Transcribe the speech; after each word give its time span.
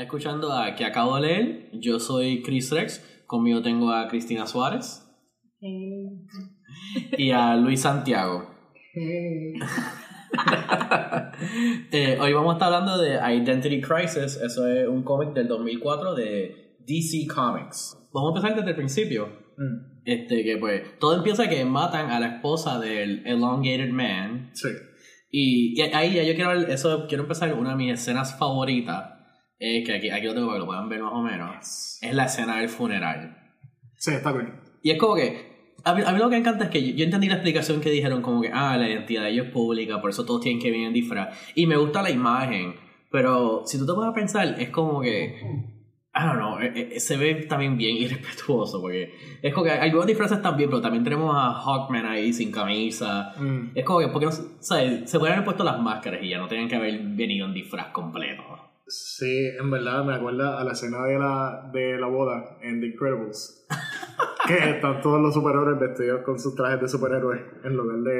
Escuchando 0.00 0.52
a 0.52 0.74
que 0.74 0.84
acabo 0.86 1.16
de 1.16 1.22
leer. 1.22 1.70
Yo 1.74 2.00
soy 2.00 2.42
Chris 2.42 2.70
Rex. 2.70 3.04
Conmigo 3.26 3.60
tengo 3.60 3.92
a 3.92 4.08
Cristina 4.08 4.46
Suárez 4.46 5.06
y 7.18 7.30
a 7.30 7.54
Luis 7.56 7.82
Santiago. 7.82 8.48
Eh, 11.92 12.18
hoy 12.20 12.32
vamos 12.32 12.52
a 12.52 12.56
estar 12.56 12.72
hablando 12.72 12.96
de 12.98 13.14
Identity 13.16 13.80
Crisis. 13.80 14.36
Eso 14.36 14.68
es 14.68 14.86
un 14.86 15.02
cómic 15.02 15.32
del 15.34 15.48
2004 15.48 16.14
de 16.14 16.76
DC 16.86 17.26
Comics. 17.26 17.98
Vamos 18.12 18.28
a 18.28 18.36
empezar 18.38 18.56
desde 18.56 18.70
el 18.70 18.76
principio. 18.76 19.26
Mm, 19.56 20.02
Este, 20.04 20.44
que 20.44 20.56
pues, 20.58 20.98
todo 21.00 21.16
empieza 21.16 21.48
que 21.48 21.64
matan 21.64 22.10
a 22.10 22.20
la 22.20 22.36
esposa 22.36 22.78
del 22.78 23.26
Elongated 23.26 23.90
Man. 23.90 24.50
Sí. 24.52 24.68
Y, 25.30 25.80
y 25.80 25.82
ahí 25.92 26.14
ya 26.14 26.22
yo 26.22 26.34
quiero 26.34 26.52
eso, 26.52 27.06
quiero 27.08 27.24
empezar 27.24 27.52
una 27.54 27.70
de 27.70 27.76
mis 27.76 27.94
escenas 27.94 28.38
favoritas. 28.38 29.19
Eh, 29.60 29.84
que 29.84 29.94
aquí, 29.94 30.10
aquí 30.10 30.26
lo 30.26 30.34
tengo 30.34 30.46
para 30.46 30.56
que 30.56 30.60
lo 30.60 30.66
puedan 30.66 30.88
ver 30.88 31.02
más 31.02 31.12
o 31.12 31.22
menos. 31.22 31.98
Es 32.00 32.14
la 32.14 32.24
escena 32.24 32.56
del 32.56 32.68
funeral. 32.68 33.36
Sí, 33.96 34.12
está 34.12 34.32
cool. 34.32 34.52
Y 34.82 34.90
es 34.90 34.98
como 34.98 35.14
que. 35.14 35.50
A 35.84 35.94
mí, 35.94 36.02
a 36.04 36.12
mí 36.12 36.18
lo 36.18 36.28
que 36.28 36.36
me 36.36 36.40
encanta 36.40 36.64
es 36.64 36.70
que 36.70 36.82
yo, 36.82 36.94
yo 36.94 37.04
entendí 37.04 37.26
la 37.28 37.34
explicación 37.34 37.80
que 37.80 37.90
dijeron, 37.90 38.20
como 38.20 38.42
que, 38.42 38.50
ah, 38.52 38.76
la 38.76 38.88
identidad 38.88 39.22
de 39.22 39.30
ellos 39.30 39.46
es 39.46 39.52
pública, 39.52 40.00
por 40.00 40.10
eso 40.10 40.26
todos 40.26 40.40
tienen 40.42 40.60
que 40.60 40.70
venir 40.70 40.88
en 40.88 40.92
disfraz. 40.92 41.38
Y 41.54 41.66
me 41.66 41.76
gusta 41.76 42.02
la 42.02 42.10
imagen, 42.10 42.74
pero 43.10 43.62
si 43.66 43.78
tú 43.78 43.86
te 43.86 43.92
pones 43.92 44.10
a 44.10 44.14
pensar, 44.14 44.56
es 44.58 44.70
como 44.70 45.00
que. 45.00 45.38
I 46.12 46.24
don't 46.24 46.38
know, 46.38 46.58
eh, 46.58 46.94
eh, 46.96 47.00
se 47.00 47.16
ve 47.16 47.34
también 47.48 47.76
bien 47.76 47.96
irrespetuoso, 47.96 48.80
porque 48.80 49.14
es 49.42 49.54
como 49.54 49.64
que 49.64 49.70
algunos 49.70 50.06
disfraces 50.06 50.38
están 50.38 50.56
bien, 50.56 50.68
pero 50.68 50.82
también 50.82 51.04
tenemos 51.04 51.34
a 51.36 51.52
Hawkman 51.52 52.04
ahí 52.04 52.32
sin 52.32 52.50
camisa. 52.50 53.32
Mm, 53.38 53.70
Es 53.74 53.84
como 53.84 54.00
que, 54.00 54.08
porque 54.08 54.26
no, 54.26 54.32
¿sabes? 54.32 55.08
Se 55.08 55.18
pueden 55.18 55.34
haber 55.34 55.44
puesto 55.44 55.62
las 55.64 55.78
máscaras 55.78 56.20
y 56.22 56.28
ya 56.30 56.38
no 56.38 56.48
tenían 56.48 56.68
que 56.68 56.76
haber 56.76 56.98
venido 57.00 57.46
en 57.46 57.54
disfraz 57.54 57.88
completo. 57.88 58.42
Sí, 58.90 59.46
en 59.58 59.70
verdad 59.70 60.04
me 60.04 60.14
acuerda 60.14 60.60
a 60.60 60.64
la 60.64 60.72
escena 60.72 61.04
de 61.04 61.16
la, 61.18 61.70
de 61.72 61.96
la 61.98 62.08
boda 62.08 62.56
en 62.60 62.80
The 62.80 62.86
Incredibles. 62.88 63.64
que 64.48 64.70
están 64.70 65.00
todos 65.00 65.20
los 65.20 65.32
superhéroes 65.32 65.78
vestidos 65.78 66.22
con 66.22 66.38
sus 66.40 66.56
trajes 66.56 66.80
de 66.80 66.88
superhéroes 66.88 67.40
en 67.62 67.76
lugar 67.76 67.98
de, 67.98 68.12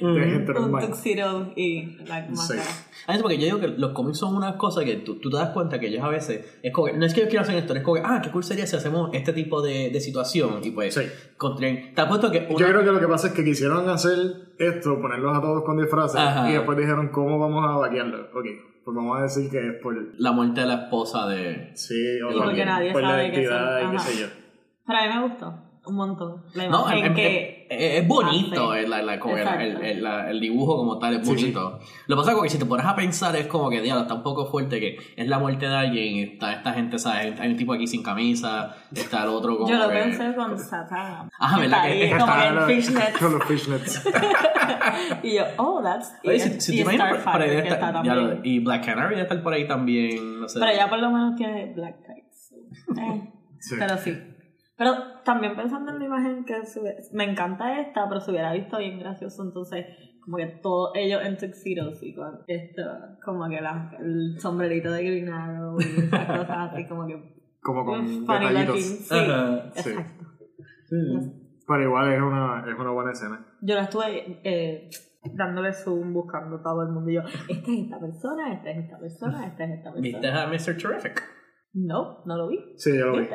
de 0.00 0.24
gente 0.30 0.52
Un 0.52 0.60
normal. 0.62 0.86
tuxedo 0.86 1.52
y 1.56 1.96
la 2.06 2.26
Sí. 2.28 2.30
máscara. 2.32 2.62
Ah, 3.08 3.14
es 3.16 3.22
porque 3.22 3.38
yo 3.38 3.44
digo 3.46 3.58
que 3.60 3.68
los 3.68 3.90
cómics 3.90 4.18
son 4.18 4.36
una 4.36 4.56
cosa 4.56 4.84
que 4.84 4.96
tú, 4.98 5.16
tú 5.18 5.30
te 5.30 5.36
das 5.36 5.50
cuenta 5.50 5.80
que 5.80 5.88
ellos 5.88 6.04
a 6.04 6.08
veces, 6.08 6.58
es 6.62 6.72
como 6.72 6.86
que, 6.86 6.92
no 6.92 7.04
es 7.04 7.12
que 7.12 7.22
yo 7.22 7.26
quiera 7.28 7.42
hacer 7.42 7.56
esto, 7.56 7.74
es 7.74 7.82
como 7.82 7.96
que, 7.96 8.02
ah, 8.04 8.20
qué 8.22 8.30
cool 8.30 8.44
sería 8.44 8.66
si 8.68 8.76
hacemos 8.76 9.10
este 9.12 9.32
tipo 9.32 9.60
de, 9.62 9.90
de 9.90 10.00
situación 10.00 10.60
y 10.62 10.70
pues, 10.70 10.94
Sí. 10.94 11.02
construyen- 11.36 11.92
te 11.92 12.00
apuesto 12.00 12.30
que 12.30 12.46
una- 12.48 12.58
Yo 12.58 12.66
creo 12.68 12.80
que 12.84 12.92
lo 12.92 13.00
que 13.00 13.08
pasa 13.08 13.26
es 13.28 13.32
que 13.34 13.42
quisieron 13.44 13.88
hacer 13.88 14.16
esto, 14.58 15.00
ponerlos 15.00 15.36
a 15.36 15.40
todos 15.40 15.64
con 15.64 15.76
disfraces, 15.76 16.20
Ajá. 16.20 16.48
y 16.48 16.52
después 16.54 16.78
dijeron, 16.78 17.08
¿cómo 17.08 17.38
vamos 17.38 17.64
a 17.68 17.76
vaquearlo? 17.78 18.28
Ok, 18.32 18.46
pues 18.84 18.94
vamos 18.94 19.18
a 19.18 19.22
decir 19.22 19.50
que 19.50 19.58
es 19.68 19.74
por... 19.82 19.94
la 20.18 20.32
muerte 20.32 20.60
de 20.60 20.66
la 20.66 20.74
esposa 20.74 21.26
de... 21.26 21.70
Sí, 21.74 22.20
o 22.22 22.28
porque 22.38 22.56
por- 22.58 22.66
nadie 22.66 22.92
por 22.92 23.02
la 23.02 23.08
sabe 23.10 23.30
que 23.30 23.40
identidad 23.42 23.80
y 23.88 23.90
qué 23.92 23.98
sé 23.98 24.20
yo. 24.22 24.26
Pero 24.86 24.98
a 24.98 25.02
mí 25.06 25.14
me 25.14 25.22
gustó 25.28 25.54
un 25.86 25.96
montón. 25.96 26.44
La 26.54 26.68
No, 26.68 26.80
imagen 26.80 26.98
em- 26.98 27.04
em- 27.06 27.14
que... 27.14 27.63
es 27.78 28.06
bonito 28.08 28.70
hace. 28.72 28.82
el, 28.84 28.90
la- 28.90 29.18
como 29.18 29.36
el, 29.36 29.46
el- 29.48 29.82
el- 29.84 30.02
la- 30.02 30.30
el 30.30 30.40
dibujo 30.40 30.76
como 30.76 30.98
tal, 30.98 31.14
es 31.14 31.26
Sí, 31.26 31.34
bonito. 31.34 31.78
Lo 32.06 32.16
que 32.16 32.20
pasa 32.20 32.32
es 32.36 32.42
que 32.42 32.48
si 32.50 32.58
te 32.58 32.66
pones 32.66 32.86
a 32.86 32.94
pensar 32.94 33.34
es 33.36 33.46
como 33.46 33.70
que, 33.70 33.80
diablo, 33.80 34.02
está 34.02 34.14
un 34.14 34.22
poco 34.22 34.46
fuerte 34.46 34.80
que 34.80 34.96
es 35.16 35.28
la 35.28 35.38
muerte 35.38 35.66
de 35.68 35.74
alguien, 35.76 36.30
está 36.32 36.52
esta 36.52 36.72
gente, 36.72 36.98
¿sabes? 36.98 37.38
Hay 37.40 37.50
un 37.50 37.56
tipo 37.56 37.72
aquí 37.72 37.86
sin 37.86 38.02
camisa, 38.02 38.74
está 38.94 39.22
el 39.24 39.28
otro 39.30 39.56
como 39.58 39.68
Yo 39.68 39.76
lo 39.78 39.88
que- 39.88 39.94
pensé 39.94 40.34
con 40.34 40.58
Satán. 40.58 41.28
Ajá, 41.38 41.58
¿verdad? 41.58 41.88
Está 41.88 41.92
Que- 41.92 41.98
que 42.00 42.10
como 42.18 42.26
Está 42.32 42.48
en 42.48 42.54
la- 42.56 42.66
fishnets. 42.66 43.18
Con 43.18 43.32
los 43.34 43.44
fishnets. 43.44 44.04
y 45.22 45.34
yo, 45.34 45.44
oh, 45.58 45.82
that's... 45.82 46.12
Oye, 46.24 46.38
si, 46.40 46.60
si 46.60 46.72
y 46.72 46.76
te 46.76 46.82
imaginas 46.82 47.22
por, 47.22 47.32
por 47.32 47.42
ahí 47.42 47.50
estar- 47.50 47.66
está 47.66 48.02
ya 48.04 48.14
lo- 48.14 48.28
también. 48.30 48.40
y 48.44 48.58
Black 48.60 48.84
Canary 48.84 49.10
debe 49.10 49.22
estar 49.22 49.42
por 49.42 49.52
ahí 49.52 49.66
también, 49.66 50.40
no 50.40 50.48
sé. 50.48 50.58
Pero 50.60 50.72
ya 50.74 50.88
por 50.88 50.98
lo 50.98 51.10
menos 51.10 51.36
tiene 51.36 51.72
black 51.74 51.96
tights. 52.06 52.54
Eh, 52.98 53.30
Sí. 53.58 53.76
Pero 53.78 53.96
sí. 53.96 54.12
Pero 54.76 54.92
también 55.24 55.54
pensando 55.56 55.92
en 55.92 55.98
la 56.00 56.04
imagen 56.06 56.44
que 56.44 56.64
se 56.66 56.80
ve- 56.82 56.96
me 57.12 57.24
encanta 57.24 57.80
esta, 57.80 58.08
pero 58.08 58.20
se 58.20 58.30
hubiera 58.32 58.52
visto 58.52 58.78
bien 58.78 58.98
gracioso, 58.98 59.42
entonces 59.44 59.86
como 60.24 60.36
que 60.38 60.46
todos 60.62 60.92
ellos 60.96 61.20
en 61.24 61.36
tuxedos 61.36 62.02
y 62.02 62.14
con 62.14 62.40
esto, 62.48 62.82
como 63.24 63.48
que 63.48 63.60
la, 63.60 63.92
el 64.00 64.40
sombrerito 64.40 64.90
de 64.90 65.04
Green 65.04 65.28
Arrow 65.28 65.76
y 65.80 65.84
esas 66.00 66.26
cosas 66.38 66.72
así 66.72 66.86
como 66.88 67.06
que 67.06 67.34
Como 67.60 67.84
con 67.84 68.04
funny 68.26 68.46
detallitos. 68.48 68.80
Sí, 68.80 69.14
Ajá, 69.14 69.70
sí. 69.74 69.90
exacto. 69.90 70.24
Pero 71.66 71.82
igual 71.82 72.12
es 72.12 72.20
una, 72.20 72.64
es 72.70 72.78
una 72.78 72.90
buena 72.90 73.12
escena. 73.12 73.46
Yo 73.62 73.74
la 73.74 73.82
estuve 73.82 74.40
eh, 74.44 74.90
dándole 75.34 75.72
zoom, 75.72 76.12
buscando 76.12 76.60
todo 76.62 76.82
el 76.82 76.88
mundo 76.90 77.10
y 77.10 77.14
yo, 77.14 77.20
esta 77.22 77.70
es 77.72 77.78
esta 77.84 77.98
persona, 78.00 78.52
esta 78.54 78.70
es 78.70 78.84
esta 78.84 78.98
persona, 78.98 79.46
esta 79.46 79.64
es 79.64 79.70
esta 79.78 79.92
¿Viste 79.92 80.20
persona. 80.20 80.42
a 80.42 80.46
Mr. 80.48 80.76
Terrific? 80.82 81.22
No, 81.74 82.22
no 82.26 82.36
lo 82.36 82.48
vi. 82.48 82.58
Sí, 82.76 82.96
yo 82.98 83.06
lo 83.06 83.18
vi. 83.18 83.28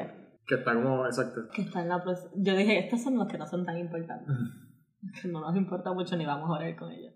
Que 0.50 0.56
está 0.56 0.74
como, 0.74 1.06
exacto. 1.06 1.42
que 1.54 1.62
está 1.62 1.84
en 1.84 1.90
la 1.90 2.04
Yo 2.36 2.56
dije, 2.56 2.80
estos 2.80 3.04
son 3.04 3.18
los 3.18 3.28
que 3.28 3.38
no 3.38 3.46
son 3.46 3.64
tan 3.66 3.78
importantes. 3.78 4.36
Que 5.22 5.28
no 5.32 5.42
nos 5.42 5.56
importa 5.56 5.94
mucho 5.94 6.18
ni 6.18 6.26
vamos 6.26 6.50
a 6.50 6.54
orar 6.54 6.76
con 6.76 6.92
ellos. 6.92 7.14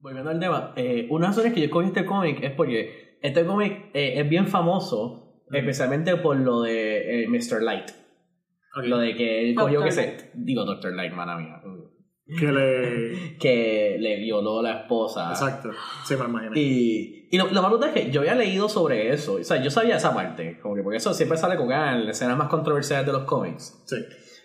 Volviendo 0.00 0.30
al 0.30 0.38
tema, 0.38 0.74
eh, 0.76 1.06
una 1.08 1.26
de 1.26 1.28
las 1.28 1.36
razones 1.36 1.54
que 1.54 1.60
yo 1.60 1.66
escogí 1.66 1.86
este 1.86 2.04
cómic 2.04 2.42
es 2.42 2.50
porque 2.50 3.16
este 3.22 3.46
cómic 3.46 3.90
eh, 3.94 4.20
es 4.20 4.28
bien 4.28 4.46
famoso, 4.46 5.40
especialmente 5.50 6.14
por 6.18 6.36
lo 6.36 6.60
de 6.60 7.22
eh, 7.22 7.26
Mr. 7.26 7.62
Light. 7.62 7.90
Lo 8.82 8.98
de 8.98 9.14
que 9.14 9.48
él 9.48 9.54
cogió 9.54 9.82
que 9.82 9.92
se. 9.92 10.30
Digo 10.34 10.66
Dr. 10.66 10.92
Light, 10.92 11.14
mana 11.14 11.38
mía. 11.38 11.62
Que 12.38 12.52
le... 12.52 13.36
Que 13.38 13.96
le 13.98 14.18
violó 14.18 14.60
a 14.60 14.62
la 14.62 14.80
esposa. 14.80 15.30
Exacto. 15.30 15.70
Sí, 16.04 16.16
me 16.16 16.26
imagino. 16.26 16.52
Y, 16.54 17.23
y 17.34 17.36
lo, 17.36 17.48
lo 17.48 17.62
malo 17.62 17.84
es 17.84 17.90
que 17.90 18.12
yo 18.12 18.20
había 18.20 18.36
leído 18.36 18.68
sobre 18.68 19.12
eso. 19.12 19.34
O 19.34 19.42
sea, 19.42 19.60
yo 19.60 19.68
sabía 19.68 19.96
esa 19.96 20.14
parte. 20.14 20.60
Como 20.62 20.76
que 20.76 20.84
porque 20.84 20.98
eso 20.98 21.12
siempre 21.12 21.36
sale 21.36 21.56
con 21.56 21.72
ah, 21.72 21.96
las 21.96 22.16
escenas 22.16 22.38
más 22.38 22.46
controversiales 22.46 23.04
de 23.04 23.12
los 23.12 23.24
cómics. 23.24 23.82
Sí. 23.86 23.96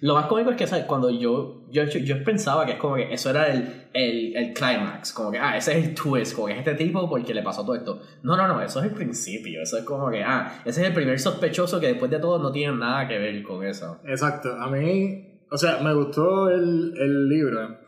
Lo 0.02 0.16
más 0.16 0.26
cómico 0.26 0.50
es 0.50 0.58
que 0.58 0.66
¿sabes? 0.66 0.86
cuando 0.86 1.12
yo, 1.12 1.68
yo, 1.70 1.84
yo, 1.84 2.00
yo 2.00 2.24
pensaba 2.24 2.66
que 2.66 2.72
es 2.72 2.78
como 2.80 2.96
que 2.96 3.14
eso 3.14 3.30
era 3.30 3.46
el, 3.46 3.90
el, 3.94 4.36
el 4.36 4.54
climax, 4.54 5.14
como 5.14 5.30
que, 5.30 5.38
ah, 5.38 5.56
ese 5.56 5.78
es 5.78 5.88
el 5.90 5.94
twist, 5.94 6.34
como 6.34 6.48
que 6.48 6.54
es 6.54 6.60
este 6.60 6.74
tipo 6.74 7.08
porque 7.08 7.32
le 7.32 7.44
pasó 7.44 7.64
todo 7.64 7.76
esto. 7.76 8.02
No, 8.24 8.36
no, 8.36 8.48
no, 8.48 8.60
eso 8.60 8.80
es 8.80 8.88
el 8.88 8.94
principio, 8.94 9.62
eso 9.62 9.78
es 9.78 9.84
como 9.84 10.10
que, 10.10 10.24
ah, 10.24 10.62
ese 10.66 10.82
es 10.82 10.88
el 10.88 10.94
primer 10.94 11.20
sospechoso 11.20 11.80
que 11.80 11.88
después 11.88 12.10
de 12.10 12.18
todo 12.18 12.40
no 12.40 12.52
tiene 12.52 12.76
nada 12.76 13.08
que 13.08 13.20
ver 13.20 13.44
con 13.44 13.64
eso. 13.64 14.00
Exacto. 14.06 14.56
A 14.60 14.68
mí, 14.68 15.44
o 15.52 15.58
sea, 15.58 15.78
me 15.84 15.94
gustó 15.94 16.50
el, 16.50 16.94
el 16.98 17.30
libro, 17.30 17.82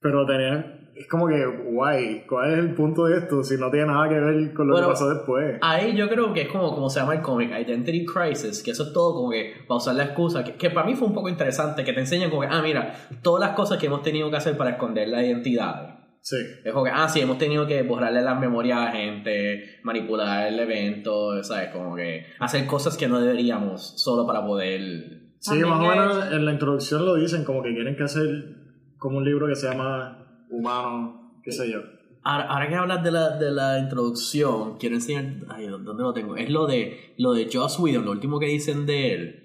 pero 0.00 0.24
tenía... 0.24 0.78
Es 1.02 1.08
como 1.08 1.26
que, 1.26 1.44
guay, 1.44 2.24
¿cuál 2.28 2.52
es 2.52 2.58
el 2.60 2.74
punto 2.74 3.06
de 3.06 3.18
esto 3.18 3.42
si 3.42 3.56
no 3.56 3.72
tiene 3.72 3.86
nada 3.86 4.08
que 4.08 4.20
ver 4.20 4.54
con 4.54 4.68
lo 4.68 4.74
Bueno, 4.74 4.86
que 4.86 4.92
pasó 4.92 5.08
después? 5.12 5.58
Ahí 5.60 5.96
yo 5.96 6.08
creo 6.08 6.32
que 6.32 6.42
es 6.42 6.48
como, 6.48 6.72
como 6.72 6.88
se 6.88 7.00
llama 7.00 7.14
el 7.14 7.22
cómic, 7.22 7.50
Identity 7.50 8.06
Crisis, 8.06 8.62
que 8.62 8.70
eso 8.70 8.84
es 8.84 8.92
todo 8.92 9.12
como 9.14 9.30
que 9.30 9.64
para 9.66 9.78
usar 9.78 9.96
la 9.96 10.04
excusa, 10.04 10.44
que, 10.44 10.52
que 10.52 10.70
para 10.70 10.86
mí 10.86 10.94
fue 10.94 11.08
un 11.08 11.14
poco 11.14 11.28
interesante, 11.28 11.82
que 11.82 11.92
te 11.92 11.98
enseñan 11.98 12.30
como 12.30 12.42
que, 12.42 12.48
ah, 12.48 12.62
mira, 12.62 12.94
todas 13.20 13.40
las 13.40 13.56
cosas 13.56 13.78
que 13.78 13.86
hemos 13.86 14.02
tenido 14.02 14.30
que 14.30 14.36
hacer 14.36 14.56
para 14.56 14.70
esconder 14.70 15.08
la 15.08 15.24
identidad. 15.24 15.98
Sí. 16.20 16.36
Es 16.64 16.72
como 16.72 16.84
que, 16.84 16.92
ah, 16.94 17.08
sí, 17.08 17.18
hemos 17.18 17.36
tenido 17.36 17.66
que 17.66 17.82
borrarle 17.82 18.22
las 18.22 18.38
memorias 18.38 18.78
a 18.78 18.92
gente, 18.92 19.80
manipular 19.82 20.46
el 20.46 20.60
evento, 20.60 21.42
¿sabes? 21.42 21.70
Como 21.70 21.96
que 21.96 22.26
hacer 22.38 22.64
cosas 22.68 22.96
que 22.96 23.08
no 23.08 23.18
deberíamos 23.18 24.00
solo 24.00 24.24
para 24.24 24.46
poder... 24.46 25.32
Sí, 25.40 25.56
más 25.64 25.80
o 25.80 25.82
menos 25.82 26.32
en 26.32 26.44
la 26.44 26.52
introducción 26.52 27.04
lo 27.04 27.16
dicen, 27.16 27.42
como 27.42 27.60
que 27.60 27.74
quieren 27.74 27.96
que 27.96 28.04
hacer 28.04 28.54
como 28.98 29.18
un 29.18 29.24
libro 29.24 29.48
que 29.48 29.56
se 29.56 29.68
llama 29.68 30.21
Humano, 30.52 31.40
qué 31.42 31.50
sé 31.50 31.70
yo. 31.70 31.80
Ahora, 32.24 32.44
ahora 32.44 32.68
que 32.68 32.74
hablas 32.76 33.02
de 33.02 33.10
la, 33.10 33.36
de 33.36 33.50
la 33.50 33.78
introducción, 33.80 34.76
quiero 34.78 34.94
enseñar... 34.94 35.38
Ay, 35.48 35.66
¿dónde 35.66 36.02
lo 36.02 36.12
tengo? 36.12 36.36
Es 36.36 36.50
lo 36.50 36.66
de, 36.66 37.14
lo 37.18 37.32
de 37.32 37.48
Joss 37.52 37.80
Whedon, 37.80 38.04
lo 38.04 38.12
último 38.12 38.38
que 38.38 38.46
dicen 38.46 38.86
de 38.86 39.12
él. 39.12 39.38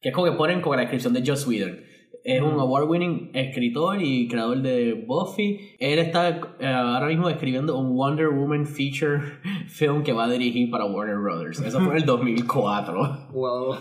Que 0.00 0.10
es 0.10 0.14
como 0.14 0.26
que 0.26 0.32
ponen 0.32 0.62
como 0.62 0.76
la 0.76 0.82
descripción 0.82 1.12
de 1.12 1.22
Joss 1.26 1.46
Whedon. 1.46 1.80
Es 2.24 2.42
un 2.42 2.58
award-winning 2.60 3.30
escritor 3.32 4.02
y 4.02 4.28
creador 4.28 4.60
de 4.60 4.92
Buffy. 5.06 5.76
Él 5.78 5.98
está 5.98 6.56
eh, 6.60 6.66
ahora 6.66 7.06
mismo 7.06 7.28
escribiendo 7.28 7.78
un 7.78 7.96
Wonder 7.96 8.28
Woman 8.28 8.66
feature 8.66 9.20
film 9.68 10.02
que 10.02 10.12
va 10.12 10.24
a 10.24 10.30
dirigir 10.30 10.70
para 10.70 10.84
Warner 10.84 11.16
Brothers. 11.16 11.60
Eso 11.60 11.80
fue 11.80 11.90
en 11.92 11.96
el 11.96 12.04
2004. 12.04 13.28
Wow. 13.32 13.76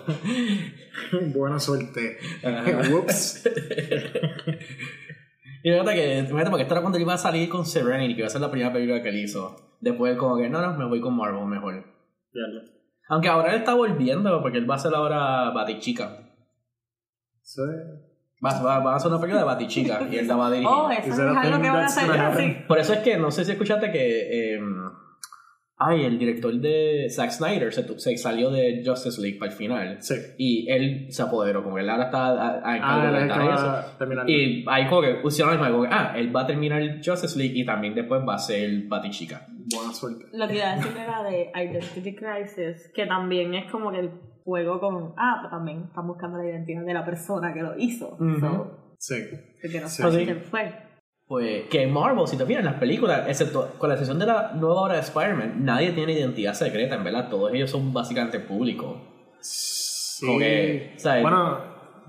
Buena 1.34 1.60
suerte. 1.60 2.18
Whoops. 2.92 3.50
Y 5.64 5.72
fíjate 5.72 5.94
que, 5.96 6.24
fíjate 6.28 6.50
porque 6.50 6.64
esto 6.64 6.74
era 6.74 6.82
cuando 6.82 6.98
él 6.98 7.04
iba 7.04 7.14
a 7.14 7.18
salir 7.18 7.50
con 7.50 7.66
Serenity, 7.66 8.14
que 8.14 8.22
iba 8.22 8.28
a 8.28 8.32
ser 8.32 8.42
la 8.42 8.52
primera 8.52 8.72
película 8.72 9.02
que 9.02 9.10
él 9.10 9.18
hizo. 9.18 9.56
Después 9.80 10.18
como 10.18 10.38
que, 10.38 10.50
no, 10.50 10.62
no, 10.62 10.78
me 10.78 10.86
voy 10.86 11.02
con 11.02 11.16
Marvel 11.16 11.46
mejor. 11.46 11.84
Diablo. 12.34 12.62
Aunque 13.10 13.30
ahora 13.30 13.52
él 13.52 13.60
está 13.60 13.74
volviendo, 13.74 14.42
porque 14.42 14.58
él 14.58 14.70
va 14.70 14.76
a 14.76 14.78
hacer 14.78 14.94
ahora 14.94 15.52
Batichica. 15.52 16.18
Sí. 17.42 17.62
Va, 18.46 18.62
va, 18.62 18.80
va 18.80 18.94
a 18.94 18.96
hacer 18.98 19.10
una 19.10 19.20
película 19.20 19.42
de 19.42 19.48
Batichica 19.48 20.08
y 20.12 20.18
él 20.18 20.28
la 20.28 20.36
va 20.36 20.48
a 20.48 20.52
dirigir. 20.52 20.70
Oh, 20.70 20.90
eso 20.92 21.30
es 21.32 21.38
algo 21.38 21.62
que 21.62 21.70
van 21.70 21.84
a 21.84 21.86
hacer 21.86 22.12
así. 22.12 22.58
Por 22.68 22.78
eso 22.78 22.94
es 22.94 23.00
que, 23.00 23.18
no 23.18 23.32
sé 23.32 23.46
si 23.46 23.52
escuchaste 23.54 23.92
que... 23.92 24.56
eh, 24.56 24.60
ay, 25.80 26.06
el 26.06 26.18
director 26.18 26.54
de 26.54 27.08
Zack 27.10 27.32
Snyder 27.32 27.72
se, 27.74 27.84
tu- 27.84 28.00
se 28.00 28.18
salió 28.18 28.50
de 28.50 28.82
Justice 28.86 29.22
League 29.22 29.38
para 29.38 29.52
el 29.52 29.58
final. 29.58 29.98
Sí. 30.02 30.16
Y 30.38 30.72
él 30.72 31.08
se 31.10 31.22
apoderó, 31.22 31.64
como 31.64 31.76
que 31.76 31.82
él 31.84 31.90
ahora 31.90 32.06
está 32.06 32.28
a, 32.28 32.48
a 32.60 32.62
Ah, 32.64 32.78
encargo 32.78 33.02
de 33.02 33.08
es 33.18 33.24
el 33.24 33.28
que 33.30 33.34
editar 33.36 33.54
eso. 33.54 33.66
va 33.68 33.80
a 33.80 33.98
terminar. 33.98 34.30
Y 34.30 34.66
ahí 34.68 34.88
como 34.88 35.02
que 35.02 35.14
pusieron 35.16 35.54
la 35.54 35.60
misma, 35.60 35.72
como 35.78 35.84
que, 35.90 35.96
ah, 35.96 36.14
él 36.18 36.36
va 36.36 36.42
a 36.42 36.48
terminar 36.48 36.82
Justice 37.06 37.38
League 37.38 37.54
y 37.56 37.66
también 37.66 37.94
después 37.96 38.22
va 38.28 38.36
a 38.36 38.40
ser 38.40 38.84
Batichica. 38.88 39.48
buena 39.76 39.94
suerte. 39.94 40.26
Lo 40.34 40.48
que 40.48 40.56
iba 40.56 40.72
a 40.72 40.76
decir 40.78 40.92
era 40.98 41.24
de 41.24 41.52
Identity 41.54 42.16
Crisis, 42.16 42.92
que 42.96 43.06
también 43.06 43.54
es 43.54 43.70
como 43.72 43.92
que 43.92 44.00
el 44.00 44.12
juego 44.46 44.80
con. 44.80 45.14
Ah, 45.18 45.40
pero 45.42 45.50
también 45.58 45.84
están 45.90 46.08
buscando 46.08 46.38
la 46.38 46.46
identidad 46.50 46.84
de 46.86 46.94
la 46.94 47.04
persona 47.06 47.54
que 47.54 47.62
lo 47.62 47.78
hizo. 47.78 48.14
Ujú. 48.20 48.40
So, 48.40 48.96
Sí. 48.98 49.16
que 49.62 49.80
no 49.82 49.88
Sí. 49.90 50.02
saben 50.02 50.20
Sí. 50.20 50.26
quién 50.26 50.42
fue. 50.42 50.74
Pues 51.28 51.66
que 51.70 51.84
en 51.84 51.92
Marvel, 51.92 52.26
si 52.26 52.38
te 52.38 52.46
fijas 52.46 52.60
en 52.60 52.66
las 52.66 52.80
películas, 52.80 53.28
excepto 53.28 53.74
con 53.78 53.90
la 53.90 53.96
excepción 53.96 54.18
de 54.18 54.26
la 54.26 54.54
nueva 54.54 54.84
obra 54.84 54.94
de 54.94 55.02
Spider-Man, 55.02 55.66
nadie 55.66 55.92
tiene 55.92 56.14
identidad 56.14 56.54
secreta, 56.54 56.96
en 56.96 57.04
verdad. 57.04 57.30
Todos 57.30 57.54
ellos 57.54 57.70
son 57.70 57.92
básicamente 57.92 58.40
públicos. 58.40 58.96
Sí. 59.42 60.38
Que, 60.38 60.94
¿sabes? 60.96 61.24
Bueno, 61.24 61.58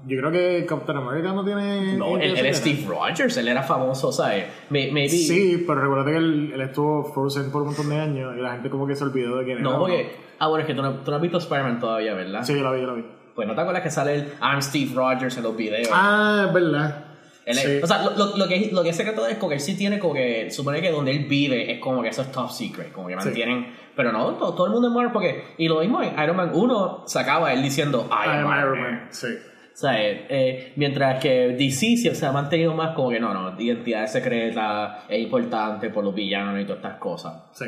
yo 0.06 0.18
creo 0.18 0.30
que 0.30 0.64
Captain 0.66 0.98
America 0.98 1.32
no 1.32 1.44
tiene. 1.44 1.96
No, 1.96 2.16
él, 2.16 2.36
él 2.38 2.46
es 2.46 2.58
Steve 2.58 2.84
Rogers, 2.86 3.36
él 3.38 3.48
era 3.48 3.64
famoso, 3.64 4.12
¿sabes? 4.12 4.44
Maybe. 4.70 5.08
Sí, 5.08 5.64
pero 5.66 5.80
recuerda 5.80 6.04
que 6.04 6.16
él, 6.16 6.52
él 6.54 6.60
estuvo 6.60 7.02
Frozen 7.12 7.50
por 7.50 7.62
un 7.62 7.68
montón 7.68 7.88
de 7.88 7.98
años 7.98 8.36
y 8.38 8.40
la 8.40 8.52
gente 8.52 8.70
como 8.70 8.86
que 8.86 8.94
se 8.94 9.02
olvidó 9.02 9.38
de 9.38 9.44
quién 9.44 9.58
era. 9.58 9.68
No, 9.68 9.80
porque. 9.80 10.28
Ah, 10.38 10.46
bueno, 10.46 10.60
es 10.60 10.68
que 10.68 10.74
tú 10.74 10.82
no, 10.82 10.92
tú 11.00 11.10
no 11.10 11.16
has 11.16 11.22
visto 11.22 11.38
Spider-Man 11.38 11.80
todavía, 11.80 12.14
¿verdad? 12.14 12.44
Sí, 12.44 12.54
yo 12.54 12.62
la 12.62 12.70
vi, 12.70 12.82
yo 12.82 12.86
la 12.86 12.92
vi. 12.92 13.04
Pues 13.34 13.48
no 13.48 13.56
te 13.56 13.60
acuerdas 13.60 13.82
que 13.82 13.90
sale 13.90 14.14
el 14.14 14.32
I'm 14.40 14.62
Steve 14.62 14.92
Rogers 14.94 15.36
en 15.36 15.42
los 15.42 15.56
videos. 15.56 15.88
Ah, 15.92 16.44
es 16.46 16.52
verdad. 16.52 17.07
Él 17.48 17.58
es- 17.58 17.64
sí. 17.64 17.80
O 17.82 17.86
sea, 17.86 18.02
lo, 18.02 18.10
lo- 18.16 18.36
lo 18.36 18.46
que, 18.48 18.70
lo 18.72 18.82
que 18.82 18.90
es 18.90 18.96
secreto 18.96 19.26
es 19.26 19.36
como 19.38 19.48
que 19.50 19.54
él 19.56 19.60
sí 19.60 19.76
tiene 19.76 19.98
como 19.98 20.14
que. 20.14 20.50
Supone 20.50 20.80
que 20.82 20.90
donde 20.90 21.10
él 21.12 21.24
vive 21.26 21.72
es 21.72 21.78
como 21.80 22.02
que 22.02 22.08
eso 22.08 22.22
es 22.22 22.30
top 22.30 22.50
secret, 22.50 22.92
como 22.92 23.08
que 23.08 23.16
mantienen. 23.16 23.74
Pero 23.96 24.12
no, 24.12 24.34
todo, 24.34 24.54
todo 24.54 24.66
el 24.66 24.72
mundo 24.72 24.88
es 24.88 24.94
Marvel 24.94 25.12
porque. 25.12 25.44
Y 25.58 25.66
lo 25.68 25.80
mismo 25.80 26.02
en 26.02 26.18
Iron 26.22 26.36
Man 26.36 26.50
1 26.54 27.04
sacaba 27.06 27.52
él 27.52 27.62
diciendo 27.62 28.08
I 28.10 28.28
am 28.28 28.58
Iron 28.58 28.80
Man. 28.80 29.08
Sí. 29.10 29.26
O 29.28 29.80
sea, 29.80 30.02
eh, 30.02 30.26
eh, 30.28 30.72
mientras 30.76 31.20
que 31.22 31.50
DC 31.56 32.12
se 32.14 32.26
ha 32.26 32.32
mantenido 32.32 32.74
más 32.74 32.94
como 32.96 33.10
que 33.10 33.20
no, 33.20 33.32
no, 33.32 33.60
identidad 33.60 34.06
secreta 34.08 35.04
es 35.08 35.20
importante 35.20 35.90
por 35.90 36.02
los 36.04 36.14
villanos 36.14 36.60
y 36.60 36.64
todas 36.64 36.78
estas 36.82 36.98
cosas. 36.98 37.34
Sí. 37.52 37.64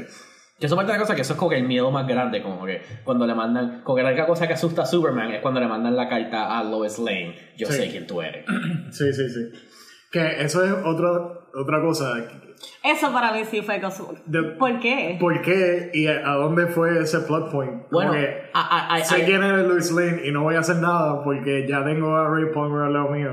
Que 0.59 0.67
eso 0.67 0.77
parte 0.77 0.93
de 0.93 0.99
la 0.99 1.03
cosa 1.03 1.15
que 1.15 1.23
eso 1.23 1.33
es 1.35 1.39
como 1.39 1.51
que 1.51 1.57
el 1.57 1.65
miedo 1.67 1.91
más 1.91 2.07
grande, 2.07 2.43
como 2.43 2.67
que 2.67 2.83
cuando 3.05 3.27
le 3.27 3.35
mandan, 3.35 3.81
como 3.83 3.97
que 3.97 4.03
la 4.03 4.09
única 4.11 4.27
cosa 4.27 4.47
que 4.47 4.53
asusta 4.55 4.83
a 4.83 4.87
Superman 4.87 5.33
es 5.33 5.41
cuando 5.41 5.59
le 5.61 5.67
mandan 5.69 5.97
la 5.97 6.07
carta 6.09 6.59
a 6.59 6.63
Lois 6.65 6.99
Lane, 6.99 7.35
yo 7.57 7.67
Sí. 7.69 7.75
sé 7.75 7.91
quién 7.91 8.07
tú 8.07 8.21
eres. 8.21 8.45
Sí, 8.91 9.13
sí, 9.13 9.29
sí. 9.31 9.41
Que 10.11 10.43
eso 10.43 10.65
es 10.65 10.73
otro, 10.85 11.49
otra 11.55 11.81
cosa. 11.81 12.15
Eso 12.83 13.13
para 13.13 13.33
mí 13.33 13.45
sí 13.45 13.63
fue. 13.63 13.81
De- 14.27 14.43
¿Por 14.43 14.81
qué? 14.81 15.17
¿Por 15.21 15.41
qué 15.43 15.91
y 15.95 16.07
a, 16.07 16.31
a 16.31 16.35
dónde 16.35 16.67
fue 16.67 16.99
ese 17.01 17.21
plot 17.21 17.51
point? 17.51 17.71
Como 17.89 17.91
Bueno, 17.91 18.13
que 18.13 18.51
sé 19.05 19.25
quién 19.25 19.43
es 19.43 19.67
Lois 19.67 19.91
Lane 19.93 20.23
y 20.27 20.33
no 20.33 20.43
voy 20.43 20.57
a 20.57 20.61
hacer 20.61 20.77
nada 20.77 21.23
porque 21.25 21.67
ya 21.69 21.85
tengo 21.85 22.17
a 22.17 22.29
Ray 22.29 22.47
Palmer 22.53 22.83
al 22.83 22.93
lado 22.93 23.09
mío. 23.11 23.31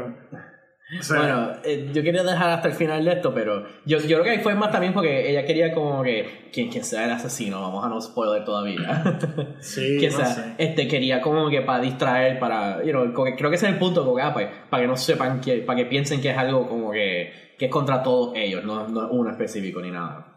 O 0.99 1.03
sea, 1.03 1.17
Bueno, 1.19 1.51
eh, 1.65 1.89
yo 1.93 2.01
quería 2.01 2.23
dejar 2.23 2.49
hasta 2.49 2.69
el 2.69 2.73
final 2.73 3.03
de 3.03 3.11
esto, 3.13 3.33
pero 3.33 3.65
yo, 3.85 3.99
yo 3.99 4.21
creo 4.21 4.35
que 4.35 4.39
fue 4.39 4.55
más 4.55 4.71
también 4.71 4.93
porque 4.93 5.29
ella 5.29 5.45
quería 5.45 5.73
como 5.73 6.01
que 6.01 6.49
quien, 6.53 6.69
quien 6.69 6.83
sea 6.83 7.05
el 7.05 7.11
asesino, 7.11 7.61
vamos 7.61 7.83
a 7.83 7.89
no 7.89 7.99
spoiler 8.01 8.45
todavía. 8.45 9.03
Sí, 9.59 9.97
que 9.99 10.09
no 10.09 10.17
sea, 10.17 10.25
sé. 10.27 10.55
este 10.57 10.87
quería 10.87 11.21
como 11.21 11.49
que 11.49 11.61
para 11.61 11.81
distraer, 11.81 12.39
para, 12.39 12.83
you 12.83 12.91
know, 12.91 13.13
creo 13.13 13.49
que 13.49 13.55
ese 13.55 13.67
es 13.67 13.73
el 13.73 13.79
punto, 13.79 14.05
como 14.05 14.17
ah, 14.19 14.33
pues, 14.33 14.47
para 14.69 14.83
que 14.83 14.87
no 14.87 14.95
sepan 14.95 15.41
que, 15.41 15.57
para 15.57 15.77
que 15.77 15.85
piensen 15.85 16.21
que 16.21 16.29
es 16.29 16.37
algo 16.37 16.67
como 16.69 16.91
que, 16.91 17.53
que 17.57 17.65
es 17.65 17.71
contra 17.71 18.01
todos 18.01 18.33
ellos, 18.35 18.63
no, 18.63 18.87
no 18.87 19.09
uno 19.09 19.29
específico 19.29 19.81
ni 19.81 19.91
nada. 19.91 20.36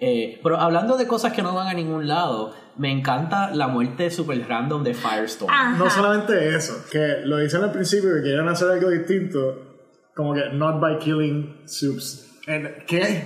Eh, 0.00 0.40
pero 0.42 0.58
hablando 0.58 0.96
de 0.96 1.06
cosas 1.06 1.32
que 1.32 1.42
no 1.42 1.54
van 1.54 1.68
a 1.68 1.74
ningún 1.74 2.08
lado, 2.08 2.54
me 2.76 2.90
encanta 2.90 3.50
la 3.50 3.68
muerte 3.68 4.10
super 4.10 4.42
random 4.48 4.82
de 4.82 4.94
Firestorm. 4.94 5.52
Ajá. 5.52 5.76
No 5.76 5.90
solamente 5.90 6.54
eso, 6.56 6.74
que 6.90 7.18
lo 7.24 7.36
dicen 7.36 7.62
al 7.62 7.70
principio 7.72 8.10
que 8.14 8.22
querían 8.22 8.48
hacer 8.48 8.70
algo 8.70 8.88
distinto, 8.88 9.38
como 10.14 10.32
que 10.34 10.48
not 10.52 10.80
by 10.80 10.98
killing 10.98 11.60
soups. 11.66 12.40
And- 12.48 12.84
¿Qué? 12.86 13.24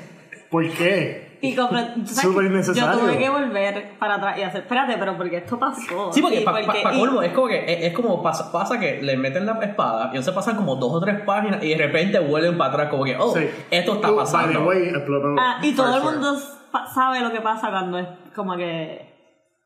¿Por 0.51 0.69
qué? 0.71 1.39
Y 1.41 1.55
compre- 1.55 1.93
¿tú 1.95 2.07
sabes 2.07 2.23
Súper 2.23 2.47
innecesario. 2.47 2.91
Yo 2.95 2.99
tuve 3.01 3.19
que 3.19 3.29
volver 3.29 3.99
para 3.99 4.15
atrás 4.15 4.39
y 4.39 4.43
hacer, 4.43 4.63
espérate, 4.63 4.97
pero 4.99 5.15
porque 5.17 5.37
esto 5.37 5.59
pasó. 5.59 6.11
Sí, 6.11 6.23
porque 6.23 6.41
para 6.41 6.63
y- 6.63 6.99
colmo 6.99 7.23
es 7.23 7.33
como 7.33 7.49
que 7.49 7.65
es, 7.71 7.85
es 7.89 7.93
como 7.93 8.23
pasa, 8.23 8.51
pasa 8.51 8.81
que 8.81 9.03
le 9.03 9.17
meten 9.19 9.45
la 9.45 9.59
espada 9.63 10.05
y 10.07 10.09
entonces 10.17 10.33
pasan 10.33 10.57
como 10.57 10.77
dos 10.77 10.91
o 10.95 11.01
tres 11.01 11.21
páginas 11.27 11.63
y 11.63 11.69
de 11.69 11.77
repente 11.77 12.19
vuelven 12.19 12.57
para 12.57 12.73
atrás 12.73 12.89
como 12.91 13.05
que, 13.05 13.15
oh, 13.19 13.35
Sí. 13.37 13.47
esto 13.71 13.95
está 13.97 14.11
Oh, 14.11 14.17
pasando. 14.17 14.65
By 14.65 14.79
the 14.79 14.81
way, 14.85 14.89
explotó 14.89 15.35
Ah, 15.39 15.59
y 15.63 15.73
todo 15.75 15.97
el 15.97 16.03
mundo 16.03 16.35
pa- 16.35 16.64
sabe 16.95 17.21
lo 17.21 17.31
que 17.33 17.41
pasa 17.41 17.71
cuando 17.71 17.99
es 17.99 18.07
como 18.35 18.57
que 18.57 19.13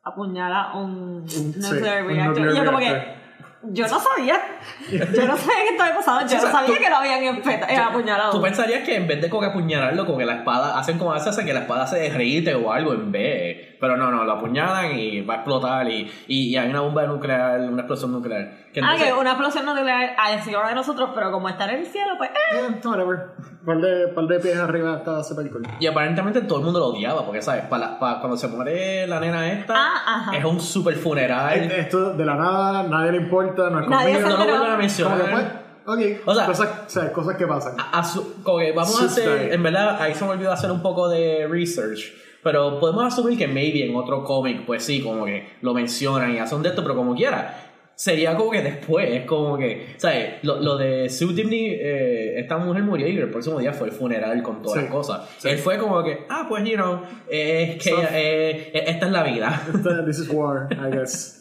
apuñala 0.02 0.72
un 0.75 1.25
sí, 1.28 1.52
nuclear 1.56 2.02
un 2.02 2.08
reactor. 2.08 2.40
nuclear 2.40 2.55
y 2.55 2.56
yo 2.58 2.64
como 2.64 2.78
reactor. 2.78 3.02
que, 3.02 3.19
yo 3.72 3.88
no 3.88 3.99
sabía. 3.99 4.40
Yo 4.90 5.26
no 5.26 5.37
sabía 5.37 5.62
que 5.66 5.70
estaba 5.72 5.96
pasando. 5.96 6.20
Yo 6.20 6.26
o 6.26 6.28
sea, 6.28 6.40
no 6.40 6.50
sabía 6.58 6.76
tú- 6.76 6.82
que 6.82 6.90
lo 6.90 6.96
habían 6.96 7.25
eh, 7.25 7.76
apuñalado. 7.76 8.31
Tú 8.32 8.40
pensarías 8.40 8.84
que 8.84 8.94
en 8.96 9.06
vez 9.08 9.20
de 9.20 9.28
como 9.28 9.43
que 9.43 9.49
apuñalarlo, 9.49 10.16
que 10.16 10.25
la 10.25 10.37
espada, 10.37 10.78
hacen 10.78 10.96
como 10.99 11.12
hace 11.12 11.44
que 11.44 11.52
la 11.52 11.60
espada 11.60 11.87
se 11.87 11.99
derrite 11.99 12.55
o 12.55 12.72
algo 12.72 12.94
en 12.94 13.11
vez. 13.11 13.67
Pero 13.80 13.96
no, 13.96 14.10
no, 14.10 14.25
lo 14.25 14.32
apuñalan 14.32 14.98
y 14.98 15.20
va 15.20 15.34
a 15.34 15.36
explotar 15.38 15.88
y, 15.88 16.10
y, 16.26 16.48
y 16.48 16.56
hay 16.56 16.69
una 16.70 16.80
bomba 16.80 17.04
nuclear, 17.06 17.60
una 17.60 17.82
explosión 17.82 18.10
nuclear. 18.12 18.50
Que 18.72 18.80
ah, 18.80 18.92
entonces- 18.92 19.06
que 19.06 19.12
una 19.14 19.30
explosión 19.30 19.66
nuclear 19.66 20.16
a 20.19 20.32
encima 20.32 20.69
de 20.69 20.75
nosotros, 20.75 21.10
pero 21.14 21.30
como 21.30 21.48
está 21.48 21.64
en 21.70 21.78
el 21.80 21.86
cielo, 21.86 22.12
pues... 22.19 22.30
eh. 22.30 22.58
Eh, 22.69 22.80
whatever. 22.86 23.19
Par 23.64 23.80
de, 23.80 24.08
par 24.08 24.25
de 24.26 24.40
pies 24.40 24.56
arriba 24.58 24.96
estaba 24.96 25.20
ese 25.20 25.34
película. 25.34 25.69
Y 25.78 25.86
aparentemente 25.86 26.40
todo 26.42 26.58
el 26.60 26.64
mundo 26.64 26.80
lo 26.80 26.86
odiaba, 26.86 27.25
porque, 27.25 27.42
¿sabes? 27.42 27.64
Para, 27.66 27.98
para 27.98 28.19
cuando 28.20 28.36
se 28.36 28.48
muere 28.48 29.06
la 29.06 29.20
nena 29.20 29.52
esta, 29.52 29.75
Ah, 29.76 30.32
es 30.34 30.44
un 30.44 30.60
super 30.60 30.94
funeral. 30.96 31.70
Esto 31.70 32.14
de 32.14 32.25
la 32.25 32.34
nada, 32.34 32.82
nadie 32.84 33.12
le 33.12 33.19
importa, 33.19 33.69
no 33.70 33.80
es 33.80 33.88
Nadie 33.88 34.14
conmigo. 34.14 34.30
se 34.30 34.36
no 34.38 34.44
lo 34.44 34.50
vuelven 34.50 34.72
a 34.72 34.76
mencionar. 34.76 35.30
pues, 35.30 35.44
ok. 36.16 36.22
O 36.26 36.34
sea- 36.34 36.46
cosas, 36.46 36.69
o 36.86 36.88
sea, 36.90 37.12
cosas 37.12 37.36
que 37.36 37.46
pasan. 37.46 37.75
A 37.92 38.02
su- 38.02 38.42
como 38.42 38.58
que 38.58 38.72
vamos 38.72 39.00
a 39.02 39.04
hacer, 39.06 39.52
en 39.52 39.62
verdad, 39.62 40.00
ahí 40.00 40.14
se 40.14 40.25
me 40.25 40.30
olvidó 40.30 40.50
hacer 40.52 40.70
un 40.70 40.80
poco 40.82 41.08
de 41.08 41.46
research, 41.50 42.12
pero 42.50 42.80
podemos 42.80 43.04
asumir 43.04 43.36
que 43.36 43.46
maybe 43.46 43.84
en 43.84 43.94
otro 43.94 44.24
cómic, 44.24 44.64
pues 44.64 44.82
sí, 44.82 45.02
como 45.02 45.26
que 45.26 45.56
lo 45.60 45.74
mencionan 45.74 46.32
y 46.34 46.38
hacen 46.38 46.62
de 46.62 46.70
esto, 46.70 46.82
pero 46.82 46.94
como 46.96 47.14
quiera, 47.14 47.64
sería 47.94 48.34
como 48.36 48.50
que 48.52 48.62
después, 48.62 49.06
es 49.10 49.26
como 49.26 49.58
que, 49.58 49.94
¿sabes? 49.98 50.42
Lo, 50.42 50.58
lo 50.60 50.78
de 50.78 51.10
Sue 51.10 51.34
Dimney, 51.34 51.66
eh, 51.78 52.40
esta 52.40 52.56
mujer 52.56 52.82
murió 52.84 53.06
y 53.06 53.18
el 53.18 53.30
próximo 53.30 53.58
día 53.58 53.72
fue 53.74 53.88
el 53.88 53.92
funeral 53.92 54.42
con 54.42 54.62
todas 54.62 54.78
Sí. 54.78 54.84
las 54.84 54.90
cosas. 54.94 55.28
Sí. 55.38 55.48
Él 55.50 55.58
fue 55.58 55.76
como 55.78 56.02
que, 56.02 56.25
ah, 56.30 56.46
pues, 56.49 56.64
you 56.64 56.76
know, 56.76 57.02
eh, 57.30 57.75
es 57.76 57.84
que 57.84 57.90
So- 57.90 58.00
eh, 58.02 58.70
eh, 58.73 58.84
esta 58.87 59.06
es 59.06 59.12
la 59.12 59.23
vida. 59.25 59.61
This 60.06 60.20
is 60.20 60.28
war, 60.30 60.68
I 60.73 60.90
guess. 60.96 61.34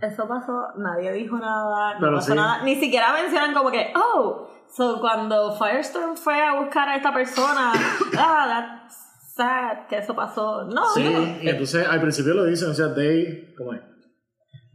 Eso 0.00 0.26
pasó, 0.26 0.52
nadie 0.78 1.12
dijo 1.12 1.38
nada, 1.38 1.94
no 1.94 2.00
Pero 2.00 2.14
pasó 2.16 2.32
sí. 2.32 2.36
nada. 2.36 2.64
Ni 2.64 2.74
siquiera 2.74 3.12
mencionan 3.12 3.54
como 3.54 3.70
que, 3.70 3.92
oh, 3.94 4.48
so 4.74 4.98
cuando 5.00 5.52
Firestorm 5.56 6.16
fue 6.16 6.40
a 6.42 6.60
buscar 6.60 6.88
a 6.88 6.96
esta 6.96 7.12
persona, 7.14 7.72
ah, 8.18 8.46
that's 8.48 9.01
sad 9.34 9.86
que 9.88 9.96
eso 9.98 10.14
pasó. 10.14 10.64
No, 10.68 10.94
Sí, 10.94 11.02
no. 11.04 11.42
y 11.42 11.48
entonces 11.48 11.86
al 11.86 12.00
principio 12.00 12.34
lo 12.34 12.44
dicen, 12.44 12.70
o 12.70 12.74
sea, 12.74 12.94
they, 12.94 13.54
¿cómo 13.56 13.74
es? 13.74 13.80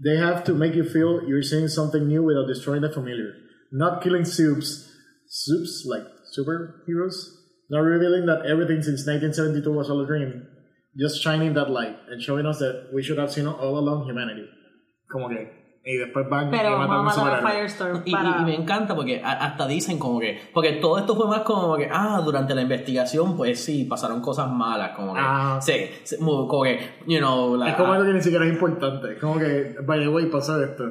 They 0.03 0.17
have 0.17 0.43
to 0.43 0.53
make 0.53 0.75
you 0.75 0.83
feel 0.83 1.21
you're 1.27 1.41
seeing 1.43 1.67
something 1.67 2.07
new 2.07 2.23
without 2.23 2.47
destroying 2.47 2.81
the 2.81 2.89
familiar. 2.89 3.33
Not 3.71 4.01
killing 4.03 4.25
soups, 4.25 4.91
soups 5.27 5.85
like 5.85 6.05
superheroes. 6.37 7.33
Not 7.69 7.81
revealing 7.81 8.25
that 8.27 8.45
everything 8.45 8.81
since 8.81 9.05
1972 9.05 9.69
was 9.71 9.89
all 9.89 10.01
a 10.01 10.07
dream. 10.07 10.45
Just 10.97 11.21
shining 11.21 11.53
that 11.55 11.69
light 11.69 11.97
and 12.09 12.21
showing 12.21 12.45
us 12.45 12.59
that 12.59 12.89
we 12.93 13.01
should 13.03 13.17
have 13.17 13.31
seen 13.31 13.45
all 13.47 13.77
along 13.77 14.05
humanity. 14.07 14.45
Como 15.11 15.27
que, 15.29 15.49
y 15.89 15.95
después 15.97 16.27
van 16.29 16.51
Pero 16.51 16.69
y 16.69 16.73
vamos 16.73 16.85
a 16.85 16.87
matan 16.87 16.97
a 16.97 16.99
un 16.99 17.05
matar 17.05 17.19
a 17.19 17.37
superhéroe. 17.37 17.51
Firestorm 17.51 18.01
Y, 18.05 18.09
y- 18.09 18.11
para... 18.13 18.41
y 18.41 18.45
me 18.45 18.55
encanta 18.55 18.93
porque 18.95 19.21
hasta 19.23 19.67
dicen 19.67 19.97
como 19.97 20.19
que, 20.19 20.37
porque 20.53 20.73
todo 20.73 20.97
esto 20.97 21.15
fue 21.15 21.27
más 21.27 21.41
como 21.41 21.77
que, 21.77 21.87
ah, 21.91 22.21
durante 22.25 22.53
la 22.53 22.61
investigación, 22.61 23.37
pues 23.37 23.63
sí, 23.63 23.85
pasaron 23.85 24.21
cosas 24.21 24.49
malas, 24.51 24.91
como 24.95 25.13
que, 25.13 25.19
Ah. 25.23 25.59
sí, 25.61 25.73
sí, 26.03 26.17
como 26.19 26.61
que, 26.63 26.79
you 27.07 27.19
know, 27.19 27.55
la- 27.55 27.69
Es 27.69 27.75
como 27.75 27.93
algo 27.93 28.05
que 28.05 28.13
ni 28.13 28.21
siquiera 28.21 28.45
es 28.45 28.51
importante. 28.51 29.13
Es 29.13 29.19
como 29.19 29.39
que, 29.39 29.75
by 29.85 29.99
the 29.99 30.07
way, 30.09 30.25
pasó 30.25 30.61
esto. 30.63 30.83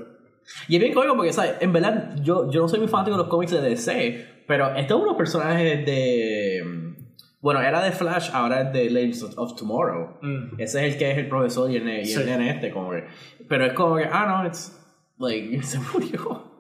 Y 0.69 0.77
es 0.77 0.81
bien 0.81 0.95
cómico 0.95 1.17
porque, 1.17 1.33
¿sabes? 1.33 1.55
En 1.61 1.73
verdad, 1.73 2.15
yo, 2.23 2.49
yo 2.51 2.61
no 2.63 2.69
soy 2.69 2.79
muy 2.79 2.89
fanático 2.89 3.17
de 3.17 3.23
los 3.25 3.29
cómics 3.31 3.51
de 3.53 3.61
DC, 3.61 4.45
pero 4.47 4.69
este 4.69 4.83
es 4.85 4.91
uno 4.93 5.01
de 5.01 5.07
los 5.09 5.17
personajes 5.17 5.85
de. 5.85 6.95
Bueno, 7.41 7.61
era 7.61 7.81
de 7.83 7.93
Flash, 7.93 8.31
ahora 8.33 8.63
es 8.63 8.73
de 8.73 8.91
Legends 8.91 9.23
of, 9.37 9.55
Tomorrow. 9.57 10.19
Mm. 10.23 10.61
Ese 10.61 10.87
es 10.87 10.93
el 10.95 10.99
que 10.99 11.11
es 11.13 11.19
el 11.19 11.29
profesor 11.29 11.71
y 11.71 11.77
el, 11.77 11.89
y 11.89 12.01
el 12.01 12.07
Sí. 12.07 12.23
nene 12.25 12.51
este, 12.51 12.71
como 12.71 12.91
que. 12.93 13.05
Pero 13.49 13.67
es 13.67 13.73
como 13.73 13.97
que, 13.97 14.05
ah, 14.11 14.27
no, 14.43 14.47
it's. 14.47 14.73
Like, 15.19 15.63
se 15.65 15.79
murió. 15.79 16.55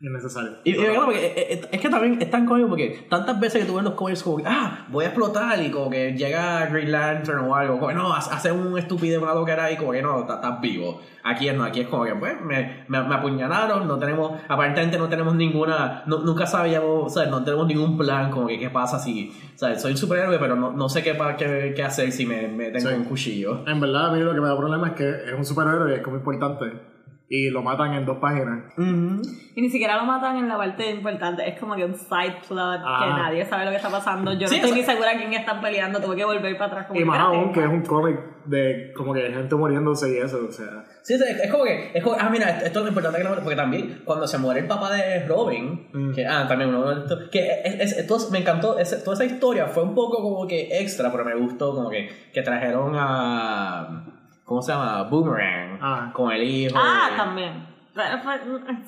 Innecesario. 0.00 0.58
Y, 0.64 0.74
y 0.74 0.78
me 0.78 0.84
encanta 0.88 1.04
porque 1.06 1.26
es, 1.50 1.58
es- 1.60 1.68
es 1.72 1.80
que 1.80 1.88
también 1.88 2.20
es 2.20 2.30
tan 2.30 2.44
cómico 2.44 2.68
porque 2.68 3.06
tantas 3.08 3.40
veces 3.40 3.62
que 3.62 3.66
tú 3.66 3.76
ves 3.76 3.84
los 3.84 3.94
cómics 3.94 4.22
como 4.22 4.36
que, 4.36 4.42
ah, 4.46 4.86
voy 4.90 5.04
a 5.04 5.08
explotar 5.08 5.58
y 5.62 5.70
como 5.70 5.88
que 5.88 6.12
llega 6.12 6.66
Green 6.66 6.92
Lantern 6.92 7.38
o 7.38 7.54
algo, 7.54 7.74
como 7.78 7.88
que 7.88 7.94
no, 7.94 8.12
hace 8.12 8.52
un 8.52 8.76
estúpido 8.78 9.22
una 9.22 9.32
loquera 9.32 9.70
y 9.72 9.76
como 9.76 9.92
que 9.92 10.02
no, 10.02 10.20
estás 10.20 10.60
vivo. 10.60 11.00
Aquí 11.22 11.48
es 11.48 11.54
no, 11.56 11.64
aquí 11.64 11.80
es 11.80 11.88
como 11.88 12.04
que, 12.04 12.14
pues, 12.16 12.38
me, 12.42 12.84
me, 12.88 13.02
me 13.02 13.14
apuñalaron, 13.14 13.88
no 13.88 13.98
tenemos, 13.98 14.32
aparentemente 14.46 14.98
no 14.98 15.08
tenemos 15.08 15.34
ninguna, 15.36 16.02
no- 16.06 16.18
nunca 16.18 16.44
sabíamos, 16.46 17.04
o 17.06 17.08
sea, 17.08 17.26
no 17.30 17.42
tenemos 17.42 17.66
ningún 17.66 17.96
plan 17.96 18.30
como 18.30 18.48
que 18.48 18.58
qué 18.58 18.68
pasa 18.68 18.98
si, 18.98 19.30
o 19.54 19.58
sea, 19.58 19.78
soy 19.78 19.92
un 19.92 19.96
superhéroe 19.96 20.38
pero 20.38 20.54
no, 20.54 20.70
no 20.72 20.88
sé 20.90 21.02
qué, 21.02 21.16
qué, 21.38 21.72
qué 21.74 21.82
hacer 21.82 22.12
si 22.12 22.26
me 22.26 22.46
meten 22.48 22.80
Sí. 22.82 22.88
con 22.88 22.96
un 22.96 23.04
cuchillo. 23.04 23.66
En 23.66 23.80
verdad, 23.80 24.10
a 24.10 24.12
mí 24.12 24.20
lo 24.20 24.34
que 24.34 24.40
me 24.40 24.48
da 24.48 24.56
problema 24.58 24.88
es 24.88 24.94
que 24.94 25.08
es 25.08 25.32
un 25.34 25.46
superhéroe 25.46 25.92
y 25.92 25.94
es 25.94 26.02
como 26.02 26.16
importante. 26.18 26.93
Y 27.28 27.48
lo 27.50 27.62
matan 27.62 27.94
en 27.94 28.04
dos 28.04 28.18
páginas. 28.18 28.64
Y 28.76 29.60
ni 29.62 29.70
siquiera 29.70 29.96
lo 29.96 30.04
matan 30.04 30.36
en 30.36 30.48
la 30.48 30.56
parte 30.56 30.90
importante, 30.90 31.48
es 31.48 31.58
como 31.58 31.74
que 31.74 31.84
un 31.84 31.94
side 31.94 32.36
plot 32.46 32.80
que 32.80 33.06
nadie 33.06 33.44
sabe 33.46 33.64
lo 33.64 33.70
que 33.70 33.76
está 33.78 33.88
pasando. 33.90 34.32
Yo 34.34 34.46
Sí, 34.46 34.58
no 34.58 34.64
estoy 34.66 34.78
ni 34.80 34.84
segura 34.86 35.16
quién 35.16 35.32
están 35.32 35.60
peleando, 35.60 36.00
tuve 36.00 36.16
que 36.16 36.24
volver 36.24 36.56
para 36.58 36.66
atrás. 36.72 36.86
Como 36.86 37.00
Y 37.00 37.04
más 37.04 37.18
aún 37.20 37.52
que 37.52 37.60
es 37.60 37.66
un 37.66 37.82
cómic 37.82 38.18
de 38.44 38.92
como 38.94 39.14
que 39.14 39.22
gente 39.32 39.54
muriéndose 39.56 40.12
y 40.14 40.18
eso, 40.18 40.38
o 40.48 40.52
sea. 40.52 40.84
Sí, 41.02 41.16
sí, 41.16 41.24
es 41.42 41.50
como 41.50 41.64
que, 41.64 41.92
es 41.94 42.02
como, 42.04 42.16
ah, 42.20 42.28
mira, 42.30 42.50
esto 42.60 42.78
es 42.80 42.84
lo 42.84 42.88
importante 42.88 43.18
que 43.18 43.24
no, 43.24 43.34
porque 43.36 43.56
también 43.56 44.02
cuando 44.04 44.26
se 44.26 44.36
muere 44.38 44.60
el 44.60 44.66
papá 44.66 44.92
de 44.92 45.26
Robin, 45.26 45.88
Mm. 45.92 46.12
que, 46.12 46.26
ah, 46.26 46.46
también 46.46 46.74
uno, 46.74 47.04
que 47.32 47.60
es, 47.64 47.80
es- 47.92 47.98
entonces 47.98 48.30
me 48.30 48.38
encantó, 48.40 48.78
ese- 48.78 48.98
toda 48.98 49.14
esa 49.14 49.24
historia 49.24 49.66
fue 49.66 49.82
un 49.82 49.94
poco 49.94 50.22
como 50.22 50.46
que 50.46 50.68
extra, 50.80 51.10
pero 51.10 51.24
me 51.24 51.34
gustó 51.36 51.74
como 51.74 51.88
que, 51.88 52.08
que 52.34 52.42
trajeron 52.42 52.92
a, 52.96 54.04
¿cómo 54.44 54.62
se 54.62 54.72
llama? 54.72 55.02
Boomerang, 55.04 55.78
Ah. 55.82 56.10
con 56.14 56.30
el 56.32 56.42
hijo. 56.42 56.76
Ah, 56.78 57.08
de- 57.10 57.16
también. 57.16 57.74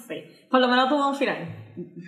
Sí. 0.08 0.24
Por 0.50 0.60
lo 0.60 0.66
menos 0.68 0.88
tuvo 0.88 1.08
un 1.08 1.14
final. 1.14 1.36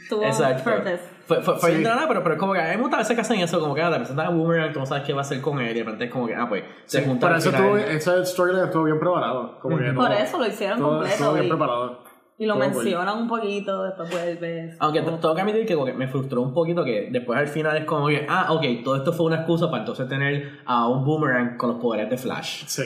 Tuvo 0.08 0.22
Exacto. 0.24 0.64
purpose. 0.64 1.00
Fue, 1.26 1.42
fue, 1.42 1.56
fue 1.58 1.76
Sí. 1.76 1.82
nada, 1.84 2.06
pero, 2.08 2.22
pero 2.24 2.36
como 2.38 2.54
que 2.54 2.76
gusta 2.78 2.96
a 2.96 2.98
veces 3.00 3.14
que 3.14 3.20
hacen 3.20 3.38
eso, 3.40 3.60
como 3.60 3.74
que 3.74 3.82
ah, 3.82 3.90
te 3.90 3.96
presentan 3.98 4.26
a 4.26 4.30
Boomerang, 4.30 4.72
tú 4.72 4.80
no 4.80 4.86
sabes 4.86 5.04
qué 5.04 5.12
va 5.12 5.20
a 5.20 5.22
hacer 5.22 5.40
con 5.40 5.60
él, 5.60 5.70
y 5.70 5.74
de 5.78 5.84
repente 5.84 6.06
es 6.06 6.10
como 6.10 6.26
que, 6.26 6.34
ah, 6.34 6.48
pues, 6.48 6.64
se 6.86 7.02
juntan 7.04 7.28
Pero 7.30 7.38
eso 7.38 7.50
estuvo, 7.50 7.76
ese 7.76 8.26
storyline 8.26 8.64
estuvo 8.64 8.84
bien 8.84 8.98
preparado. 8.98 9.58
Como 9.60 9.76
que 9.78 9.84
Por 9.92 10.06
todo- 10.08 10.16
eso 10.18 10.38
lo 10.38 10.46
hicieron 10.46 10.78
todo 10.78 10.88
completo. 10.88 11.14
Estuvo 11.14 11.32
bien 11.34 11.44
y- 11.44 11.48
preparado. 11.48 12.02
Y 12.40 12.46
lo 12.46 12.54
Todo 12.54 12.64
cool. 12.70 12.74
mencionan 12.84 13.18
un 13.18 13.28
poquito, 13.28 13.82
después 13.82 14.10
vuelves. 14.10 14.76
Aunque 14.80 15.00
te- 15.02 15.10
tengo 15.10 15.34
que 15.34 15.40
admitir 15.40 15.66
que 15.66 15.74
como 15.74 15.86
que 15.86 15.92
me 15.92 16.08
frustró 16.08 16.40
un 16.42 16.54
poquito 16.54 16.84
que 16.84 17.08
después 17.12 17.38
al 17.38 17.48
final 17.48 17.76
es 17.76 17.84
como 17.84 18.06
que, 18.08 18.26
ah, 18.28 18.46
ok, 18.52 18.64
todo 18.84 18.96
esto 18.96 19.12
fue 19.12 19.26
una 19.26 19.36
excusa 19.36 19.66
para 19.70 19.82
entonces 19.82 20.08
tener 20.08 20.60
a 20.64 20.88
un 20.88 21.04
boomerang 21.04 21.56
con 21.56 21.70
los 21.70 21.78
poderes 21.80 22.08
de 22.10 22.16
Flash. 22.16 22.64
Sí. 22.66 22.84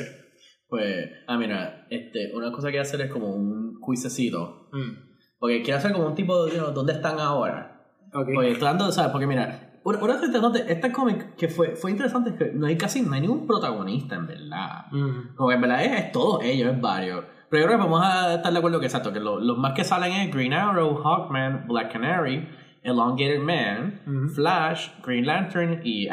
Pues, 0.73 1.11
ah, 1.27 1.37
mira, 1.37 1.87
este, 1.91 2.33
una 2.35 2.51
cosa 2.51 2.69
que 2.69 2.73
quiero 2.73 2.83
hacer 2.83 3.03
es 3.03 3.11
como 3.13 3.29
un 3.29 3.79
quizecito. 3.87 4.71
Mm. 4.73 4.93
Porque 5.39 5.61
quiero 5.63 5.77
hacer 5.77 5.93
como 5.93 6.07
un 6.07 6.15
tipo 6.15 6.47
de, 6.47 6.53
you 6.53 6.59
know, 6.63 6.73
¿dónde 6.73 6.95
están 6.95 7.21
ahora? 7.21 7.91
Ok. 8.15 8.29
Oye, 8.39 8.55
tratando 8.55 8.87
de 8.87 8.93
saber, 8.93 9.13
porque 9.13 9.27
mira, 9.27 9.81
una, 9.85 9.99
una 9.99 10.15
cosa 10.15 10.25
interesante, 10.25 10.65
este 10.73 10.91
cómic 10.91 11.37
que 11.37 11.49
fue, 11.49 11.77
fue 11.77 11.91
interesante 11.91 12.31
es 12.31 12.37
que 12.37 12.53
no 12.55 12.67
hay 12.67 12.79
casi, 12.79 13.03
no 13.03 13.13
hay 13.13 13.21
ningún 13.21 13.47
protagonista 13.47 14.15
en 14.15 14.27
verdad. 14.27 14.87
Mm. 14.93 15.35
Como 15.37 15.51
que 15.51 15.55
en 15.57 15.61
verdad 15.61 15.85
es, 15.85 15.93
es 16.07 16.13
todos 16.13 16.43
ellos, 16.43 16.73
es 16.73 16.81
varios. 16.81 17.23
Pero 17.51 17.65
yo 17.65 17.67
creo 17.69 17.79
que 17.79 17.85
vamos 17.85 18.01
a 18.03 18.35
estar 18.37 18.51
de 18.51 18.59
acuerdo 18.59 18.81
que 18.81 18.87
exacto, 18.87 19.13
que 19.13 19.21
lo- 19.21 19.41
los 19.41 19.59
más 19.59 19.75
que 19.75 19.85
salen 19.85 20.13
es 20.13 20.35
Green 20.35 20.55
Arrow, 20.55 20.95
Hawkman, 21.05 21.67
Black 21.69 21.93
Canary, 21.93 22.49
Elongated 22.83 23.41
Man, 23.41 24.01
Ujú. 24.07 24.29
Flash, 24.37 24.89
Green 25.05 25.27
Lantern 25.27 25.83
y. 25.85 26.09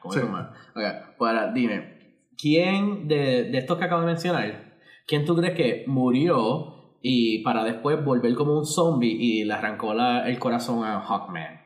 Como 0.00 0.12
Sí. 0.12 0.20
más. 0.30 0.48
Ok, 0.74 0.82
pues 1.16 1.32
ahora 1.32 1.50
dime, 1.52 2.01
¿quién 2.38 3.08
de, 3.08 3.44
de 3.44 3.58
estos 3.58 3.78
que 3.78 3.84
acabo 3.84 4.02
de 4.02 4.08
mencionar, 4.08 4.78
quién 5.06 5.24
tú 5.24 5.34
crees 5.36 5.54
que 5.56 5.84
murió 5.86 6.98
y 7.02 7.42
para 7.42 7.64
después 7.64 8.04
volver 8.04 8.34
como 8.34 8.58
un 8.58 8.66
zombie 8.66 9.16
y 9.18 9.44
le 9.44 9.54
arrancó 9.54 9.94
la- 9.94 10.28
el 10.28 10.38
corazón 10.38 10.84
a 10.84 11.00
Hawkman? 11.00 11.60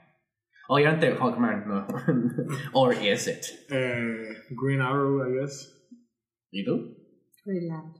Obviamente 0.69 1.13
Hawkman 1.15 1.65
no. 1.69 1.87
Or 2.73 2.93
is 2.93 3.29
it? 3.29 3.45
Eh, 3.71 4.29
Green 4.51 4.81
Arrow, 4.81 5.25
I 5.29 5.39
guess. 5.41 5.73
¿Y 6.51 6.65
tú? 6.65 6.97
Greenland. 7.45 7.95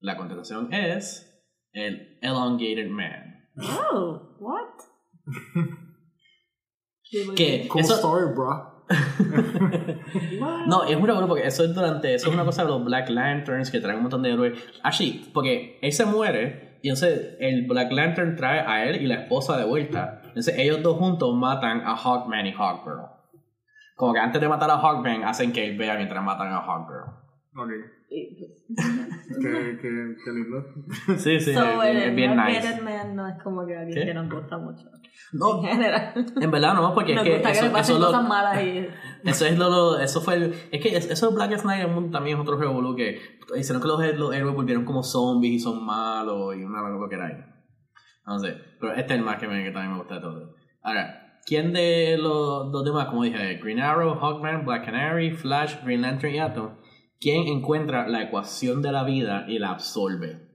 La 0.00 0.16
contestación 0.16 0.72
es 0.72 1.30
el 1.72 2.18
Elongated 2.22 2.88
Man. 2.88 3.50
Oh, 3.58 4.36
what? 4.40 4.64
Que 7.36 7.68
Cool 7.68 7.80
eso, 7.82 7.94
story, 7.94 8.34
bro. 8.34 8.75
No, 10.66 10.84
es 10.84 10.96
una 10.96 11.12
broma 11.14 11.28
porque 11.28 11.46
eso 11.46 11.64
es 11.64 11.74
durante, 11.74 12.14
eso 12.14 12.28
es 12.28 12.34
una 12.34 12.44
cosa 12.44 12.62
de 12.62 12.68
los 12.68 12.84
Black 12.84 13.08
Lanterns 13.10 13.70
que 13.70 13.80
traen 13.80 13.96
un 13.96 14.02
montón 14.02 14.22
de 14.22 14.32
héroes. 14.32 14.58
Actually, 14.82 15.30
porque 15.32 15.78
él 15.80 15.92
se 15.92 16.04
muere 16.04 16.78
y 16.82 16.88
entonces 16.88 17.36
el 17.40 17.66
Black 17.66 17.90
Lantern 17.92 18.36
trae 18.36 18.60
a 18.60 18.84
él 18.84 19.02
y 19.02 19.06
la 19.06 19.16
esposa 19.16 19.56
de 19.56 19.64
vuelta. 19.64 20.20
Entonces 20.24 20.54
ellos 20.58 20.82
dos 20.82 20.98
juntos 20.98 21.34
matan 21.34 21.82
a 21.84 21.96
Hawkman 21.96 22.46
y 22.46 22.52
Hawkgirl. 22.52 23.06
Como 23.96 24.12
que 24.12 24.20
antes 24.20 24.40
de 24.40 24.48
matar 24.48 24.70
a 24.70 24.78
Hawkman 24.78 25.24
hacen 25.24 25.52
que 25.52 25.66
él 25.66 25.76
vea 25.76 25.96
mientras 25.96 26.22
matan 26.22 26.52
a 26.52 26.60
Hawkgirl. 26.60 27.25
Ok. 27.58 27.70
Y, 28.10 28.36
pues, 28.38 28.66
Qué, 29.40 29.78
qué, 29.80 30.14
qué 30.24 30.30
lindo. 30.32 30.64
Sí, 31.18 31.40
sí, 31.40 31.54
so, 31.54 31.82
es, 31.82 31.90
el 31.90 31.96
es 32.10 32.14
bien 32.14 32.32
Elongated 32.32 32.70
nice. 32.70 32.82
Man 32.82 33.16
no 33.16 33.26
es 33.26 33.42
como 33.42 33.66
que 33.66 33.76
alguien 33.76 33.98
¿Qué? 33.98 34.04
que 34.06 34.14
nos 34.14 34.28
gusta 34.30 34.58
mucho. 34.58 34.84
No, 35.32 35.62
En 35.64 35.70
general. 35.70 36.12
en 36.40 36.50
verdad 36.50 36.74
no, 36.74 36.94
porque 36.94 37.12
es 37.12 37.16
nos 37.16 37.24
que 37.24 37.32
gusta 37.34 37.50
que 37.52 37.56
eso, 37.58 37.66
le 37.66 37.70
pasen 37.72 37.96
eso 37.96 37.98
lo- 38.04 38.06
cosas 38.12 38.28
malas 38.28 38.62
y... 38.62 38.86
Eso 39.28 39.44
es 39.46 39.58
lo, 39.58 39.70
lo- 39.70 39.98
eso 39.98 40.20
fue 40.20 40.34
el, 40.34 40.54
es 40.70 40.80
que 40.80 40.96
es- 40.96 41.10
eso 41.10 41.30
de 41.30 41.34
Black 41.34 41.60
Knight 41.62 41.88
es 41.88 41.96
un- 41.96 42.10
también 42.12 42.36
es 42.36 42.42
otro 42.42 42.56
revolú 42.58 42.94
que 42.94 43.18
hicieron 43.56 43.82
que 43.82 43.88
los, 43.88 44.00
los 44.18 44.34
héroes 44.34 44.54
volvieron 44.54 44.84
como 44.84 45.02
zombies 45.02 45.54
y 45.54 45.58
son 45.58 45.84
malos 45.84 46.54
y 46.56 46.62
una 46.62 46.80
cosa 46.80 47.08
que 47.08 47.14
era 47.16 47.26
ahí. 47.26 47.44
No 48.26 48.38
sé, 48.38 48.54
pero 48.80 48.92
este 48.92 49.14
es 49.14 49.18
el 49.18 49.24
más 49.24 49.38
que, 49.38 49.48
me, 49.48 49.64
que 49.64 49.70
también 49.72 49.92
me 49.92 49.98
gusta 49.98 50.16
de 50.16 50.20
todo. 50.20 50.54
Ahora, 50.82 51.38
¿quién 51.44 51.72
de 51.72 52.16
los 52.18 52.70
dos 52.70 52.84
demás, 52.84 53.06
como 53.06 53.24
dije, 53.24 53.54
Green 53.62 53.80
Arrow, 53.80 54.14
Hawkman, 54.20 54.64
Black 54.64 54.84
Canary, 54.84 55.32
Flash, 55.32 55.76
Green 55.84 56.02
Lantern 56.02 56.34
y 56.34 56.38
Atom, 56.38 56.70
quién 57.20 57.46
encuentra 57.48 58.08
la 58.08 58.22
ecuación 58.22 58.82
de 58.82 58.92
la 58.92 59.04
vida 59.04 59.44
y 59.48 59.58
la 59.58 59.70
absorbe? 59.70 60.48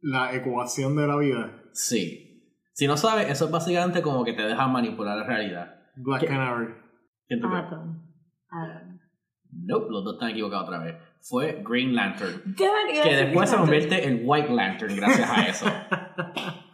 La 0.00 0.34
ecuación 0.34 0.96
de 0.96 1.06
la 1.06 1.16
vida. 1.16 1.62
Sí. 1.72 2.52
Si 2.72 2.86
no 2.86 2.96
sabes, 2.96 3.30
eso 3.30 3.46
es 3.46 3.50
básicamente 3.50 4.02
como 4.02 4.24
que 4.24 4.32
te 4.32 4.42
deja 4.42 4.66
manipular 4.68 5.16
la 5.16 5.24
realidad. 5.24 5.80
Black 5.96 6.20
¿Qué? 6.20 6.26
Canary. 6.26 6.74
Atom. 7.30 7.52
Atom. 7.54 8.06
Nope, 9.50 9.86
los 9.90 10.04
dos 10.04 10.14
están 10.14 10.30
equivocados 10.30 10.68
otra 10.68 10.82
vez. 10.82 10.96
Fue 11.22 11.62
Green 11.66 11.94
Lantern. 11.94 12.54
¿Qué 12.56 12.64
me 12.64 12.94
iba 12.94 13.04
a 13.04 13.08
Que 13.08 13.16
después 13.16 13.50
se 13.50 13.56
convierte 13.56 14.06
en 14.06 14.22
White 14.24 14.52
Lantern 14.52 14.96
gracias 14.96 15.30
a 15.30 15.46
eso. 15.46 15.66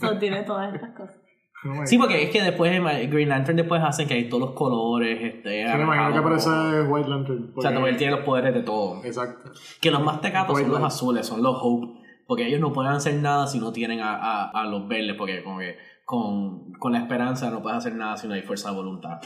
So, 0.00 0.18
tiene 0.18 0.44
todas 0.44 0.72
estas 0.72 0.90
cosas. 0.90 1.19
Oh 1.62 1.86
Sí, 1.86 1.96
God. 1.96 2.04
porque 2.04 2.22
es 2.22 2.30
que 2.30 2.40
después 2.42 2.72
en 2.72 3.10
Green 3.10 3.28
Lantern 3.28 3.56
después 3.56 3.82
hacen 3.82 4.08
que 4.08 4.14
hay 4.14 4.28
todos 4.30 4.40
los 4.40 4.52
colores, 4.52 5.18
este, 5.22 5.66
Sí, 5.66 5.76
me 5.76 5.82
imagino 5.82 6.24
que 6.24 6.34
es 6.36 6.46
White 6.88 7.08
Lantern. 7.08 7.52
O 7.54 7.60
sea, 7.60 7.72
porque- 7.74 7.90
él 7.90 7.96
tiene 7.98 8.12
los 8.16 8.24
poderes 8.24 8.54
de 8.54 8.62
todo. 8.62 9.04
Exacto. 9.04 9.50
Que 9.80 9.90
los 9.90 10.02
más 10.02 10.20
tecatos 10.22 10.56
White 10.56 10.70
son 10.70 10.80
los 10.80 10.86
azules, 10.94 11.26
son 11.26 11.42
los 11.42 11.56
Hope. 11.60 12.00
Porque 12.26 12.46
ellos 12.46 12.60
no 12.60 12.72
pueden 12.72 12.92
hacer 12.92 13.14
nada 13.16 13.46
si 13.46 13.58
no 13.58 13.72
tienen 13.72 14.00
a, 14.00 14.14
a, 14.14 14.50
a 14.50 14.64
los 14.64 14.86
verdes, 14.88 15.16
porque 15.18 15.42
como 15.42 15.58
que 15.58 15.76
con, 16.04 16.72
con 16.74 16.92
la 16.92 17.00
esperanza 17.00 17.50
no 17.50 17.60
puedes 17.60 17.78
hacer 17.78 17.94
nada 17.94 18.16
si 18.16 18.26
no 18.28 18.34
hay 18.34 18.42
fuerza 18.42 18.70
de 18.70 18.76
voluntad. 18.76 19.18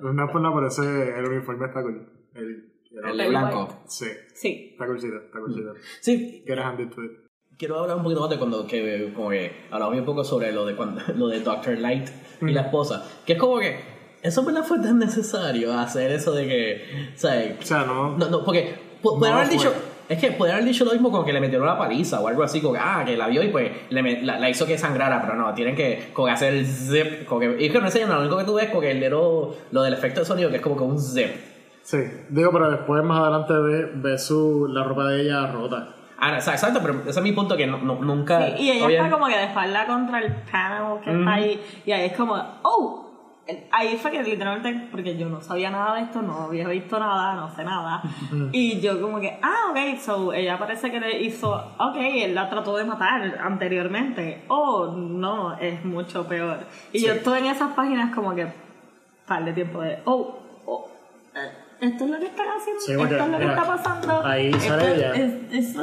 No 0.00 0.24
es 0.26 0.30
por 0.30 0.40
nada, 0.42 0.54
pero 0.54 0.66
ese, 0.68 1.18
el 1.18 1.24
uniforme 1.26 1.66
está 1.66 1.82
cool. 1.82 2.06
El, 2.34 2.70
El 3.04 3.20
El 3.20 3.28
blanco. 3.30 3.62
white. 3.64 3.74
Sí, 3.86 4.06
Sí. 4.34 4.68
está 4.72 4.86
coolcito, 4.86 5.16
está 5.16 5.38
coolcito. 5.40 5.72
Sí, 6.00 6.44
Get 6.46 6.58
a 6.58 6.68
hand 6.68 6.80
into 6.80 7.02
it. 7.02 7.10
Quiero 7.58 7.78
hablar 7.80 7.96
un 7.96 8.02
poquito 8.02 8.20
más 8.20 8.30
de 8.30 8.38
cuando 8.38 8.66
que, 8.66 9.12
como 9.14 9.30
que 9.30 9.66
hablamos 9.70 9.96
un 9.98 10.04
poco 10.04 10.24
sobre 10.24 10.52
lo 10.52 10.64
de 10.66 10.74
cuando, 10.74 11.00
lo 11.16 11.28
de 11.28 11.40
Dr. 11.40 11.78
Light 11.78 12.08
y 12.42 12.52
la 12.52 12.62
esposa. 12.62 13.04
Que 13.26 13.34
es 13.34 13.38
como 13.38 13.58
que 13.58 13.78
eso 14.22 14.44
verdad 14.44 14.64
fue 14.64 14.78
tan 14.80 14.98
necesario 14.98 15.76
hacer 15.78 16.10
eso 16.12 16.32
de 16.32 16.46
que, 16.46 17.12
¿sabes? 17.16 17.56
O 17.60 17.62
sea, 17.66 17.84
no. 17.84 18.16
No, 18.16 18.28
no, 18.30 18.44
porque 18.44 18.74
No 19.02 19.26
haber 19.26 19.48
dicho. 19.48 19.72
Es 20.06 20.18
que 20.18 20.32
pueden 20.32 20.54
haber 20.56 20.66
dicho 20.66 20.84
lo 20.84 20.92
mismo 20.92 21.10
como 21.10 21.24
que 21.24 21.32
le 21.32 21.40
metieron 21.40 21.66
la 21.66 21.78
paliza 21.78 22.20
o 22.20 22.28
algo 22.28 22.42
así, 22.42 22.60
como 22.60 22.74
que, 22.74 22.80
ah, 22.82 23.02
que 23.06 23.16
la 23.16 23.26
vio 23.26 23.42
y 23.42 23.48
pues 23.48 23.70
le 23.88 24.02
met- 24.02 24.20
la, 24.20 24.38
la 24.38 24.50
hizo 24.50 24.66
que 24.66 24.76
sangrara, 24.76 25.22
pero 25.22 25.34
no, 25.34 25.54
tienen 25.54 25.74
que 25.74 26.10
como 26.12 26.26
que 26.26 26.32
hacer 26.32 26.52
el 26.52 26.66
zip. 26.66 27.24
Como 27.24 27.40
que, 27.40 27.56
y 27.58 27.66
es 27.66 27.72
que 27.72 27.78
no 27.78 27.86
enseñan 27.86 28.10
lo 28.10 28.20
único 28.20 28.36
que 28.36 28.44
tú 28.44 28.52
ves 28.54 28.68
como 28.68 28.82
que 28.82 28.90
el 28.90 29.00
dedo, 29.00 29.56
lo 29.70 29.82
del 29.82 29.94
efecto 29.94 30.20
de 30.20 30.26
sonido, 30.26 30.50
que 30.50 30.56
es 30.56 30.62
como 30.62 30.76
que 30.76 30.82
un 30.82 31.00
zip. 31.00 31.28
Sí, 31.82 31.98
digo, 32.28 32.50
pero 32.52 32.70
después 32.70 33.02
más 33.02 33.18
adelante 33.20 33.54
ve, 33.54 33.90
ve 33.94 34.18
su, 34.18 34.68
la 34.68 34.84
ropa 34.84 35.08
de 35.08 35.22
ella 35.22 35.46
rota. 35.50 35.94
Ah, 36.18 36.36
o 36.38 36.40
sea, 36.40 36.54
exacto, 36.54 36.80
pero 36.82 37.00
ese 37.00 37.10
es 37.10 37.22
mi 37.22 37.32
punto 37.32 37.56
que 37.56 37.66
no, 37.66 37.78
no- 37.78 37.96
nunca. 37.96 38.46
Sí, 38.56 38.64
y 38.64 38.70
ella 38.70 38.88
está 38.88 39.10
como 39.10 39.26
que 39.26 39.36
de 39.36 39.44
espalda 39.44 39.86
contra 39.86 40.18
el 40.20 40.32
panel 40.50 41.00
que 41.02 41.10
está 41.18 41.32
ahí. 41.32 41.62
Y 41.84 41.92
ahí 41.92 42.06
es 42.06 42.16
como, 42.16 42.34
oh. 42.62 43.00
Ahí 43.72 43.98
fue 43.98 44.10
que 44.10 44.22
literalmente, 44.22 44.88
porque 44.90 45.18
yo 45.18 45.28
no 45.28 45.38
sabía 45.42 45.68
nada 45.70 45.96
de 45.96 46.02
esto, 46.04 46.22
no 46.22 46.44
había 46.44 46.66
visto 46.66 46.98
nada, 46.98 47.34
no 47.34 47.54
sé 47.54 47.62
nada. 47.62 48.00
y 48.52 48.80
yo 48.80 48.98
como 49.02 49.20
que, 49.20 49.38
ah, 49.42 49.70
ok, 49.70 49.98
so 50.00 50.32
ella 50.32 50.58
parece 50.58 50.90
que 50.90 50.98
le 50.98 51.20
hizo, 51.20 51.52
ok, 51.78 51.94
él 51.96 52.34
la 52.34 52.48
trató 52.48 52.74
de 52.78 52.84
matar 52.84 53.38
anteriormente. 53.44 54.44
Oh, 54.48 54.86
no, 54.96 55.58
es 55.58 55.84
mucho 55.84 56.26
peor. 56.26 56.60
Y 56.90 57.04
yo 57.04 57.12
estoy 57.12 57.40
en 57.40 57.46
esas 57.46 57.74
páginas 57.74 58.14
como 58.14 58.34
que, 58.34 58.46
par 59.26 59.44
de 59.44 59.52
tiempo 59.52 59.82
de, 59.82 59.98
oh, 60.06 60.38
esto 61.84 62.04
es 62.04 62.10
lo 62.10 62.18
que 62.18 62.26
están 62.26 62.46
haciendo, 62.48 62.80
Sí, 62.80 62.92
esto 62.92 63.04
es 63.04 63.10
lo 63.10 63.38
que 63.38 63.44
mira, 63.44 63.50
está 63.60 63.66
pasando. 63.66 64.24
ahí 64.26 64.52
sale 64.54 64.94
ella. 64.94 65.12
es- 65.14 65.74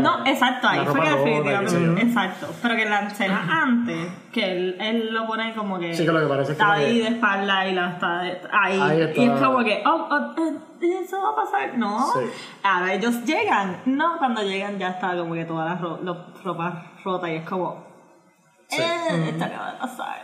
no, 0.00 0.26
exacto, 0.26 0.68
ahí 0.68 0.84
fue 0.86 1.00
que 1.00 1.10
definitivamente. 1.10 2.02
Exacto. 2.02 2.48
Pero 2.62 2.76
que 2.76 2.82
en 2.82 2.90
la 2.90 3.00
escena 3.06 3.62
antes, 3.62 4.08
que 4.32 4.52
él, 4.52 4.76
él 4.80 5.12
lo 5.14 5.26
pone 5.26 5.54
como 5.54 5.78
que. 5.78 5.94
Sí, 5.94 6.04
que 6.04 6.12
lo 6.12 6.20
que 6.20 6.26
parece 6.26 6.52
es 6.52 6.58
Está 6.58 6.72
ahí 6.72 6.98
de 7.00 7.08
espalda 7.08 7.68
y 7.68 7.74
la 7.74 7.90
está 7.92 8.20
ahí. 8.20 8.38
Ahí 8.80 9.00
está. 9.02 9.20
Y 9.22 9.26
es 9.26 9.40
como 9.40 9.64
que, 9.64 9.82
oh, 9.86 10.08
oh, 10.10 10.34
eh, 10.40 10.58
eso 11.04 11.20
va 11.22 11.30
a 11.30 11.36
pasar. 11.36 11.78
No. 11.78 12.12
Sí. 12.12 12.20
Ahora 12.62 12.94
ellos 12.94 13.24
llegan. 13.24 13.80
No, 13.86 14.18
cuando 14.18 14.42
llegan 14.42 14.78
ya 14.78 14.88
está 14.90 15.16
como 15.16 15.34
que 15.34 15.44
toda 15.44 15.64
la 15.66 15.74
ro 15.76 16.00
la 16.02 16.26
ropa 16.44 16.92
rota 17.04 17.30
y 17.30 17.36
es 17.36 17.48
como. 17.48 17.86
Eh, 18.70 19.28
esto 19.28 19.44
acaba 19.44 19.72
de 19.72 19.78
pasar. 19.78 20.16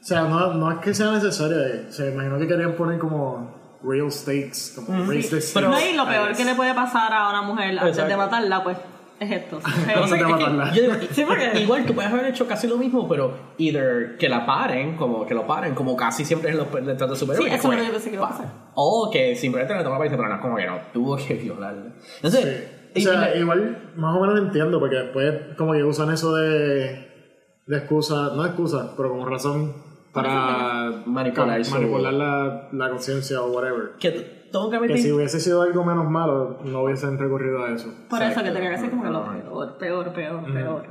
O 0.00 0.02
sea, 0.04 0.22
no, 0.22 0.54
no 0.54 0.70
es 0.72 0.78
que 0.78 0.94
sea 0.94 1.10
necesario. 1.12 1.58
eh. 1.66 1.86
O 1.88 1.92
sea, 1.92 2.08
imagino 2.10 2.38
que 2.38 2.46
querían 2.46 2.72
poner 2.74 2.98
como 2.98 3.59
real 3.82 4.10
stakes, 4.12 4.72
como 4.76 5.10
the 5.10 5.22
stakes. 5.22 5.50
Pero- 5.54 5.68
No, 5.70 5.80
y 5.80 5.92
lo 5.94 6.06
peor 6.06 6.36
que 6.36 6.44
le 6.44 6.54
puede 6.54 6.74
pasar 6.74 7.12
a 7.12 7.30
una 7.30 7.42
mujer 7.42 7.70
antes 7.70 7.88
Exacto. 7.88 8.10
de 8.10 8.16
matarla, 8.16 8.62
pues, 8.62 8.76
es 9.20 9.30
esto. 9.30 9.58
De 9.60 11.08
sí, 11.12 11.24
igual 11.62 11.84
tú 11.86 11.94
puedes 11.94 12.10
haber 12.10 12.26
hecho 12.26 12.46
casi 12.46 12.66
lo 12.66 12.76
mismo, 12.78 13.08
pero 13.08 13.34
either 13.58 14.16
que 14.18 14.28
la 14.28 14.46
paren, 14.46 14.96
como 14.96 15.26
que 15.26 15.34
lo 15.34 15.46
paren, 15.46 15.74
como 15.74 15.96
casi 15.96 16.24
siempre 16.24 16.50
en 16.50 16.56
los 16.58 16.70
retratos 16.70 17.18
Sí, 17.18 17.24
superiores. 17.26 17.54
eso 17.58 17.70
es 17.72 17.76
lo 17.78 17.80
que 17.82 17.86
yo 17.86 17.92
pensé 17.92 18.10
que 18.10 18.16
iba 18.16 18.26
a 18.26 18.30
pasar. 18.30 18.46
O 18.74 19.10
que 19.12 19.36
simplemente 19.36 19.74
le 19.76 19.82
toma 19.84 19.98
la 19.98 20.10
pero 20.10 20.28
no 20.28 20.34
es 20.34 20.40
como 20.40 20.56
que 20.56 20.66
no, 20.66 20.78
tuvo 20.92 21.16
que 21.16 21.34
violarla. 21.34 21.92
Entonces, 22.16 22.64
Sí. 22.94 23.02
y- 23.02 23.06
O 23.06 23.12
sea, 23.12 23.36
y- 23.36 23.40
igual 23.40 23.92
más 23.96 24.16
o 24.16 24.20
menos 24.20 24.38
entiendo, 24.38 24.80
porque 24.80 24.96
después 24.96 25.34
como 25.56 25.72
que 25.74 25.84
usan 25.84 26.10
eso 26.12 26.34
de, 26.34 27.08
de 27.66 27.76
excusa, 27.76 28.30
no 28.34 28.44
excusa, 28.46 28.94
pero 28.96 29.10
como 29.10 29.26
razón 29.26 29.74
para 30.12 31.02
Manipular 31.06 31.60
manipular 31.70 32.12
la, 32.12 32.68
la 32.72 32.90
conciencia 32.90 33.42
o 33.42 33.52
whatever. 33.52 33.92
que 33.98 34.40
que 34.88 34.98
si 34.98 35.12
hubiese 35.12 35.38
sido 35.38 35.62
algo 35.62 35.84
menos 35.84 36.10
malo, 36.10 36.58
no 36.64 36.82
hubiesen 36.82 37.18
recurrido 37.18 37.64
a 37.64 37.70
eso. 37.70 37.92
Por 38.08 38.20
eso 38.22 38.42
que 38.42 38.50
tenía 38.50 38.70
que 38.70 38.78
ser 38.78 38.90
como 38.90 39.04
que 39.04 39.10
lo 39.10 39.24
peor, 39.24 39.78
peor, 39.78 40.12
peor, 40.12 40.52
peor. 40.52 40.86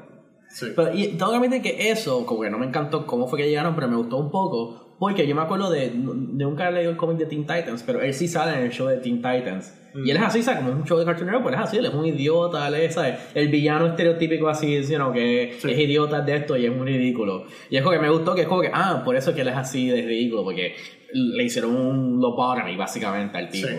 Sí. 0.50 0.68
Pero 0.76 0.94
y 0.94 1.18
tengo 1.18 1.32
que 1.32 1.38
admitir 1.38 1.62
que 1.62 1.92
eso, 1.92 2.26
como 2.26 2.42
que 2.42 2.50
no 2.50 2.58
me 2.58 2.66
encantó 2.66 3.06
cómo 3.06 3.28
fue 3.28 3.40
que 3.40 3.50
llegaron, 3.50 3.76
pero 3.76 3.88
me 3.88 3.98
gustó 3.98 4.18
un 4.18 4.32
poco. 4.32 4.89
Porque 5.00 5.26
yo 5.26 5.34
me 5.36 5.42
acuerdo 5.42 5.70
de. 5.72 5.90
de 5.92 5.96
Nunca 5.96 6.68
he 6.70 6.72
leído 6.74 6.92
el 6.92 6.98
cómic 6.98 7.18
de 7.18 7.26
Teen 7.26 7.42
Titans, 7.48 7.84
pero 7.84 8.02
él 8.02 8.14
sí 8.14 8.28
sale 8.28 8.58
en 8.58 8.66
el 8.66 8.72
show 8.72 8.88
de 8.88 8.98
Teen 8.98 9.18
Titans. 9.18 9.76
Y 10.06 10.12
él 10.12 10.18
es 10.18 10.24
así, 10.24 10.44
¿sabes? 10.44 10.60
Como 10.60 10.72
es 10.74 10.78
un 10.82 10.86
show 10.86 11.00
de 11.00 11.06
Cartoon 11.06 11.26
Network, 11.28 11.44
pues 11.46 11.56
él 11.56 11.62
es 11.62 11.68
así, 11.68 11.78
él 11.78 11.86
es 11.86 11.94
un 11.94 12.06
idiota, 12.06 12.68
él 12.68 12.76
es, 12.76 12.94
¿sabes? 12.94 13.18
El 13.34 13.48
villano 13.48 13.88
estereotípico 13.88 14.48
así, 14.48 14.84
you 14.84 14.96
know, 14.98 15.12
que 15.12 15.56
Sí. 15.60 15.72
es 15.72 15.80
idiota 15.80 16.22
de 16.22 16.36
esto 16.36 16.56
y 16.58 16.66
es 16.68 16.76
muy 16.76 16.86
ridículo. 16.86 17.46
Y 17.72 17.78
es 17.78 17.82
como 17.82 17.96
que 17.96 18.02
me 18.02 18.10
gustó, 18.12 18.36
que 18.36 18.42
es 18.42 18.48
como 18.48 18.62
que, 18.62 18.70
ah, 18.72 19.02
por 19.04 19.16
eso 19.16 19.32
es 19.32 19.36
que 19.36 19.42
él 19.42 19.48
es 19.48 19.56
así 19.58 19.88
de 19.90 20.04
ridículo, 20.04 20.44
porque 20.44 20.76
le 21.12 21.44
hicieron 21.44 21.76
un 21.76 22.22
lobotomy 22.22 22.76
básicamente 22.78 23.36
al 23.38 23.50
tipo. 23.50 23.68
Sí. 23.68 23.76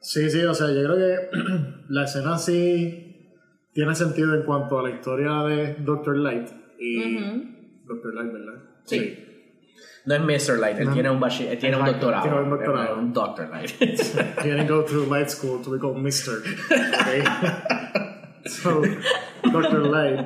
Sí, 0.00 0.30
sí, 0.30 0.42
o 0.44 0.54
sea, 0.54 0.68
yo 0.68 0.84
creo 0.84 0.96
que 0.96 1.16
la 1.88 2.04
escena 2.04 2.38
sí 2.38 3.32
tiene 3.72 3.94
sentido 3.96 4.34
en 4.34 4.42
cuanto 4.44 4.78
a 4.78 4.82
la 4.84 4.90
historia 4.90 5.42
de 5.48 5.74
Dr. 5.82 6.16
Light 6.18 6.48
y 6.78 7.12
Dr. 7.86 8.14
Light, 8.14 8.32
¿verdad? 8.32 8.62
Sí. 8.84 9.18
No 10.06 10.14
es 10.14 10.20
Mr. 10.20 10.58
Light, 10.58 10.78
él 10.78 10.86
No. 10.88 10.92
tiene 10.92 11.08
un, 11.10 11.18
bachi- 11.20 11.46
él 11.48 11.58
tiene 11.58 11.76
un 11.78 11.84
doctorado. 11.86 12.22
tiene 12.24 12.40
un 12.40 12.50
doctorado. 12.50 12.98
Un 12.98 13.12
Doctor 13.12 13.48
Light. 13.50 13.70
He 13.80 14.50
didn't 14.50 14.68
go 14.68 14.84
through 14.84 15.06
light 15.10 15.28
school 15.30 15.62
to 15.62 15.70
become 15.70 16.02
Mr. 16.02 16.42
Okay? 17.00 17.24
so, 18.46 18.82
Dr. 19.50 19.86
Light. 19.86 20.20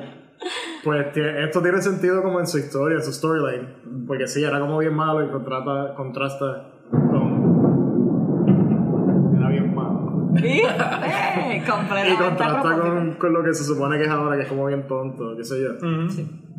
Pues 0.83 1.07
esto 1.15 1.61
tiene 1.61 1.81
sentido 1.81 2.21
como 2.23 2.39
en 2.41 2.47
su 2.47 2.57
historia, 2.57 2.97
en 2.97 3.03
su 3.03 3.11
storyline. 3.13 4.05
Porque 4.07 4.27
sí, 4.27 4.43
era 4.43 4.59
como 4.59 4.77
bien 4.79 4.93
malo 4.93 5.23
y 5.25 5.29
contrata, 5.29 5.93
contrasta 5.95 6.71
con. 6.91 7.39
Era 9.37 9.49
bien 9.49 9.73
malo. 9.75 9.99
Y, 10.39 10.59
eh, 10.61 11.57
Y 11.57 11.61
contrasta 12.15 12.79
con, 12.79 13.13
con 13.15 13.33
lo 13.33 13.43
que 13.43 13.53
se 13.53 13.63
supone 13.63 13.97
que 13.97 14.03
es 14.03 14.09
ahora, 14.09 14.35
que 14.37 14.43
es 14.43 14.47
como 14.49 14.65
bien 14.67 14.85
tonto, 14.87 15.35
qué 15.35 15.43
sé 15.43 15.55
yo. 15.61 15.71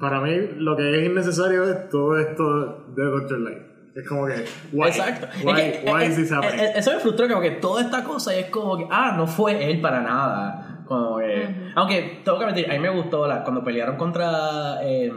Para 0.01 0.21
mí, 0.21 0.35
lo 0.57 0.77
que 0.77 0.99
es 1.03 1.07
innecesario 1.11 1.65
es 1.71 1.89
todo 1.91 2.19
esto 2.19 2.87
de 2.97 3.05
Dr. 3.05 3.39
Light. 3.41 3.63
Es 3.95 4.09
como 4.09 4.27
que, 4.27 4.45
why? 4.73 4.89
Exacto. 4.89 5.27
Why, 5.45 5.61
Es 5.61 5.79
que, 5.79 5.91
why 5.91 6.03
eh, 6.03 6.07
is 6.07 6.17
this 6.17 6.31
eh, 6.31 6.35
happening? 6.35 6.61
eh, 6.61 6.73
Eso 6.77 6.93
me 6.93 7.01
frustró, 7.01 7.29
como 7.29 7.41
que 7.41 7.51
toda 7.53 7.83
esta 7.83 8.03
cosa 8.05 8.35
es 8.35 8.47
como 8.47 8.77
que, 8.79 8.87
ah, 8.91 9.15
no 9.17 9.27
fue 9.27 9.71
él 9.71 9.81
para 9.81 10.01
nada. 10.01 10.85
Como 10.87 11.19
que, 11.19 11.73
Aunque, 11.75 12.23
tengo 12.25 12.39
que 12.39 12.45
admitir, 12.47 12.71
a 12.71 12.73
mí 12.75 12.79
me 12.81 12.89
gustó 12.91 13.27
la, 13.27 13.43
cuando 13.43 13.63
pelearon 13.63 13.97
contra 13.97 14.79
eh, 14.83 15.13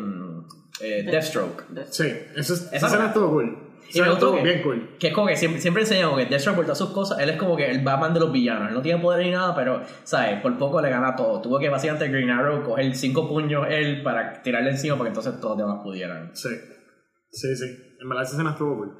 eh, 0.81 1.03
Deathstroke. 1.09 1.63
Sí, 1.89 2.11
eso 2.35 2.53
es, 2.55 2.69
Esa 2.73 2.87
escena 2.87 3.07
estuvo 3.07 3.29
cool. 3.29 3.62
Y 3.93 4.01
me 4.01 4.09
gustó 4.09 4.35
que, 4.35 4.41
bien 4.41 4.61
cool. 4.63 4.89
que 4.99 5.07
es 5.07 5.13
como 5.13 5.27
que 5.27 5.35
siempre, 5.35 5.61
siempre 5.61 5.83
enseñan 5.83 6.05
como 6.05 6.17
que 6.17 6.25
Deathstroke 6.25 6.55
por 6.55 6.65
todas 6.65 6.77
sus 6.77 6.89
cosas, 6.91 7.19
él 7.19 7.29
es 7.29 7.37
como 7.37 7.55
que 7.55 7.69
el 7.69 7.83
Batman 7.83 8.13
de 8.13 8.19
los 8.19 8.31
villanos, 8.31 8.69
él 8.69 8.73
no 8.75 8.81
tiene 8.81 9.01
poder 9.01 9.25
ni 9.25 9.31
nada, 9.31 9.53
pero, 9.55 9.81
¿sabes? 10.03 10.41
Por 10.41 10.57
poco 10.57 10.81
le 10.81 10.89
gana 10.89 11.15
todo. 11.15 11.41
Tuvo 11.41 11.59
que 11.59 11.69
básicamente 11.69 12.09
Green 12.09 12.29
Arrow 12.29 12.63
coger 12.63 12.93
cinco 12.95 13.27
puños 13.27 13.65
él 13.69 14.01
para 14.03 14.41
tirarle 14.41 14.71
encima 14.71 14.95
porque 14.95 15.09
entonces 15.09 15.39
todos 15.39 15.57
los 15.57 15.67
demás 15.67 15.83
pudieran. 15.83 16.31
Sí, 16.35 16.49
sí, 17.31 17.55
sí. 17.55 17.65
En 18.01 18.09
verdad 18.09 18.23
esa 18.23 18.33
escena 18.33 18.51
estuvo 18.51 18.75
cool. 18.77 18.97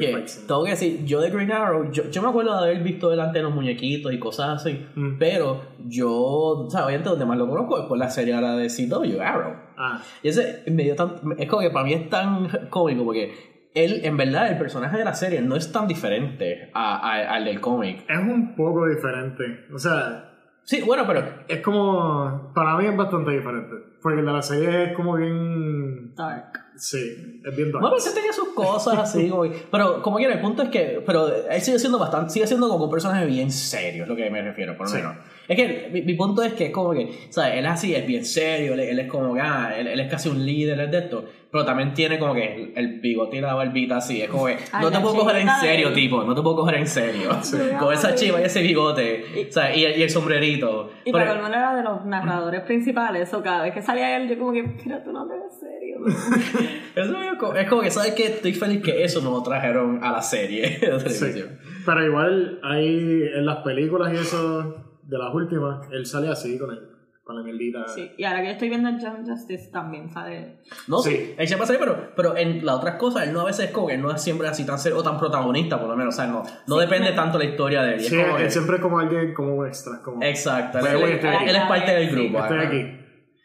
Que, 0.00 0.24
tengo 0.48 0.64
que 0.64 0.70
decir, 0.70 1.04
yo 1.04 1.20
de 1.20 1.28
Green 1.28 1.52
Arrow, 1.52 1.90
yo, 1.92 2.08
yo 2.10 2.22
me 2.22 2.28
acuerdo 2.28 2.56
de 2.58 2.70
haber 2.70 2.82
visto 2.82 3.10
delante 3.10 3.36
de 3.40 3.44
los 3.44 3.54
muñequitos 3.54 4.14
y 4.14 4.18
cosas 4.18 4.62
así, 4.62 4.86
Mm. 4.94 5.18
pero 5.18 5.60
yo, 5.86 6.10
o 6.10 6.70
sea, 6.70 6.86
obviamente 6.86 7.10
donde 7.10 7.26
más 7.26 7.36
lo 7.36 7.46
conozco 7.46 7.78
es 7.82 7.84
por 7.86 7.98
la 7.98 8.08
serie 8.08 8.32
ahora 8.32 8.56
de 8.56 8.68
CW, 8.70 9.20
Arrow. 9.20 9.52
Ah, 9.76 10.02
Y 10.22 10.28
ese 10.28 10.62
me 10.68 10.84
dio 10.84 10.94
tan, 10.96 11.16
es 11.36 11.46
como 11.50 11.60
que 11.60 11.68
para 11.68 11.84
mí 11.84 11.92
es 11.92 12.08
tan 12.08 12.48
cómico 12.70 13.04
porque 13.04 13.34
él, 13.74 14.00
en 14.04 14.16
verdad, 14.16 14.48
el 14.50 14.58
personaje 14.58 14.96
de 14.98 15.04
la 15.04 15.14
serie 15.14 15.40
no 15.42 15.56
es 15.56 15.70
tan 15.72 15.86
diferente 15.86 16.70
a- 16.74 16.96
a- 16.96 17.34
al 17.34 17.44
del 17.44 17.60
cómic. 17.60 18.04
es 18.08 18.18
un 18.18 18.54
poco 18.54 18.86
diferente. 18.86 19.66
O 19.72 19.78
sea, 19.78 20.30
Sí, 20.66 20.80
bueno, 20.80 21.04
pero 21.06 21.22
es 21.46 21.60
como. 21.60 22.50
Para 22.54 22.78
mí 22.78 22.86
es 22.86 22.96
bastante 22.96 23.32
diferente. 23.32 23.74
Porque 24.02 24.20
el 24.20 24.24
de 24.24 24.32
la 24.32 24.40
serie 24.40 24.84
es 24.84 24.92
como 24.96 25.14
bien. 25.14 26.14
Dark. 26.14 26.58
Sí, 26.76 27.42
es 27.44 27.54
bien 27.56 27.70
dark. 27.70 27.82
Bueno, 27.82 27.96
él 27.98 28.14
tenía 28.14 28.32
sus 28.32 28.48
cosas 28.54 28.98
así, 28.98 29.28
como 29.30 29.44
pero 29.70 30.00
como 30.02 30.16
quiera, 30.16 30.32
el 30.32 30.40
punto 30.40 30.62
es 30.62 30.70
que, 30.70 31.02
pero 31.04 31.28
él 31.50 31.60
sigue 31.60 31.78
siendo 31.78 31.98
bastante, 31.98 32.30
sigue 32.30 32.46
siendo 32.46 32.66
como 32.70 32.86
un 32.86 32.90
personaje 32.90 33.26
bien 33.26 33.50
serio, 33.50 34.04
es 34.04 34.08
lo 34.08 34.16
que 34.16 34.30
me 34.30 34.40
refiero, 34.40 34.74
por 34.74 34.86
lo 34.88 34.92
Sí. 34.96 35.02
Es 35.46 35.56
que 35.56 35.90
mi, 35.92 36.02
mi 36.02 36.14
punto 36.14 36.42
es 36.42 36.54
que 36.54 36.66
es 36.66 36.70
como 36.70 36.92
que, 36.92 37.10
¿sabes? 37.30 37.54
Él 37.58 37.64
es 37.66 37.70
así, 37.70 37.94
es 37.94 38.06
bien 38.06 38.24
serio, 38.24 38.74
él, 38.74 38.80
él 38.80 38.98
es 38.98 39.08
como 39.08 39.34
que, 39.34 39.40
ah, 39.40 39.74
él, 39.78 39.86
él 39.88 40.00
es 40.00 40.10
casi 40.10 40.28
un 40.30 40.44
líder 40.44 40.78
él 40.78 40.86
es 40.86 40.90
de 40.90 40.98
esto, 40.98 41.24
pero 41.52 41.64
también 41.66 41.92
tiene 41.94 42.18
como 42.18 42.34
que 42.34 42.54
el, 42.54 42.72
el 42.76 43.00
bigote 43.00 43.36
y 43.36 43.40
la 43.42 43.52
barbita 43.54 43.98
así, 43.98 44.22
es 44.22 44.28
como 44.30 44.46
que, 44.46 44.56
Ay, 44.72 44.82
no 44.84 44.90
te 44.90 45.00
puedo 45.00 45.16
coger 45.16 45.36
en 45.36 45.46
de 45.46 45.52
serio, 45.60 45.92
tipo, 45.92 46.24
no 46.24 46.34
te 46.34 46.40
puedo 46.42 46.56
coger 46.56 46.76
en 46.76 46.86
serio. 46.86 47.28
Con 47.78 47.92
esa 47.92 48.14
chiva 48.14 48.40
y 48.40 48.44
ese 48.44 48.62
bigote, 48.62 49.46
¿sabes? 49.50 49.76
Y, 49.76 49.84
el- 49.84 49.98
y 49.98 50.02
el 50.02 50.10
sombrerito. 50.10 50.90
Y 51.04 51.12
Pero- 51.12 51.24
para 51.26 51.40
colmo 51.40 51.48
era 51.54 51.76
de 51.76 51.82
los 51.82 52.04
narradores 52.06 52.60
principales, 52.66 53.32
o 53.34 53.42
cada 53.42 53.62
vez 53.64 53.74
que 53.74 53.82
salía 53.82 54.16
él, 54.16 54.28
yo 54.28 54.38
como 54.38 54.52
que, 54.52 54.62
mira, 54.62 55.04
tú 55.04 55.12
no 55.12 55.26
te 55.28 55.34
ves 55.34 55.60
serio. 55.60 55.98
eso 56.96 57.20
es 57.22 57.38
como- 57.38 57.54
es 57.54 57.68
como 57.68 57.82
que, 57.82 57.90
¿sabes 57.90 58.14
qué? 58.14 58.24
Estoy 58.26 58.52
feliz 58.54 58.82
que 58.82 59.04
eso 59.04 59.20
no 59.20 59.30
lo 59.30 59.42
trajeron 59.42 60.02
a 60.02 60.12
la 60.12 60.22
serie 60.22 60.78
de 60.80 61.00
Sí. 61.00 61.18
televisión. 61.20 61.58
Pero 61.84 62.04
igual, 62.06 62.60
hay 62.62 63.24
en 63.36 63.44
las 63.46 63.58
películas 63.58 64.12
y 64.12 64.16
eso 64.16 64.83
de 65.06 65.18
las 65.18 65.34
últimas, 65.34 65.88
él 65.92 66.06
sale 66.06 66.28
así 66.28 66.58
con 66.58 66.70
el, 66.70 66.80
con 67.22 67.36
la 67.36 67.42
mierdita. 67.42 67.86
Sí, 67.88 68.10
y 68.18 68.24
ahora 68.24 68.40
que 68.40 68.46
yo 68.48 68.52
estoy 68.52 68.68
viendo 68.68 68.90
Young 68.90 69.26
Justice 69.26 69.70
también 69.72 70.10
sale. 70.10 70.60
No, 70.88 70.98
sí, 70.98 71.10
Sí. 71.10 71.34
él 71.38 71.46
siempre 71.46 71.66
sale, 71.66 71.78
pero, 71.78 72.10
pero 72.14 72.36
en 72.36 72.64
las 72.64 72.76
otras 72.76 72.96
cosas, 72.96 73.26
él 73.26 73.32
no 73.32 73.40
a 73.40 73.44
veces 73.44 73.66
es 73.66 73.70
como 73.70 73.86
que 73.88 73.96
no 73.96 74.10
es 74.10 74.20
siempre 74.20 74.46
así 74.48 74.66
tan 74.66 74.78
serio 74.78 74.98
o 74.98 75.02
tan 75.02 75.18
protagonista, 75.18 75.78
por 75.80 75.88
lo 75.88 75.96
menos. 75.96 76.14
O 76.14 76.16
sea, 76.16 76.26
no, 76.26 76.42
no 76.66 76.74
Sí, 76.76 76.80
depende 76.80 77.12
tanto 77.12 77.38
la 77.38 77.44
historia 77.44 77.82
de 77.82 77.94
él. 77.94 78.00
es 78.00 78.08
Sí, 78.08 78.16
como 78.22 78.36
él 78.36 78.44
que- 78.44 78.50
siempre 78.50 78.76
es 78.76 78.82
como 78.82 78.98
alguien, 78.98 79.32
como 79.34 79.54
un 79.54 79.66
extra. 79.66 80.00
Como, 80.02 80.22
Exacto, 80.22 80.78
él, 80.80 80.86
él- 80.86 81.20
él 81.48 81.56
es 81.56 81.62
parte 81.64 81.92
del 81.94 82.08
Sí, 82.10 82.14
grupo. 82.14 82.38
Estoy 82.40 82.58
aquí. 82.58 83.00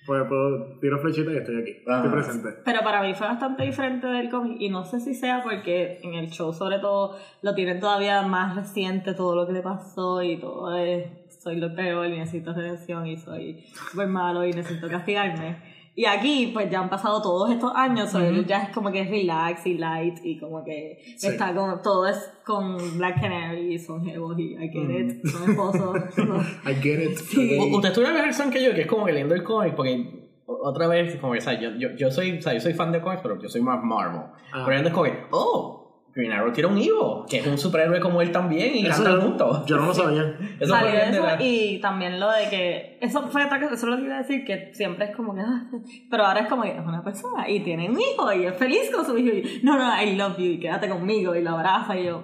Pues 0.08 0.24
puedo 0.28 0.80
tiro 0.80 0.98
flechita 1.00 1.32
y 1.32 1.38
estoy 1.38 1.62
aquí. 1.62 1.72
Ajá. 1.88 1.98
Estoy 2.04 2.12
presente. 2.19 2.50
Pero 2.65 2.80
para 2.84 3.04
mí 3.04 3.13
fue 3.13 3.28
bastante 3.28 3.63
diferente 3.63 4.08
del 4.08 4.28
cómic 4.32 4.58
y 4.60 4.69
no 4.69 4.84
sé 4.84 5.00
si 5.00 5.13
sea 5.13 5.43
porque 5.43 6.00
en 6.02 6.15
el 6.15 6.32
show 6.32 6.52
sobre 6.52 6.80
todo 6.80 7.15
lo 7.43 7.54
tienen 7.54 7.80
todavía 7.80 8.24
más 8.24 8.56
reciente 8.56 9.13
todo 9.13 9.36
lo 9.36 9.45
que 9.45 9.54
le 9.54 9.62
pasó 9.62 10.24
y 10.24 10.39
todo 10.39 10.76
es 10.76 11.29
soy 11.39 11.56
lo 11.58 11.73
peor 11.73 12.08
y 12.08 12.17
necesito 12.19 12.54
redención 12.54 13.08
y 13.08 13.17
soy 13.17 13.63
súper 13.89 14.08
malo 14.08 14.45
y 14.45 14.52
necesito 14.54 14.88
castigarme. 14.88 15.58
Y 15.95 16.06
aquí 16.06 16.52
pues 16.54 16.69
ya 16.69 16.80
han 16.80 16.89
pasado 16.89 17.21
todos 17.21 17.52
estos 17.52 17.73
años, 17.75 18.10
so 18.12 18.19
él 18.19 18.45
ya 18.45 18.63
es 18.63 18.69
como 18.69 18.89
que 18.91 19.02
es 19.02 19.10
relax 19.10 19.65
y 19.65 19.73
light 19.78 20.17
y 20.23 20.38
como 20.39 20.63
que 20.63 20.99
Sí. 21.17 21.28
está 21.28 21.54
como 21.54 21.82
todo 21.82 22.08
es 22.08 22.32
con 22.45 22.78
Black 22.97 23.19
Canary 23.19 23.73
y 23.73 23.80
son 23.80 24.06
jevos 24.06 24.38
y 24.39 24.54
I 24.54 24.69
get 24.69 24.89
it, 24.89 25.25
son 25.28 25.49
esposos. 25.49 25.97
I 26.65 26.73
get 26.75 27.02
it. 27.04 27.17
Sí. 27.17 27.58
Usted 27.73 27.89
estuvo 27.89 28.06
en 28.06 28.13
la 28.13 28.21
reacción 28.21 28.49
que 28.49 28.63
yo, 28.63 28.73
que 28.73 28.82
es 28.82 28.88
como 28.88 29.06
que 29.06 29.12
leyendo 29.12 29.36
el 29.36 29.43
cómic, 29.43 29.75
porque 29.75 30.30
otra 30.45 30.88
vez, 30.88 31.17
como 31.17 31.34
que, 31.34 31.39
o 31.39 31.41
sea, 31.41 31.60
yo, 31.60 31.71
yo, 31.75 31.89
yo 31.97 32.10
soy, 32.12 32.38
o 32.38 32.41
sea, 32.41 32.54
yo 32.54 32.60
soy 32.62 32.73
fan 32.73 32.91
de 32.91 33.02
cómics, 33.02 33.21
pero 33.21 33.39
yo 33.41 33.49
soy 33.49 33.62
más 33.62 33.84
Marvel. 33.84 34.21
Ah. 34.54 34.63
Pero 34.65 34.78
entonces 34.78 34.93
como 34.93 35.04
que, 35.06 35.19
oh, 35.32 35.79
Green 36.13 36.32
Arrow 36.32 36.52
tiene 36.52 36.69
un 36.69 36.78
hijo, 36.78 37.26
que 37.30 37.38
es 37.38 37.48
un 37.48 37.58
superhéroe 37.58 38.00
como 38.00 38.22
él 38.22 38.32
también 38.32 38.76
y 38.76 38.86
Eso 38.86 39.04
cantan 39.04 39.22
juntos. 39.22 39.65
Yo 39.65 39.78
no 39.78 39.86
lo 39.88 39.93
sabía. 39.93 40.36
Eso 40.60 40.74
Salió 40.74 40.89
fue 40.91 41.10
eso 41.10 41.24
la- 41.26 41.41
y 41.43 41.80
también 41.80 42.19
lo 42.19 42.30
de 42.32 42.50
que 42.50 42.98
eso 43.02 43.28
fue 43.30 43.45
otra 43.45 43.60
cosa, 43.62 43.76
eso 43.76 43.88
lo 43.88 43.98
que 43.98 44.04
iba 44.04 44.15
a 44.15 44.19
decir 44.24 44.43
que 44.43 44.74
siempre 44.74 45.06
es 45.06 45.15
como 45.15 45.34
que 45.36 45.41
ah, 45.41 45.69
pero 46.10 46.26
ahora 46.26 46.41
es 46.41 46.48
como 46.48 46.63
que 46.63 46.72
es 46.72 46.80
una 46.86 47.04
persona 47.04 47.48
y 47.50 47.60
tiene 47.62 47.89
un 47.89 47.98
hijo 48.00 48.34
y 48.34 48.45
es 48.45 48.56
feliz 48.58 48.89
con 48.93 49.06
su 49.06 49.17
hijo 49.17 49.36
y 49.36 49.62
no 49.63 49.78
no 49.78 50.02
I 50.02 50.15
love 50.15 50.38
you 50.38 50.45
y 50.45 50.60
quédate 50.60 50.89
conmigo 50.89 51.36
y 51.36 51.43
lo 51.43 51.52
abraza 51.52 51.98
y 51.98 52.06
yo 52.06 52.24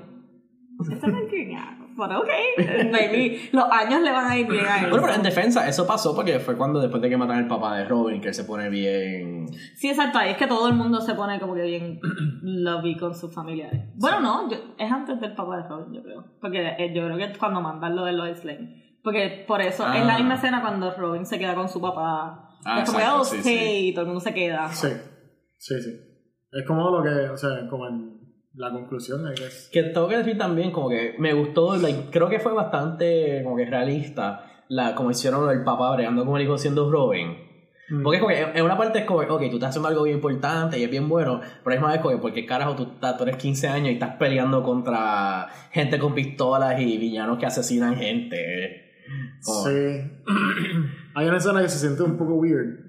es 0.92 1.00
Green 1.32 1.56
Arrow, 1.56 1.85
pero 1.98 2.20
ok 2.20 2.30
maybe 2.92 3.50
los 3.52 3.66
años 3.72 4.02
le 4.02 4.12
van 4.12 4.30
a 4.32 4.38
ir 4.38 4.48
bien 4.48 4.66
a 4.66 4.82
él 4.84 4.90
Bueno, 4.90 5.04
pero 5.06 5.16
en 5.18 5.24
defensa, 5.24 5.68
eso 5.68 5.86
pasó 5.88 6.16
porque 6.16 6.40
fue 6.40 6.56
cuando 6.58 6.80
después 6.80 7.02
de 7.02 7.10
que 7.10 7.18
matan 7.18 7.38
al 7.38 7.48
papá 7.48 7.78
de 7.78 7.86
Robin, 7.86 8.22
que 8.22 8.30
él 8.30 8.34
se 8.34 8.44
pone 8.44 8.70
bien... 8.70 9.48
sí 9.76 9.90
exacto 9.90 10.18
ahí 10.20 10.32
es 10.32 10.38
que 10.38 10.48
todo 10.48 10.68
el 10.68 10.74
mundo 10.76 11.00
se 11.02 11.14
pone 11.16 11.40
como 11.40 11.56
que 11.56 11.62
bien 11.64 12.00
lovey 12.42 12.98
con 12.98 13.16
sus 13.16 13.34
familiares 13.34 13.82
bueno 13.96 14.20
no 14.22 14.50
yo- 14.50 14.58
es 14.78 14.92
antes 14.92 15.20
del 15.20 15.34
papá 15.36 15.58
de 15.58 15.68
Robin 15.68 15.94
yo 15.94 16.04
creo 16.04 16.26
porque 16.42 16.76
eh, 16.78 16.94
yo 16.96 17.06
creo 17.06 17.18
que 17.18 17.24
es 17.26 17.38
cuando 17.38 17.62
mandan 17.62 17.96
lo 17.96 18.04
de 18.06 18.14
Lois 18.14 18.44
Lane 18.46 18.98
porque 19.04 19.46
por 19.48 19.62
eso 19.62 19.86
es 19.94 20.06
la 20.06 20.16
Ah. 20.16 20.18
misma 20.18 20.36
escena 20.36 20.62
cuando 20.62 20.92
Robin 20.96 21.26
se 21.26 21.38
queda 21.40 21.56
con 21.56 21.70
su 21.70 21.80
papá 21.82 22.42
Ah, 22.68 22.80
es 22.82 22.90
como 22.90 22.98
que 23.00 23.06
oh, 23.14 23.24
sí, 23.24 23.38
sí, 23.38 23.44
sí. 23.44 23.88
y 23.90 23.94
todo 23.94 24.02
el 24.02 24.08
mundo 24.08 24.20
se 24.22 24.34
queda 24.34 24.68
Sí. 24.70 24.88
Sí, 25.58 25.76
sí. 25.82 25.92
Es 26.52 26.66
como 26.66 26.90
lo 26.90 27.04
que, 27.04 27.30
o 27.30 27.38
sea, 27.38 27.68
como 27.70 27.88
en 27.88 28.25
la 28.56 28.72
conclusión 28.72 29.28
es 29.32 29.70
que 29.72 29.82
Que 29.84 29.90
tengo 29.90 30.08
que 30.08 30.18
decir 30.18 30.38
también, 30.38 30.72
como 30.72 30.90
que 30.90 31.16
me 31.20 31.34
gustó, 31.34 31.76
like, 31.76 32.10
creo 32.12 32.30
que 32.30 32.40
fue 32.40 32.54
bastante 32.54 33.42
como 33.44 33.56
que 33.58 33.66
realista 33.66 34.46
la, 34.70 34.96
como 34.96 35.12
hicieron 35.12 35.50
el 35.50 35.64
papá 35.64 35.94
bregando 35.96 36.26
con 36.26 36.38
el 36.38 36.44
hijo 36.46 36.58
siendo 36.58 36.90
Robin. 36.92 37.38
Mm. 37.90 38.02
Porque 38.02 38.18
es 38.18 38.22
como 38.24 38.34
que 38.36 38.60
en 38.60 38.66
una 38.66 38.78
parte 38.78 39.00
es 39.00 39.06
como, 39.06 39.20
ok, 39.20 39.42
tú 39.50 39.56
estás 39.58 39.70
haciendo 39.70 39.90
algo 39.90 40.04
bien 40.04 40.16
importante 40.16 40.80
y 40.80 40.84
es 40.84 40.90
bien 40.90 41.08
bueno, 41.08 41.40
pero 41.64 41.76
es 41.76 41.82
más 41.82 41.96
es 41.96 42.02
como 42.02 42.16
que, 42.16 42.22
porque 42.22 42.46
carajo 42.46 42.76
tú, 42.76 42.84
estás- 42.94 43.16
tú 43.18 43.24
eres 43.24 43.36
15 43.38 43.68
años 43.68 43.90
y 43.90 43.94
estás 43.94 44.16
peleando 44.18 44.64
contra 44.64 45.48
gente 45.72 46.00
con 46.00 46.16
pistolas 46.16 46.80
y 46.82 46.98
villanos 46.98 47.38
que 47.38 47.46
asesinan 47.46 47.96
gente. 47.96 48.82
Como- 49.44 49.66
Sí. 49.68 50.02
Hay 51.14 51.28
una 51.28 51.38
escena 51.38 51.62
que 51.62 51.70
se 51.70 51.78
siente 51.80 52.02
un 52.04 52.18
poco 52.18 52.34
weird, 52.36 52.85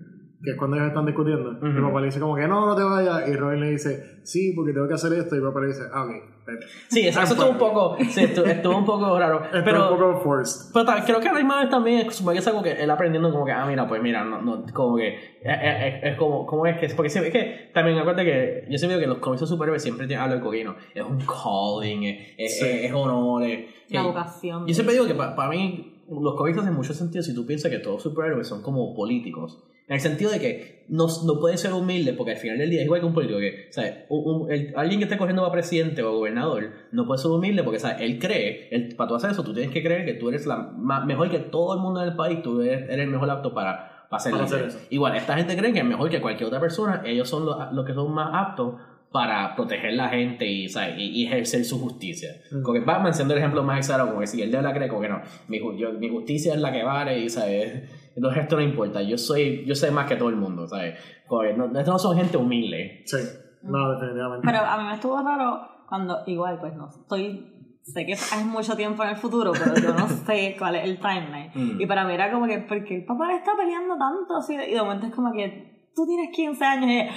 que 0.47 0.53
es 0.53 0.57
cuando 0.57 0.77
ellos 0.77 0.89
están 0.89 1.05
discutiendo. 1.05 1.51
Ujú. 1.51 1.67
El 1.67 1.83
papá 1.83 2.01
le 2.01 2.07
dice 2.07 2.21
como 2.21 2.37
que 2.37 2.47
no, 2.47 2.65
no 2.67 2.75
te 2.77 2.83
vayas. 2.83 3.29
Y 3.29 3.35
Robin 3.35 3.61
le 3.61 3.71
dice, 3.73 4.21
sí, 4.23 4.53
porque 4.55 4.73
tengo 4.73 4.87
que 4.89 4.95
hacer 4.95 5.13
esto. 5.13 5.35
Y 5.35 5.39
el 5.39 5.45
papá 5.45 5.61
le 5.61 5.67
dice, 5.67 5.83
ah, 5.93 6.05
ok. 6.05 6.11
vete". 6.47 6.67
Sí, 6.89 7.07
eso, 7.09 7.21
eso 7.21 7.33
estuvo 7.35 7.51
un 7.51 7.59
poco, 7.59 7.97
sí, 8.09 8.23
estuvo, 8.25 8.47
estuvo 8.47 8.79
un 8.79 8.85
poco 8.85 9.19
raro. 9.19 9.43
Pero, 9.53 9.93
un 9.93 9.99
poco 9.99 10.21
forced. 10.21 10.73
Pero 10.73 10.87
creo 11.05 11.21
que 11.21 11.33
vez 11.33 11.45
también 11.71 12.11
supongo 12.13 12.33
que 12.35 12.39
es 12.39 12.47
algo 12.47 12.63
que 12.63 12.73
él 12.73 12.89
aprendiendo 12.91 13.31
como 13.33 13.45
que, 13.45 13.51
ah, 13.53 13.67
mira, 13.67 13.87
pues 13.89 14.01
mira, 14.01 14.25
no, 14.25 14.41
no, 14.41 14.65
como 14.73 14.97
que, 14.97 15.09
es, 15.43 15.45
es- 15.45 16.05
es 16.13 16.17
como, 16.17 16.47
como 16.47 16.65
es 16.67 16.79
que, 16.79 16.89
porque 16.95 17.11
siempre- 17.11 17.29
es 17.29 17.33
que 17.35 17.73
también 17.75 17.99
acuérdate 17.99 18.25
que 18.25 18.65
yo 18.71 18.79
siempre 18.79 18.97
digo 18.99 19.01
que 19.01 19.07
los 19.07 19.41
de 19.41 19.47
superhéroes 19.49 19.83
siempre 19.83 20.07
tienen 20.07 20.23
algo 20.23 20.37
de 20.37 20.41
coquino, 20.43 20.77
es 20.95 21.03
un 21.05 21.19
calling, 21.21 22.05
es, 22.05 22.35
es, 22.39 22.59
Sí. 22.61 22.65
es- 22.67 22.85
es 22.85 22.93
honor, 22.93 23.43
es- 23.43 23.65
La 23.91 24.03
vocación. 24.03 24.67
Yo 24.67 24.75
siempre 24.75 24.95
digo 24.95 25.07
que 25.07 25.15
para 25.15 25.49
mí 25.49 26.03
los 26.09 26.35
cómics 26.37 26.59
hacen 26.59 26.75
mucho 26.75 26.95
sentido 26.95 27.23
si 27.25 27.35
tú 27.35 27.45
piensas 27.47 27.71
que 27.71 27.79
todos 27.79 27.97
los 27.97 28.03
superhéroes 28.05 28.47
son 28.47 28.63
como 28.63 28.95
políticos. 28.95 29.63
En 29.89 29.95
el 29.95 30.01
sentido 30.01 30.31
de 30.33 30.41
que 30.41 30.85
no, 30.89 31.07
no 31.25 31.39
pueden 31.41 31.59
ser 31.59 31.73
humildes, 31.73 32.15
porque 32.17 32.33
al 32.33 32.39
final 32.39 32.59
del 32.59 32.71
día 32.71 32.81
es 32.81 32.87
igual 32.87 33.01
que 33.01 33.07
un 33.07 33.15
político. 33.15 33.39
Que, 33.39 33.67
¿sabes? 33.71 33.95
Un- 34.09 34.43
un- 34.43 34.51
el- 34.53 34.73
alguien 34.77 34.99
que 34.99 35.05
esté 35.05 35.17
cogiendo 35.17 35.43
para 35.43 35.53
presidente 35.53 36.03
o 36.03 36.13
gobernador 36.13 36.71
no 36.93 37.07
puede 37.07 37.19
ser 37.23 37.31
humilde 37.31 37.63
porque 37.63 37.79
¿sabes? 37.79 37.99
él 38.01 38.19
cree, 38.19 38.69
él, 38.73 38.95
para 38.97 39.09
tú 39.09 39.15
hacer 39.15 39.31
eso, 39.31 39.45
tú 39.45 39.53
tienes 39.55 39.73
que 39.73 39.83
creer 39.83 40.05
que 40.05 40.15
tú 40.15 40.29
eres 40.29 40.45
la 40.47 40.57
ma- 40.57 41.05
mejor 41.05 41.31
que 41.31 41.39
todo 41.39 41.75
el 41.75 41.81
mundo 41.81 42.03
en 42.03 42.09
el 42.09 42.17
país, 42.17 42.43
tú 42.43 42.61
eres, 42.61 42.83
eres 42.91 43.05
el 43.05 43.09
mejor 43.11 43.31
apto 43.31 43.55
para, 43.55 44.07
para 44.11 44.25
líder. 44.25 44.43
hacer 44.43 44.65
eso. 44.67 44.79
Igual, 44.91 45.17
esta 45.17 45.37
gente 45.37 45.57
cree 45.57 45.73
que 45.73 45.79
es 45.81 45.85
mejor 45.85 46.11
que 46.11 46.21
cualquier 46.21 46.49
otra 46.49 46.61
persona, 46.61 47.03
ellos 47.05 47.29
son 47.29 47.47
los, 47.47 47.57
los 47.73 47.85
que 47.87 47.95
son 47.95 48.13
más 48.13 48.31
aptos 48.33 48.75
para 49.13 49.55
proteger 49.55 49.95
la 49.95 50.09
gente 50.09 50.47
y, 50.47 50.69
¿sabes? 50.69 50.97
y, 50.99 51.23
y 51.23 51.27
ejercer 51.27 51.65
su 51.65 51.81
justicia. 51.81 52.31
Mm. 52.51 52.63
Como 52.63 52.75
que 52.79 52.85
Batman 52.85 53.15
siendo 53.15 53.35
el 53.35 53.39
ejemplo 53.39 53.63
más 53.63 53.79
exagerado, 53.79 54.09
como 54.11 54.21
que 54.21 54.27
si 54.27 54.43
él 54.43 54.51
de 54.51 54.57
verdad 54.59 54.75
cree 54.75 54.89
como 54.89 55.01
que 55.01 55.09
no, 55.09 55.23
mi, 55.49 55.59
yo- 55.79 55.93
mi 55.93 56.09
justicia 56.11 56.55
es 56.55 56.61
la 56.61 56.73
que 56.73 56.83
vale 56.83 57.19
y 57.21 57.31
¿sabes? 57.31 57.85
Entonces 58.17 58.43
esto 58.43 58.57
no 58.57 58.63
importa, 58.63 59.03
yo 59.03 59.19
soy 59.19 59.65
yo 59.67 59.75
sé 59.75 59.91
más 59.91 60.09
que 60.09 60.17
todo 60.17 60.31
el 60.31 60.37
mundo, 60.37 60.67
¿sabes? 60.67 60.99
No, 61.31 61.67
estos 61.67 61.89
no 61.89 61.99
son 61.99 62.17
gente 62.17 62.37
humilde. 62.37 63.03
Sí. 63.05 63.19
No, 63.63 63.93
definitivamente. 63.93 64.47
Pero 64.47 64.59
a 64.59 64.79
mí 64.79 64.85
me 64.85 64.95
estuvo 64.95 65.21
raro 65.23 65.69
cuando, 65.89 66.23
igual, 66.27 66.59
pues 66.61 66.75
no 66.75 66.89
estoy. 66.89 67.53
Sé 67.83 68.05
que 68.05 68.13
es 68.13 68.45
mucho 68.45 68.75
tiempo 68.75 69.05
en 69.05 69.11
el 69.11 69.17
futuro, 69.17 69.53
pero 69.53 69.75
yo 69.77 69.95
no 69.95 70.09
sé 70.27 70.57
cuál 70.59 70.75
es 70.77 70.85
el 70.85 70.99
timeline. 70.99 71.51
Mm. 71.55 71.81
Y 71.81 71.87
para 71.87 72.05
mí 72.05 72.15
era 72.15 72.33
como 72.33 72.47
que, 72.47 72.59
¿por 72.59 72.83
qué 72.85 72.97
el 72.97 73.05
papá 73.05 73.29
le 73.29 73.37
está 73.37 73.53
peleando 73.57 73.97
tanto? 73.97 74.37
Así, 74.37 74.55
y 74.55 74.75
de 74.75 74.83
momento 74.83 75.07
es 75.07 75.15
como 75.15 75.33
que 75.33 75.91
tú 75.95 76.07
tienes 76.07 76.35
15 76.35 76.65
años 76.65 76.91
y. 76.91 77.09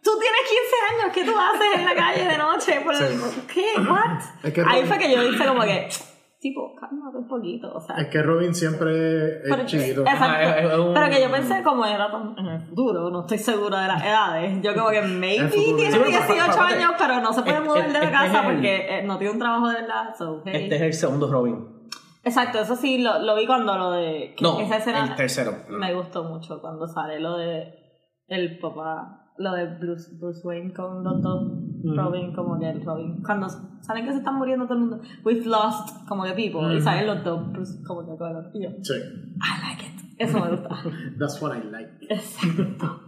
Tú 0.00 0.10
tienes 0.20 0.40
15 0.48 1.04
años, 1.04 1.14
¿qué 1.14 1.24
tú 1.24 1.32
haces 1.36 1.80
en 1.80 1.84
la 1.84 1.94
calle 1.94 2.24
de 2.24 2.38
noche? 2.38 2.80
Por 2.82 2.94
Sí. 2.94 3.42
¿Qué? 3.52 3.80
¿What? 3.80 4.20
Es 4.44 4.52
que 4.52 4.62
Ahí 4.66 4.84
fue 4.84 4.96
que 4.96 5.12
yo 5.12 5.22
hice 5.22 5.44
como 5.44 5.62
que, 5.62 5.88
tipo, 6.40 6.74
cálmate 6.74 7.16
un 7.18 7.26
poquito, 7.28 7.72
o 7.74 7.80
sea. 7.80 7.96
Es 7.96 8.06
que 8.08 8.22
Robin 8.22 8.54
siempre 8.54 9.38
es 9.38 9.50
Pero- 9.50 9.66
chiquito. 9.66 10.00
Exacto. 10.02 10.24
Ajá, 10.24 10.58
es- 10.60 10.72
es 10.72 10.78
un- 10.78 10.94
Pero 10.94 11.08
que 11.10 11.22
yo 11.22 11.30
pensé 11.30 11.62
como 11.62 11.84
era 11.84 12.10
tan- 12.10 12.34
en 12.38 12.46
el 12.46 12.60
futuro, 12.62 13.10
no 13.10 13.20
estoy 13.22 13.38
segura 13.38 13.80
de 13.82 13.88
las 13.88 14.04
edades. 14.04 14.62
Yo 14.62 14.74
como 14.74 14.90
que 14.90 15.02
maybe 15.20 15.48
tiene 15.48 15.50
Sí, 15.50 15.74
pero- 15.90 16.04
18 16.04 16.26
pero- 16.28 16.52
pero- 16.52 16.62
años, 16.62 16.92
pero 16.98 17.20
no 17.20 17.32
se 17.32 17.42
puede 17.42 17.56
es- 17.58 17.64
mudar 17.64 17.86
es- 17.86 17.92
de 17.92 18.00
la 18.00 18.10
casa 18.10 18.40
el- 18.40 18.54
porque 18.54 18.98
eh, 18.98 19.02
no 19.04 19.18
tiene 19.18 19.32
un 19.32 19.38
trabajo 19.38 19.68
de 19.68 19.74
verdad. 19.74 20.14
So. 20.16 20.42
Este 20.46 20.76
es 20.76 20.82
el 20.82 20.92
segundo 20.92 21.30
Robin. 21.30 21.76
Exacto, 22.24 22.58
eso 22.60 22.76
sí 22.76 22.98
lo, 22.98 23.20
lo 23.20 23.36
vi 23.36 23.46
cuando 23.46 23.76
lo 23.78 23.90
de... 23.92 24.34
que 24.36 24.42
No, 24.44 24.60
esa 24.60 24.76
escena 24.76 25.04
el 25.04 25.14
tercero. 25.14 25.52
me 25.70 25.94
gustó 25.94 26.24
mucho 26.24 26.60
cuando 26.60 26.86
sale 26.86 27.20
lo 27.20 27.36
de 27.38 27.72
el 28.26 28.58
papá, 28.58 29.27
lo 29.38 29.52
de 29.52 29.66
Bruce, 29.78 30.10
Bruce 30.18 30.40
Wayne 30.46 30.72
con 30.72 31.02
los 31.04 31.22
dos 31.22 31.52
Robin, 31.84 32.32
como 32.34 32.58
que 32.58 32.68
el 32.68 32.84
Robin, 32.84 33.22
cuando 33.22 33.48
salen 33.80 34.04
que 34.04 34.12
se 34.12 34.18
están 34.18 34.34
muriendo 34.36 34.64
todo 34.66 34.74
el 34.74 34.80
mundo, 34.80 35.00
we've 35.24 35.46
lost 35.46 35.90
como 36.08 36.24
que 36.24 36.30
people, 36.32 36.72
y 36.72 36.76
Ujú. 36.76 36.82
salen 36.84 37.06
los 37.06 37.22
dos 37.24 37.52
Bruce, 37.52 37.82
como 37.86 38.00
que 38.04 38.16
con 38.18 38.32
los 38.34 38.46
y 38.54 38.58
Sí. 38.82 38.94
I 38.94 39.62
like 39.62 39.84
it, 39.84 40.14
eso 40.18 40.40
me 40.40 40.50
gusta. 40.50 40.68
That's 41.18 41.40
what 41.40 41.56
I 41.56 41.62
like. 41.70 41.90
Exacto. 42.10 43.00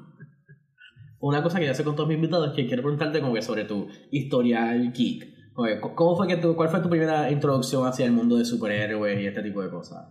Una 1.20 1.42
cosa 1.42 1.58
que 1.58 1.66
ya 1.66 1.74
sé 1.74 1.84
con 1.84 1.94
todos 1.96 2.08
mis 2.08 2.16
invitados 2.16 2.48
es 2.50 2.54
que 2.54 2.66
quiero 2.66 2.82
preguntarte 2.82 3.20
como 3.20 3.34
que 3.34 3.42
sobre 3.42 3.64
tu 3.64 3.88
historial 4.10 4.92
geek. 4.92 5.26
Oye, 5.56 5.78
¿Cómo 5.80 6.16
fue 6.16 6.26
que 6.28 6.36
tú, 6.38 6.54
cuál 6.56 6.68
fue 6.70 6.80
tu 6.80 6.88
primera 6.88 7.30
introducción 7.30 7.86
hacia 7.86 8.06
el 8.06 8.12
mundo 8.12 8.36
de 8.38 8.44
superhéroes 8.46 9.20
y 9.20 9.26
este 9.26 9.42
tipo 9.42 9.60
de 9.62 9.68
cosas? 9.68 10.08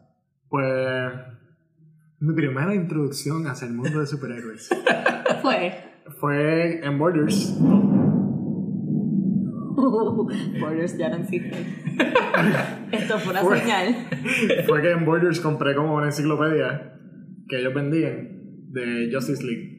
Pues. 0.49 1.11
Mi 2.19 2.35
primera 2.35 2.75
introducción 2.75 3.47
hacia 3.47 3.67
el 3.69 3.73
mundo 3.73 4.01
de 4.01 4.05
superhéroes 4.13 4.69
Fue. 5.41 5.88
Fue 6.19 6.85
en 6.85 6.97
Borders. 6.97 7.57
Borders 10.59 10.97
ya 10.97 11.09
no 11.09 11.17
existe. 11.17 11.51
Esto 12.91 13.17
fue 13.19 13.31
una 13.31 13.41
Fue- 13.41 13.59
señal. 13.59 13.95
fue 14.67 14.81
que 14.81 14.91
en 14.91 15.05
Borders 15.05 15.39
compré 15.39 15.75
como 15.75 15.95
una 15.95 16.07
enciclopedia 16.07 16.93
que 17.47 17.59
ellos 17.59 17.73
vendían 17.73 18.29
de 18.71 19.09
Justice 19.11 19.43
League. 19.43 19.77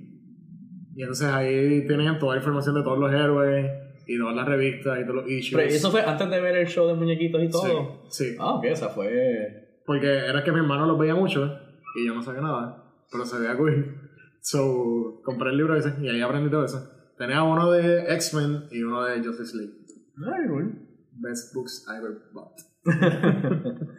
Y 0.96 1.02
entonces 1.02 1.28
ahí 1.28 1.86
tienen 1.86 2.18
toda 2.18 2.34
la 2.34 2.40
información 2.40 2.74
de 2.74 2.82
todos 2.82 2.98
los 2.98 3.12
héroes 3.12 3.70
y 4.06 4.18
todas 4.18 4.34
las 4.34 4.46
revistas 4.46 4.98
y 5.00 5.04
todos 5.04 5.16
los 5.16 5.30
issues. 5.30 5.62
Pero 5.62 5.74
eso 5.74 5.90
fue 5.90 6.02
antes 6.02 6.28
de 6.30 6.40
ver 6.40 6.56
el 6.56 6.66
show 6.66 6.86
de 6.88 6.94
muñequitos 6.94 7.42
y 7.42 7.48
todo. 7.48 8.02
Sí, 8.10 8.24
sí. 8.24 8.36
Ah, 8.40 8.54
ok, 8.56 8.64
esa 8.64 8.88
fue. 8.88 9.80
Porque 9.86 10.06
era 10.06 10.42
que 10.42 10.50
mi 10.52 10.58
hermano 10.58 10.86
los 10.86 10.98
veía 10.98 11.14
mucho 11.14 11.56
y 11.96 12.06
yo 12.06 12.14
no 12.14 12.22
sabía 12.22 12.40
nada, 12.40 12.84
pero 13.10 13.24
se 13.24 13.38
veía 13.38 13.56
cool. 13.56 13.99
So, 14.40 15.20
compré 15.24 15.50
el 15.50 15.56
libro 15.56 15.76
ese 15.76 15.94
y 16.00 16.08
ahí 16.08 16.20
aprendí 16.20 16.50
todo 16.50 16.64
eso. 16.64 16.90
Tenía 17.18 17.42
uno 17.42 17.70
de 17.70 18.14
X-Men 18.14 18.64
y 18.70 18.82
uno 18.82 19.04
de 19.04 19.22
Justice 19.22 19.56
League. 19.56 19.74
Ay, 20.16 20.48
cool. 20.48 20.88
Best 21.12 21.54
books 21.54 21.86
I 21.86 21.98
ever 21.98 22.18
bought. 22.32 22.58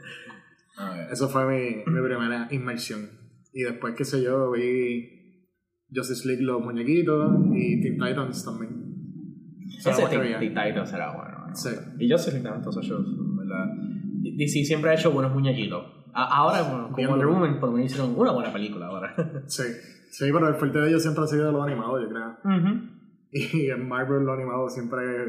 A 0.77 0.95
ver. 0.95 1.11
Eso 1.11 1.29
fue 1.29 1.45
mi, 1.45 1.83
mi 1.85 2.01
primera 2.01 2.47
inmersión. 2.51 3.09
Y 3.53 3.63
después, 3.63 3.93
qué 3.95 4.05
sé 4.05 4.23
yo, 4.23 4.51
vi 4.51 5.47
Justice 5.93 6.27
League 6.27 6.41
los 6.41 6.63
muñequitos 6.63 7.31
y 7.53 7.81
Teen 7.81 7.99
Titans 7.99 8.43
también. 8.43 8.81
Ese 9.77 10.07
Teen 10.07 10.39
Titans 10.39 10.93
era 10.93 11.15
bueno. 11.15 11.47
¿no? 11.47 11.55
Sí. 11.55 11.69
Y 11.99 12.09
yo 12.09 12.17
sé 12.17 12.31
que 12.31 12.39
también 12.39 12.61
todos 12.61 12.77
esos 12.77 12.87
shows, 12.87 13.37
¿verdad? 13.37 13.67
DC 14.23 14.63
siempre 14.63 14.91
ha 14.91 14.93
hecho 14.93 15.11
buenos 15.11 15.33
muñequitos. 15.33 15.85
Ahora, 16.13 16.63
bueno, 16.63 16.91
con 16.91 17.05
Wonder. 17.05 17.27
Woman, 17.27 17.59
por 17.59 17.69
lo 17.69 17.75
menos 17.75 17.91
hicieron 17.91 18.17
una 18.17 18.31
buena 18.31 18.51
película 18.51 18.87
ahora. 18.87 19.15
Sí. 19.47 19.63
Sí, 20.11 20.25
pero 20.31 20.47
el 20.49 20.55
fuerte 20.55 20.79
de 20.79 20.89
ellos 20.89 21.01
siempre 21.01 21.23
ha 21.23 21.27
sido 21.27 21.51
lo 21.51 21.63
animado, 21.63 21.99
yo 22.01 22.07
creo. 22.09 22.37
Y 23.33 23.69
en 23.69 23.87
Marvel 23.87 24.23
lo 24.25 24.33
animado 24.33 24.67
siempre 24.69 24.99
es 25.23 25.27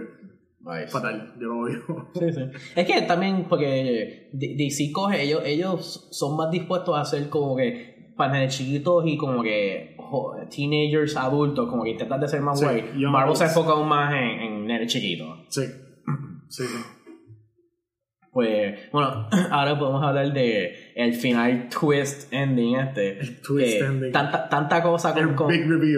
Nice. 0.61 0.89
fatal. 0.89 1.35
Yo 1.41 1.47
lo 1.49 1.59
odio. 1.61 1.83
Sí, 2.15 2.33
sí. 2.33 2.41
Es 2.75 2.87
que 2.87 3.03
también, 3.03 3.47
porque 3.49 4.29
DC 4.33 4.91
coge, 4.93 5.23
ellos, 5.23 5.43
ellos 5.45 6.09
son 6.11 6.37
más 6.37 6.51
dispuestos 6.51 6.97
a 6.97 7.03
hacer 7.03 7.29
como 7.29 7.57
que 7.57 8.13
paneles 8.17 8.57
chiquitos 8.57 9.05
y 9.07 9.17
como 9.17 9.43
que 9.43 9.97
teenagers, 10.55 11.17
adultos, 11.17 11.69
como 11.71 11.85
que 11.85 11.91
intentan 11.91 12.21
de 12.21 12.27
ser 12.29 12.41
más 12.43 12.59
Sí, 12.59 12.65
guay. 12.65 12.83
Marvel 13.09 13.37
se 13.37 13.45
enfoca 13.45 13.71
aún 13.71 13.89
más 13.89 14.13
en, 14.13 14.21
en 14.41 14.67
nenes 14.67 14.93
chiquitos. 14.93 15.39
Sí. 15.49 15.63
Sí, 16.49 16.65
sí. 16.65 16.79
Pues, 18.33 18.91
bueno, 18.93 19.29
ahora 19.51 19.79
podemos 19.79 20.03
hablar 20.03 20.33
de 20.33 20.75
el 20.95 21.15
final 21.15 21.69
twist 21.69 22.33
ending 22.33 22.77
este. 22.77 23.21
El 23.21 23.41
twist 23.41 23.79
que 23.79 23.85
ending. 23.85 24.13
Tanta, 24.13 24.49
tanta 24.49 24.83
cosa 24.83 25.15
con, 25.15 25.35
con, 25.35 25.53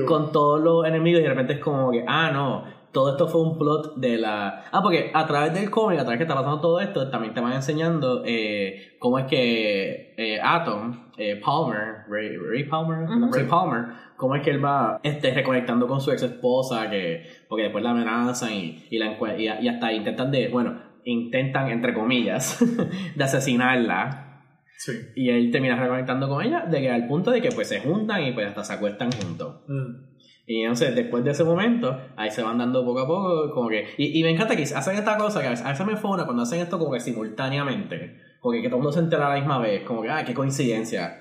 con 0.06 0.32
todos 0.32 0.60
los 0.60 0.86
enemigos 0.86 1.20
y 1.20 1.22
de 1.24 1.28
repente 1.28 1.52
es 1.54 1.58
como 1.60 1.90
que, 1.90 2.04
ah, 2.06 2.30
no, 2.32 2.64
todo 2.94 3.10
esto 3.10 3.26
fue 3.26 3.42
un 3.42 3.58
plot 3.58 3.96
de 3.96 4.16
la... 4.18 4.66
Ah, 4.70 4.80
porque 4.80 5.10
a 5.12 5.26
través 5.26 5.52
del 5.52 5.68
cómic, 5.68 5.98
a 5.98 6.02
través 6.02 6.18
que 6.18 6.22
está 6.22 6.34
pasando 6.34 6.60
todo 6.60 6.80
esto, 6.80 7.10
también 7.10 7.34
te 7.34 7.40
van 7.40 7.52
enseñando 7.52 8.22
eh, 8.24 8.96
cómo 9.00 9.18
es 9.18 9.26
que 9.26 10.14
eh, 10.16 10.40
Atom, 10.40 11.10
eh, 11.18 11.40
Palmer, 11.44 12.04
Ray, 12.08 12.36
Ray 12.36 12.64
Palmer. 12.64 13.08
Ray 13.32 13.46
Palmer, 13.46 13.86
cómo 14.16 14.36
es 14.36 14.42
que 14.42 14.50
él 14.50 14.64
va 14.64 15.00
este, 15.02 15.34
reconectando 15.34 15.88
con 15.88 16.00
su 16.00 16.12
ex 16.12 16.22
esposa, 16.22 16.88
que, 16.88 17.26
porque 17.48 17.64
después 17.64 17.82
la 17.82 17.90
amenazan 17.90 18.52
y, 18.52 18.86
y, 18.88 18.98
la 18.98 19.16
y, 19.36 19.42
y 19.42 19.68
hasta 19.68 19.92
intentan 19.92 20.30
de, 20.30 20.48
bueno, 20.48 20.78
intentan, 21.04 21.70
entre 21.70 21.94
comillas, 21.94 22.64
de 23.16 23.24
asesinarla. 23.24 24.33
Sí. 24.76 24.92
Y 25.14 25.30
él 25.30 25.50
termina 25.50 25.76
reconectando 25.76 26.28
con 26.28 26.44
ella, 26.44 26.66
de 26.66 26.80
que 26.80 26.90
al 26.90 27.06
punto 27.06 27.30
de 27.30 27.40
que 27.40 27.50
pues 27.50 27.68
se 27.68 27.80
juntan 27.80 28.22
y 28.24 28.32
pues 28.32 28.48
hasta 28.48 28.64
se 28.64 28.72
acuestan 28.72 29.10
juntos. 29.12 29.62
Mm. 29.68 30.14
Y 30.46 30.60
entonces, 30.60 30.94
después 30.94 31.24
de 31.24 31.30
ese 31.30 31.42
momento, 31.42 31.98
ahí 32.16 32.30
se 32.30 32.42
van 32.42 32.58
dando 32.58 32.84
poco 32.84 33.00
a 33.00 33.06
poco, 33.06 33.50
como 33.54 33.68
que... 33.70 33.86
Y, 33.96 34.18
y 34.18 34.22
me 34.22 34.30
encanta 34.30 34.54
que 34.54 34.62
hacen 34.62 34.96
esta 34.96 35.16
cosa, 35.16 35.40
que 35.40 35.46
a 35.46 35.50
veces, 35.50 35.64
a 35.64 35.70
veces 35.70 35.86
me 35.86 35.96
fona 35.96 36.24
cuando 36.24 36.42
hacen 36.42 36.60
esto 36.60 36.78
como 36.78 36.92
que 36.92 37.00
simultáneamente. 37.00 38.20
Porque 38.42 38.60
que 38.60 38.68
todo 38.68 38.76
el 38.76 38.82
mundo 38.82 38.92
se 38.92 39.00
entera 39.00 39.26
a 39.26 39.30
la 39.30 39.36
misma 39.36 39.58
vez, 39.58 39.84
como 39.84 40.02
que, 40.02 40.10
ah, 40.10 40.22
qué 40.22 40.34
coincidencia. 40.34 41.18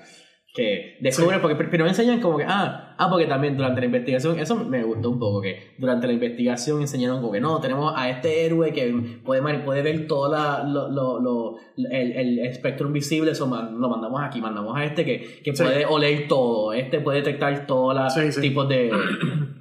Que 0.54 0.96
descubren, 1.00 1.40
porque 1.40 1.56
pr- 1.58 1.68
primero 1.68 1.88
enseñan 1.88 2.20
como 2.20 2.36
que, 2.38 2.44
ah, 2.46 2.94
ah, 2.96 3.10
porque 3.10 3.26
también 3.26 3.56
durante 3.56 3.80
la 3.80 3.86
investigación, 3.86 4.38
eso 4.38 4.54
me 4.54 4.84
gustó 4.84 5.10
un 5.10 5.18
poco, 5.18 5.40
que 5.42 5.74
durante 5.78 6.06
la 6.06 6.12
investigación 6.12 6.80
enseñaron 6.80 7.18
como 7.20 7.32
que 7.32 7.40
no, 7.40 7.60
tenemos 7.60 7.92
a 7.96 8.08
este 8.08 8.46
héroe 8.46 8.72
que 8.72 8.94
puede, 9.24 9.42
puede 9.58 9.82
ver 9.82 10.06
todo 10.06 10.30
la, 10.30 10.62
lo, 10.62 10.88
lo, 10.88 11.18
lo- 11.20 11.56
el, 11.76 12.12
el 12.12 12.38
espectro 12.38 12.86
invisible, 12.86 13.32
eso 13.32 13.46
lo 13.46 13.88
mandamos 13.88 14.22
aquí, 14.22 14.40
mandamos 14.40 14.76
a 14.76 14.84
este 14.84 15.04
que, 15.04 15.40
que 15.42 15.56
Sí. 15.56 15.62
puede 15.64 15.86
oler 15.86 16.28
todo, 16.28 16.72
este 16.72 17.00
puede 17.00 17.18
detectar 17.18 17.66
todos 17.66 17.92
los 17.94 18.14
Sí, 18.14 18.30
sí. 18.30 18.40
tipos 18.40 18.68
de... 18.68 18.92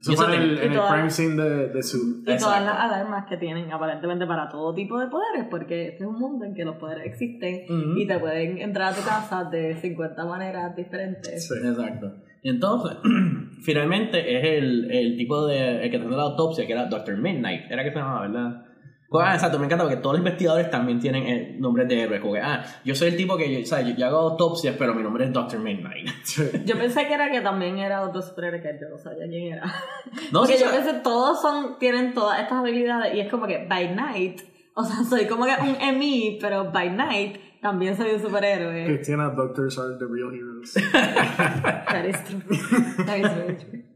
Eso 0.00 0.14
fue 0.14 0.34
en 0.34 0.42
el, 0.42 0.58
en 0.58 0.72
el 0.72 0.80
crime 0.80 1.10
scene 1.10 1.42
de, 1.42 1.68
de 1.68 1.82
Sue. 1.82 2.22
Y 2.26 2.38
todas 2.38 2.64
las 2.64 2.78
alarmas 2.78 3.26
que 3.28 3.36
tienen 3.36 3.70
aparentemente 3.70 4.26
para 4.26 4.48
todo 4.48 4.72
tipo 4.74 4.98
de 4.98 5.08
poderes, 5.08 5.46
porque 5.50 5.88
este 5.88 6.04
es 6.04 6.08
un 6.08 6.18
mundo 6.18 6.46
en 6.46 6.54
que 6.54 6.64
los 6.64 6.76
poderes 6.76 7.04
existen 7.04 7.64
y 7.96 8.06
te 8.06 8.18
pueden 8.18 8.58
entrar 8.58 8.94
a 8.94 8.96
tu 8.96 9.02
casa 9.02 9.44
de 9.44 9.76
50 9.76 10.24
maneras 10.24 10.74
diferentes. 10.74 11.46
Sí. 11.46 11.54
Exacto. 11.62 12.14
Y 12.42 12.48
entonces, 12.48 12.96
finalmente 13.62 14.38
es 14.38 14.62
el, 14.62 14.90
el 14.90 15.16
tipo 15.18 15.46
de. 15.46 15.84
el 15.84 15.90
que 15.90 15.98
trató 15.98 16.16
la 16.16 16.22
autopsia, 16.22 16.66
que 16.66 16.72
era 16.72 16.86
Dr. 16.86 17.18
Midnight. 17.18 17.70
Era 17.70 17.84
que 17.84 17.90
se 17.90 17.98
llamaba, 17.98 18.22
¿verdad? 18.22 18.64
Pues, 19.10 19.26
ah, 19.26 19.34
exacto, 19.34 19.58
me 19.58 19.64
encanta 19.66 19.82
porque 19.82 19.96
todos 19.96 20.14
los 20.14 20.20
investigadores 20.20 20.70
también 20.70 21.00
tienen 21.00 21.26
eh, 21.26 21.56
nombres 21.58 21.88
de 21.88 22.00
héroes. 22.00 22.20
Como 22.20 22.34
que, 22.34 22.40
ah, 22.40 22.64
yo 22.84 22.94
soy 22.94 23.08
el 23.08 23.16
tipo 23.16 23.36
que, 23.36 23.52
yo, 23.52 23.66
¿sabes? 23.66 23.88
Yo, 23.88 23.94
yo 23.96 24.06
hago 24.06 24.18
autopsias, 24.18 24.76
pero 24.78 24.94
mi 24.94 25.02
nombre 25.02 25.24
es 25.24 25.32
Dr. 25.32 25.58
Midnight. 25.58 26.08
Yo 26.64 26.78
pensé 26.78 27.08
que 27.08 27.14
era 27.14 27.28
que 27.28 27.40
también 27.40 27.78
era 27.78 28.02
otro 28.02 28.22
superhéroe 28.22 28.62
que 28.62 28.78
yo 28.80 28.88
no 28.88 28.98
sabía 28.98 29.26
quién 29.26 29.54
era. 29.54 29.64
No, 30.30 30.40
Porque 30.40 30.58
sí, 30.58 30.62
yo 30.62 30.70
sí. 30.70 30.76
pensé, 30.76 31.00
todos 31.02 31.40
son, 31.42 31.78
tienen 31.80 32.14
todas 32.14 32.38
estas 32.40 32.58
habilidades 32.58 33.14
y 33.14 33.20
es 33.20 33.28
como 33.28 33.48
que 33.48 33.66
by 33.68 33.96
night, 33.96 34.42
o 34.74 34.84
sea, 34.84 35.02
soy 35.02 35.26
como 35.26 35.44
que 35.44 35.54
un 35.60 35.76
Emmy, 35.80 36.38
pero 36.40 36.70
by 36.70 36.90
night 36.90 37.40
también 37.60 37.96
soy 37.96 38.12
un 38.12 38.20
superhéroe. 38.20 38.84
Christina, 38.86 39.30
doctors 39.30 39.76
are 39.78 39.98
the 39.98 40.06
real 40.06 40.30
heroes. 40.30 40.72
That 40.92 42.06
is 42.06 42.16
true. 42.24 43.04
That 43.04 43.18
is 43.18 43.34
very 43.34 43.56
true. 43.56 43.89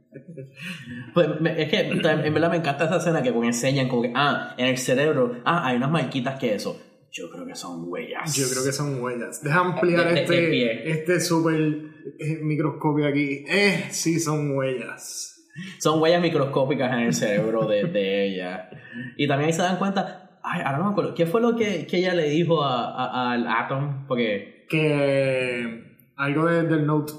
Pues 1.12 1.29
es 1.57 1.68
que 1.70 1.81
en 1.81 2.35
verdad 2.35 2.50
me 2.50 2.57
encanta 2.59 2.85
esa 2.85 2.96
escena 2.96 3.22
que 3.22 3.31
como 3.33 3.44
enseñan 3.44 3.88
como 3.88 4.03
que, 4.03 4.12
ah, 4.14 4.55
en 4.57 4.66
el 4.66 4.79
cerebro, 4.79 5.38
ah, 5.44 5.66
hay 5.66 5.77
unas 5.77 5.90
marquitas 5.90 6.38
que 6.38 6.55
eso. 6.55 6.81
Yo 7.12 7.31
creo 7.31 7.46
que 7.46 7.55
son 7.55 7.85
huellas. 7.87 8.35
Yo 8.35 8.44
creo 8.50 8.64
que 8.64 8.72
son 8.72 9.00
huellas. 9.00 9.42
Deja 9.42 9.61
ampliar 9.61 10.12
De- 10.12 10.14
de- 10.22 10.27
de 10.27 10.72
este, 10.72 10.90
este 10.90 11.20
super 11.20 11.55
eh, 11.55 12.38
microscopio 12.42 13.07
aquí. 13.07 13.44
Eh, 13.48 13.85
sí, 13.90 14.18
son 14.18 14.57
huellas. 14.57 15.31
Son 15.79 16.00
huellas 16.03 16.20
microscópicas 16.20 16.92
en 16.92 16.98
el 17.00 17.14
cerebro 17.14 17.66
de, 17.68 17.85
de 17.85 18.27
ella. 18.27 18.68
Y 19.16 19.29
también 19.29 19.46
ahí 19.48 19.53
se 19.53 19.62
dan 19.62 19.77
cuenta, 19.77 20.40
ay, 20.42 20.62
ahora 20.64 20.79
no 20.79 20.85
me 20.87 20.90
acuerdo, 20.90 21.14
¿qué 21.14 21.27
fue 21.27 21.40
lo 21.40 21.55
que, 21.55 21.87
que 21.87 21.98
ella 21.98 22.14
le 22.14 22.29
dijo 22.31 22.64
a- 22.64 22.92
a- 22.92 23.33
al 23.33 23.46
Atom? 23.46 24.07
Porque, 24.09 24.66
Que 24.68 25.85
algo 26.16 26.46
de- 26.46 26.64
del 26.64 26.85
note 26.87 27.12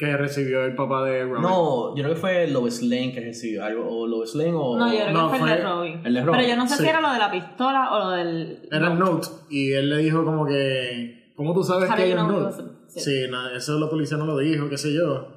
que 0.00 0.16
recibió 0.16 0.64
el 0.64 0.74
papá 0.74 1.04
de 1.04 1.24
Robert. 1.24 1.42
no, 1.42 1.94
yo 1.94 2.02
creo 2.02 2.14
que 2.14 2.20
fue 2.20 2.46
Lois 2.48 2.82
Lane 2.82 3.12
que 3.12 3.20
recibió 3.20 3.62
algo, 3.64 3.86
o 3.86 4.06
Lois 4.06 4.34
Lane 4.34 4.54
o... 4.54 4.76
No, 4.78 4.92
yo 4.92 4.98
creo 5.00 5.12
No, 5.12 5.30
que 5.30 5.38
fue, 5.38 5.50
el 5.50 5.56
de 5.56 5.62
fue 5.62 5.70
Robin. 5.72 6.00
el 6.06 6.14
de 6.14 6.20
Robin. 6.24 6.36
Pero 6.40 6.48
yo 6.48 6.56
no 6.56 6.66
sé 6.66 6.76
Sí. 6.76 6.82
si 6.82 6.88
era 6.88 7.00
lo 7.02 7.12
de 7.12 7.18
la 7.18 7.30
pistola 7.30 7.92
o 7.92 7.98
lo 8.00 8.10
del. 8.12 8.68
Era 8.72 8.92
el 8.92 8.98
note. 8.98 9.28
Y 9.50 9.72
él 9.74 9.90
le 9.90 9.98
dijo 9.98 10.24
como 10.24 10.46
que. 10.46 11.32
¿Cómo 11.36 11.54
tú 11.54 11.62
sabes 11.62 11.88
que 11.94 12.02
hay 12.02 12.12
you 12.12 12.18
un 12.20 12.28
note? 12.28 12.62
Sí, 12.88 13.26
nada, 13.30 13.54
eso 13.56 13.78
la 13.78 13.88
policía 13.88 14.16
no 14.16 14.26
lo 14.26 14.36
dijo, 14.38 14.68
qué 14.68 14.76
sé 14.78 14.92
yo. 14.92 15.28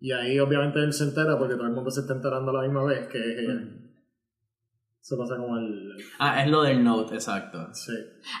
Y 0.00 0.12
ahí 0.12 0.38
obviamente 0.38 0.78
él 0.80 0.92
se 0.92 1.04
entera 1.04 1.36
porque 1.38 1.54
todo 1.54 1.66
el 1.66 1.72
mundo 1.72 1.90
se 1.90 2.00
está 2.02 2.12
enterando 2.14 2.50
a 2.50 2.54
la 2.54 2.62
misma 2.68 2.84
vez 2.84 3.08
que 3.08 3.18
es 3.18 3.38
ella. 3.38 3.58
Eso 5.00 5.18
pasa 5.18 5.36
como 5.36 5.56
el... 5.58 5.96
Ah, 6.18 6.42
es 6.42 6.50
lo 6.50 6.62
del 6.62 6.82
Note, 6.84 7.14
exacto. 7.14 7.58
Sí. 7.72 7.92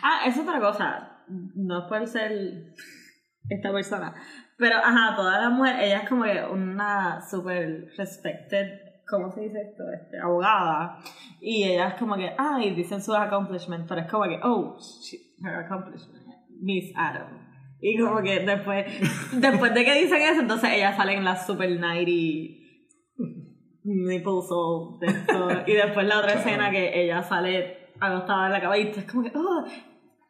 Ah, 0.02 0.20
es 0.26 0.38
otra 0.38 0.60
cosa. 0.60 1.22
No 1.56 1.80
es 1.80 1.84
por 1.88 2.06
ser 2.06 2.72
esta 3.48 3.72
persona. 3.72 4.14
Pero, 4.64 4.76
ajá, 4.78 5.14
todas 5.14 5.42
las 5.42 5.52
mujeres, 5.52 5.82
ella 5.84 5.98
es 5.98 6.08
como 6.08 6.24
que 6.24 6.42
una 6.50 7.20
super 7.20 7.86
respected, 7.98 8.80
¿cómo 9.06 9.30
se 9.30 9.42
dice 9.42 9.58
esto? 9.60 9.82
Este, 9.92 10.18
abogada. 10.18 10.96
Y 11.38 11.64
ella 11.64 11.88
es 11.88 11.94
como 11.96 12.16
que, 12.16 12.30
ah, 12.38 12.58
y 12.64 12.70
dicen 12.74 13.02
sus 13.02 13.14
accomplishments, 13.14 13.84
pero 13.86 14.00
es 14.00 14.10
como 14.10 14.24
que, 14.24 14.40
oh, 14.42 14.78
she- 15.02 15.18
her 15.46 15.56
accomplishment, 15.56 16.24
Miss 16.62 16.94
Adam. 16.96 17.28
Y 17.82 17.98
como 18.00 18.22
que 18.22 18.40
después, 18.40 18.86
después 19.34 19.74
de 19.74 19.84
que 19.84 20.00
dicen 20.02 20.22
eso, 20.22 20.40
entonces 20.40 20.70
ella 20.72 20.96
sale 20.96 21.12
en 21.12 21.24
la 21.26 21.36
super 21.36 21.68
90 21.68 22.10
nipple 23.84 24.40
soul 24.48 24.98
de 25.00 25.06
esto. 25.08 25.48
Y 25.66 25.72
después 25.74 26.06
la 26.06 26.20
otra 26.20 26.32
escena 26.32 26.70
que 26.70 27.02
ella 27.04 27.22
sale 27.22 27.90
acostada 28.00 28.46
en 28.46 28.52
la 28.52 28.60
cama 28.62 28.78
y 28.78 28.88
es 28.88 29.04
como 29.04 29.24
que, 29.24 29.32
oh, 29.36 29.66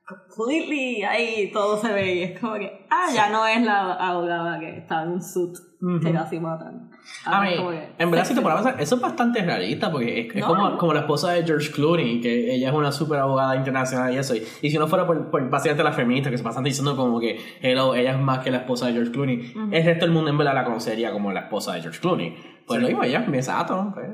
completely, 0.07 1.03
ahí 1.03 1.51
todo 1.53 1.79
se 1.81 1.93
ve 1.93 2.15
y 2.15 2.23
es 2.25 2.39
como 2.41 2.55
que, 2.55 2.87
ah, 2.91 3.07
ya 3.15 3.31
no 3.31 3.47
es 3.47 3.63
la 3.63 3.95
abogada 3.95 4.59
que 4.61 4.79
está 4.79 5.03
en 5.03 5.11
un 5.13 5.23
suit 5.23 5.57
que 6.03 6.13
casi 6.13 6.39
matan. 6.41 6.91
A 7.27 7.37
Ahora 7.37 7.49
mí, 7.49 7.53
es 7.55 7.59
como 7.59 7.71
que, 7.71 7.89
en 7.99 8.11
verdad, 8.11 8.25
si 8.27 8.35
te 8.35 8.41
pones 8.41 8.59
a 8.59 8.63
pensar, 8.63 8.81
eso 8.83 8.95
es 8.95 9.01
bastante 9.03 9.43
realista 9.43 9.91
porque 9.91 10.21
es, 10.21 10.35
es 10.35 10.41
No, 10.41 10.47
como, 10.47 10.69
no. 10.71 10.79
como 10.79 10.95
la 10.95 11.01
esposa 11.01 11.33
de 11.33 11.45
George 11.45 11.71
Clooney, 11.73 12.21
que 12.23 12.55
ella 12.55 12.69
es 12.71 12.75
una 12.75 12.91
super 12.93 13.19
abogada 13.19 13.55
internacional 13.57 14.13
y 14.15 14.17
eso. 14.17 14.35
Y, 14.35 14.43
y 14.63 14.71
si 14.71 14.79
no 14.79 14.87
fuera 14.87 15.07
por, 15.07 15.31
por 15.31 15.49
básicamente 15.51 15.85
las 15.85 15.95
feministas 15.97 16.31
que 16.31 16.39
se 16.39 16.45
pasan 16.45 16.65
diciendo 16.65 16.97
como 16.97 17.21
que 17.21 17.39
hello, 17.61 17.95
ella 17.95 18.13
es 18.13 18.19
más 18.19 18.39
que 18.39 18.51
la 18.51 18.59
esposa 18.59 18.87
de 18.87 18.95
George 18.95 19.11
Clooney, 19.13 19.53
el 19.73 19.85
resto 19.85 20.05
del 20.07 20.15
mundo 20.15 20.31
en 20.31 20.39
verdad 20.39 20.55
la 20.55 20.65
conocería 20.65 21.13
como 21.13 21.33
la 21.33 21.41
esposa 21.41 21.75
de 21.75 21.83
George 21.83 22.01
Clooney. 22.01 22.35
Pues 22.67 22.81
lo 22.81 22.89
mismo, 22.89 23.03
ella 23.05 23.21
es 23.21 23.29
Miss 23.29 23.49
Atom, 23.51 23.93
pues. 23.93 24.09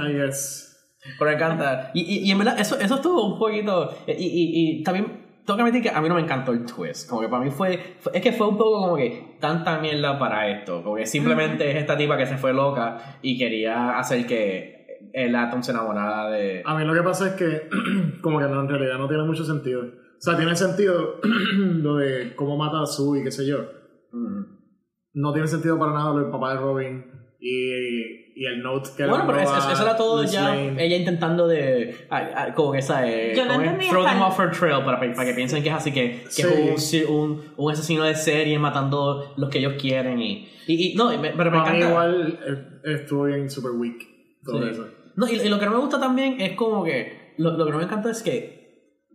I 0.00 0.12
guess. 0.12 0.69
Pero 1.18 1.30
me 1.30 1.36
encanta. 1.36 1.90
Y, 1.94 2.00
y, 2.02 2.28
y 2.28 2.30
en 2.30 2.38
verdad, 2.38 2.58
eso, 2.60 2.78
eso 2.78 2.96
estuvo 2.96 3.24
un 3.32 3.38
poquito. 3.38 3.90
Y, 4.06 4.12
y, 4.12 4.78
y 4.80 4.82
también 4.82 5.20
tengo 5.46 5.56
que 5.56 5.62
admitir 5.62 5.82
que 5.82 5.90
a 5.90 6.00
mí 6.00 6.08
no 6.08 6.14
me 6.16 6.20
encantó 6.20 6.52
el 6.52 6.64
twist. 6.66 7.08
Como 7.08 7.22
que 7.22 7.28
para 7.28 7.42
mí 7.44 7.50
fue, 7.50 7.96
fue- 8.00 8.12
Es 8.14 8.22
que 8.22 8.32
fue 8.32 8.46
un 8.48 8.58
poco 8.58 8.80
como 8.82 8.96
que 8.96 9.36
tanta 9.40 9.78
mierda 9.80 10.18
para 10.18 10.48
esto. 10.48 10.82
Porque 10.84 11.06
simplemente 11.06 11.70
es 11.70 11.76
esta 11.76 11.96
tipa 11.96 12.16
que 12.16 12.26
se 12.26 12.36
fue 12.36 12.52
loca 12.52 13.18
y 13.22 13.38
quería 13.38 13.98
hacer 13.98 14.26
que 14.26 15.00
el 15.12 15.34
Atom 15.34 15.62
se 15.62 15.72
enamorara 15.72 16.28
de. 16.30 16.62
A 16.64 16.76
mí 16.76 16.84
lo 16.84 16.92
que 16.94 17.02
pasa 17.02 17.28
es 17.28 17.32
que 17.34 17.68
como 18.22 18.38
que 18.38 18.44
no, 18.46 18.60
en 18.60 18.68
realidad 18.68 18.98
no 18.98 19.08
tiene 19.08 19.24
mucho 19.24 19.44
sentido. 19.44 19.80
O 19.82 20.22
sea, 20.22 20.36
tiene 20.36 20.54
sentido 20.54 21.14
lo 21.56 21.96
de 21.96 22.34
cómo 22.36 22.56
mata 22.58 22.82
a 22.82 22.86
Sue 22.86 23.20
y 23.20 23.24
qué 23.24 23.30
sé 23.32 23.46
yo. 23.46 23.64
No 25.14 25.32
tiene 25.32 25.48
sentido 25.48 25.78
para 25.78 25.92
nada 25.92 26.12
lo 26.12 26.18
del 26.20 26.30
papá 26.30 26.52
de 26.54 26.60
Robin 26.60 27.04
y, 27.40 28.32
y 28.42 28.44
el 28.44 28.62
note 28.62 28.90
que 28.96 29.06
Bueno, 29.06 29.24
pero 29.26 29.38
mandó 29.38 29.56
eso, 29.58 29.68
a 29.68 29.72
eso 29.72 29.82
era 29.82 29.96
todo 29.96 30.16
Lois 30.18 30.30
ya 30.32 30.42
Lane. 30.50 30.84
ella 30.84 30.96
intentando 30.96 31.48
de. 31.48 32.06
ah, 32.10 32.48
como 32.54 32.72
que 32.72 32.78
esa. 32.78 33.08
eh, 33.08 33.32
Yo 33.34 33.44
no 33.46 33.52
es, 33.54 33.58
entendí 33.60 33.88
throw 33.88 34.04
them 34.04 34.16
el- 34.18 34.22
off 34.22 34.38
her 34.38 34.50
trail 34.50 34.84
para, 34.84 34.98
para 35.00 35.24
que 35.24 35.34
piensen 35.34 35.62
que 35.62 35.68
es 35.70 35.74
así, 35.74 35.90
que, 35.92 36.22
que 36.24 36.30
Sí. 36.30 36.42
es 37.02 37.08
un, 37.08 37.14
un, 37.30 37.44
un 37.56 37.72
asesino 37.72 38.04
de 38.04 38.14
serie 38.14 38.58
matando 38.58 39.32
los 39.36 39.48
que 39.50 39.58
ellos 39.58 39.74
quieren. 39.80 40.20
Y, 40.20 40.48
y, 40.66 40.92
y- 40.92 40.94
no, 40.94 41.12
y 41.12 41.18
me- 41.18 41.30
pero 41.30 41.50
me 41.50 41.58
encanta. 41.58 41.88
igual 41.88 42.38
estuvo 42.84 43.24
bien 43.24 43.48
super 43.50 43.72
weak 43.72 44.06
todo 44.44 44.62
Sí. 44.62 44.68
eso. 44.70 44.88
No, 45.16 45.26
y, 45.28 45.36
y 45.36 45.48
lo 45.48 45.58
que 45.58 45.64
no 45.66 45.72
me 45.72 45.78
gusta 45.78 45.98
también 45.98 46.40
es 46.40 46.52
como 46.52 46.84
que. 46.84 47.34
Lo, 47.38 47.56
lo 47.56 47.64
que 47.64 47.72
no 47.72 47.78
me 47.78 47.84
encanta 47.84 48.10
es 48.10 48.22
que 48.22 48.60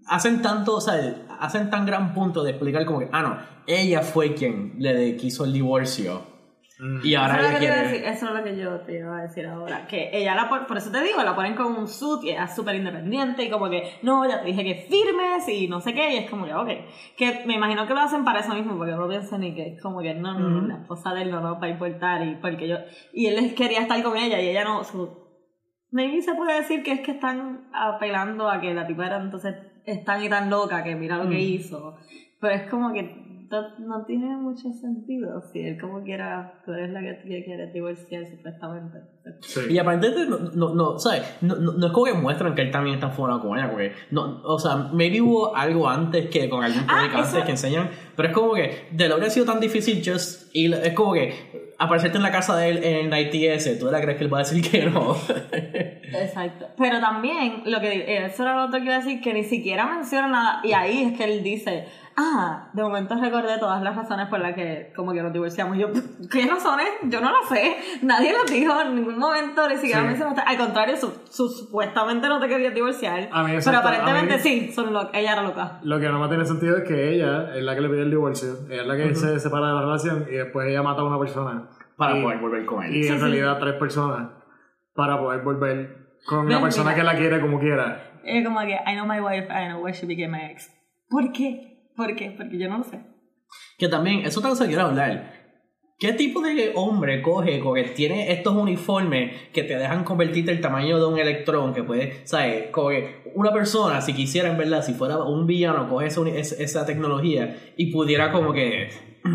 hacen 0.08 0.42
tanto, 0.42 0.76
o 0.78 0.82
sea, 0.82 1.26
hacen 1.40 1.70
tan 1.70 1.86
gran 1.86 2.14
punto 2.14 2.44
de 2.44 2.52
explicar 2.52 2.86
como 2.86 3.00
que, 3.00 3.10
ah, 3.12 3.22
no, 3.22 3.38
ella 3.68 4.02
fue 4.02 4.34
quien 4.34 4.74
le 4.80 5.16
quiso 5.16 5.46
el 5.46 5.54
divorcio. 5.54 6.34
Mm. 6.78 7.06
Y 7.06 7.16
ahora 7.16 7.38
Eso 7.40 7.50
ella 7.50 7.60
quiere. 7.60 7.76
decir, 7.84 8.04
eso 8.06 8.26
es 8.28 8.32
lo 8.34 8.44
que 8.44 8.58
yo 8.58 8.80
te 8.82 9.00
iba 9.00 9.18
a 9.18 9.22
decir 9.22 9.46
ahora. 9.48 9.88
Que 9.88 10.10
ella 10.12 10.36
la 10.36 10.50
pon- 10.50 10.66
por 10.68 10.76
eso 10.78 10.92
te 10.92 11.02
digo, 11.02 11.24
la 11.24 11.34
ponen 11.34 11.56
con 11.56 11.68
un 11.76 11.88
suit 11.88 12.24
y 12.26 12.32
ella 12.32 12.44
es 12.46 12.56
súper 12.56 12.76
independiente 12.76 13.44
y 13.44 13.50
como 13.50 13.70
que, 13.70 13.84
no, 14.04 14.28
ya 14.28 14.42
te 14.42 14.48
dije 14.48 14.64
que 14.64 14.88
firmes 14.90 15.48
y 15.48 15.68
no 15.70 15.80
sé 15.80 15.94
qué, 15.94 16.14
y 16.14 16.18
es 16.18 16.30
como 16.30 16.46
que, 16.46 16.54
ok. 16.54 16.70
Que 17.18 17.44
me 17.46 17.54
imagino 17.56 17.88
que 17.88 17.94
lo 17.94 18.02
hacen 18.02 18.26
para 18.26 18.40
eso 18.42 18.54
mismo, 18.54 18.76
porque 18.78 18.92
no 18.92 19.08
piensan 19.08 19.40
ni 19.42 19.56
que 19.56 19.76
es 19.76 19.82
como 19.82 20.02
que, 20.02 20.14
no, 20.16 20.38
no, 20.38 20.50
no, 20.50 20.68
la 20.68 20.76
esposa 20.82 21.14
de 21.14 21.22
él 21.22 21.32
no 21.32 21.40
nos 21.40 21.62
va 21.62 21.68
a 21.68 21.70
importar 21.70 22.28
y 22.28 22.36
porque 22.36 22.68
yo, 22.68 22.76
y 23.14 23.28
él 23.28 23.56
quería 23.56 23.80
estar 23.82 24.04
con 24.04 24.18
ella 24.18 24.42
y 24.42 24.50
ella 24.50 24.66
no, 24.66 24.84
su, 24.84 25.18
maybe 25.92 26.22
se 26.22 26.36
puede 26.36 26.56
decir 26.60 26.84
que 26.84 26.92
es 26.92 27.00
que 27.00 27.12
están 27.12 27.70
apelando 27.74 28.50
a 28.50 28.60
que 28.60 28.74
la 28.74 28.86
tipa 28.86 29.06
era 29.06 29.22
entonces 29.22 29.56
es 29.86 30.04
tan 30.04 30.22
y 30.22 30.28
tan 30.30 30.50
loca 30.50 30.84
que 30.84 30.96
mira 30.96 31.16
lo 31.18 31.30
que 31.30 31.36
Mm. 31.36 31.40
hizo. 31.40 31.96
Pero 32.42 32.54
es 32.54 32.70
como 32.70 32.92
que 32.92 33.24
no, 33.50 33.80
no 33.80 34.06
tiene 34.06 34.36
mucho 34.38 34.72
sentido. 34.74 35.42
Si 35.52 35.60
él 35.62 35.80
como 35.80 36.04
quiera, 36.04 36.62
tú 36.66 36.72
eres 36.74 36.92
la 36.92 37.02
que 37.02 37.20
que 37.28 37.44
quiere 37.44 37.68
divorciar 37.72 38.26
supuestamente. 38.26 39.00
Sí. 39.42 39.62
Y 39.70 39.78
aparentemente, 39.78 40.26
no, 40.30 40.38
no, 40.54 40.76
no, 40.76 41.00
¿sabes? 41.00 41.24
No, 41.42 41.56
no, 41.56 41.74
no 41.74 41.88
es 41.88 41.92
como 41.94 42.06
que 42.06 42.14
muestran 42.14 42.54
que 42.56 42.62
él 42.62 42.72
también 42.72 42.96
está 42.96 43.08
enfocado 43.08 43.42
con 43.42 43.58
ella, 43.58 43.70
porque, 43.72 43.92
no, 44.12 44.42
o 44.44 44.60
sea, 44.60 44.76
maybe 44.94 45.20
hubo 45.22 45.56
algo 45.56 45.90
antes 45.90 46.30
que 46.30 46.48
con 46.50 46.64
algún 46.64 46.84
Ah, 46.88 47.06
antes 47.12 47.34
eso- 47.34 47.44
que 47.46 47.52
enseñan, 47.52 47.90
pero 48.16 48.30
es 48.30 48.34
como 48.36 48.54
que 48.54 48.88
de 48.92 49.08
lo 49.08 49.16
habría 49.16 49.30
sido 49.30 49.46
tan 49.46 49.60
difícil 49.60 50.02
just, 50.06 50.56
y 50.56 50.72
es 50.72 50.94
como 50.94 51.14
que 51.14 51.66
aparecerte 51.78 52.18
en 52.18 52.24
la 52.24 52.32
casa 52.32 52.56
de 52.56 52.70
él 52.70 52.84
en 52.84 53.12
el 53.14 53.28
ITS, 53.34 53.80
tú 53.80 53.90
la 53.92 54.00
crees 54.00 54.18
que 54.18 54.24
él 54.26 54.34
va 54.34 54.38
a 54.40 54.44
decir 54.44 54.62
que 54.70 54.86
no. 54.86 55.16
Exacto. 56.04 56.68
Pero 56.78 57.00
también, 57.00 57.64
lo 57.66 57.80
que 57.82 58.26
eso 58.26 58.44
era 58.44 58.56
lo 58.56 58.66
otro 58.66 58.80
que 58.80 58.86
iba 58.86 58.96
a 58.96 59.00
decir, 59.00 59.22
que 59.22 59.34
ni 59.34 59.44
siquiera 59.44 59.86
menciona 59.88 60.28
nada. 60.28 60.62
Y 60.64 60.74
ahí 60.74 61.02
es 61.04 61.18
que 61.18 61.24
él 61.26 61.44
dice, 61.44 61.86
ah, 62.18 62.70
de 62.74 62.82
momento 62.84 63.16
recordé 63.20 63.58
todas 63.60 63.82
las 63.82 63.96
razones 63.96 64.28
por 64.28 64.40
las 64.40 64.54
que 64.56 64.92
como 64.96 65.12
que 65.14 65.22
nos 65.22 65.34
divorciamos. 65.34 65.78
Y 65.78 65.82
yo, 65.82 65.88
¿qué 66.32 66.46
razones? 66.48 66.88
Yo 67.04 67.20
no 67.22 67.32
las 67.32 67.48
sé. 67.50 67.76
Nadie 68.02 68.34
las 68.34 68.46
dijo 68.52 68.80
en 68.82 68.96
ningún 68.96 69.18
momento, 69.20 69.68
ni 69.68 69.76
siquiera 69.78 70.02
Sí. 70.02 70.08
mencionaste. 70.08 70.42
Al 70.46 70.58
contrario, 70.58 70.96
su, 70.98 71.12
su- 71.30 71.50
supuestamente 71.50 72.28
no 72.28 72.40
te 72.40 72.48
querías 72.48 72.74
divorciar. 72.74 73.30
A 73.32 73.44
mí 73.44 73.54
pero 73.64 73.78
aparentemente 73.78 74.34
a 74.34 74.38
mí- 74.38 74.44
sí, 74.44 74.72
son 74.72 74.94
lo- 74.94 75.14
ella 75.14 75.34
era 75.34 75.42
loca. 75.42 75.80
Lo 75.84 76.00
que 76.00 76.08
no 76.10 76.20
me 76.20 76.28
tiene 76.28 76.46
sentido 76.46 76.78
es 76.78 76.84
que 76.84 77.14
ella 77.16 77.56
es 77.56 77.64
la 77.64 77.76
que 77.76 77.82
le 77.82 77.90
pide 77.90 78.02
el 78.04 78.10
divorcio, 78.12 78.50
ella 78.70 78.82
es 78.82 78.88
la 78.88 78.96
que 78.96 79.16
se 79.16 79.40
separa 79.40 79.68
de 79.68 79.74
la 79.74 79.82
relación 79.82 80.26
y 80.30 80.36
después 80.36 80.68
ella 80.70 80.82
mata 80.84 81.02
a 81.02 81.06
una 81.06 81.20
persona. 81.20 81.70
Para 81.98 82.18
Y- 82.18 82.24
poder 82.24 82.40
volver 82.40 82.66
con 82.66 82.84
él. 82.84 82.96
Y 82.96 83.04
Sí, 83.04 83.10
en 83.10 83.16
sí. 83.16 83.22
realidad 83.22 83.58
tres 83.60 83.76
personas 83.76 84.30
para 84.94 85.18
poder 85.18 85.42
volver 85.44 85.98
con 86.28 86.40
una 86.40 86.56
Ven, 86.56 86.64
persona 86.64 86.92
mira. 86.92 86.96
que 86.96 87.04
la 87.04 87.16
quiere 87.18 87.40
como 87.42 87.60
quiera. 87.60 88.12
Es 88.24 88.46
como 88.46 88.60
que, 88.62 88.74
I 88.74 88.96
know 88.96 89.06
my 89.06 89.20
wife, 89.20 89.48
I 89.50 89.68
know 89.70 89.84
why 89.84 89.92
she 89.94 90.06
became 90.06 90.30
my 90.30 90.52
ex. 90.52 90.70
¿Por 91.10 91.32
qué? 91.32 91.75
¿Por 91.96 92.16
qué? 92.16 92.32
Porque 92.36 92.58
yo 92.58 92.70
no 92.70 92.80
lo 92.80 92.84
sé. 92.84 93.00
Que 93.78 93.88
también, 93.88 94.26
eso 94.26 94.42
también 94.42 94.58
se 94.58 94.68
quiere 94.68 94.82
hablar. 94.82 95.46
¿Qué 95.98 96.12
tipo 96.12 96.42
de 96.42 96.74
hombre 96.76 97.22
coge, 97.22 97.58
coge, 97.62 97.84
tiene 97.84 98.34
estos 98.34 98.54
uniformes 98.54 99.50
que 99.54 99.64
te 99.64 99.78
dejan 99.78 100.04
convertirte 100.04 100.52
el 100.52 100.60
tamaño 100.60 101.00
de 101.00 101.06
un 101.06 101.18
electrón? 101.18 101.74
Que 101.74 101.84
puede, 101.84 102.26
¿sabes? 102.26 102.70
Coge 102.72 103.22
una 103.34 103.54
persona, 103.54 104.02
si 104.02 104.14
quisiera 104.14 104.50
en 104.50 104.58
verdad, 104.58 104.84
si 104.84 104.94
fuera 104.94 105.24
un 105.24 105.48
villano, 105.48 105.88
coge 105.88 106.08
esa, 106.08 106.22
esa 106.28 106.86
tecnología 106.86 107.58
y 107.78 107.94
pudiera 107.94 108.34
como 108.34 108.52
que 108.52 108.90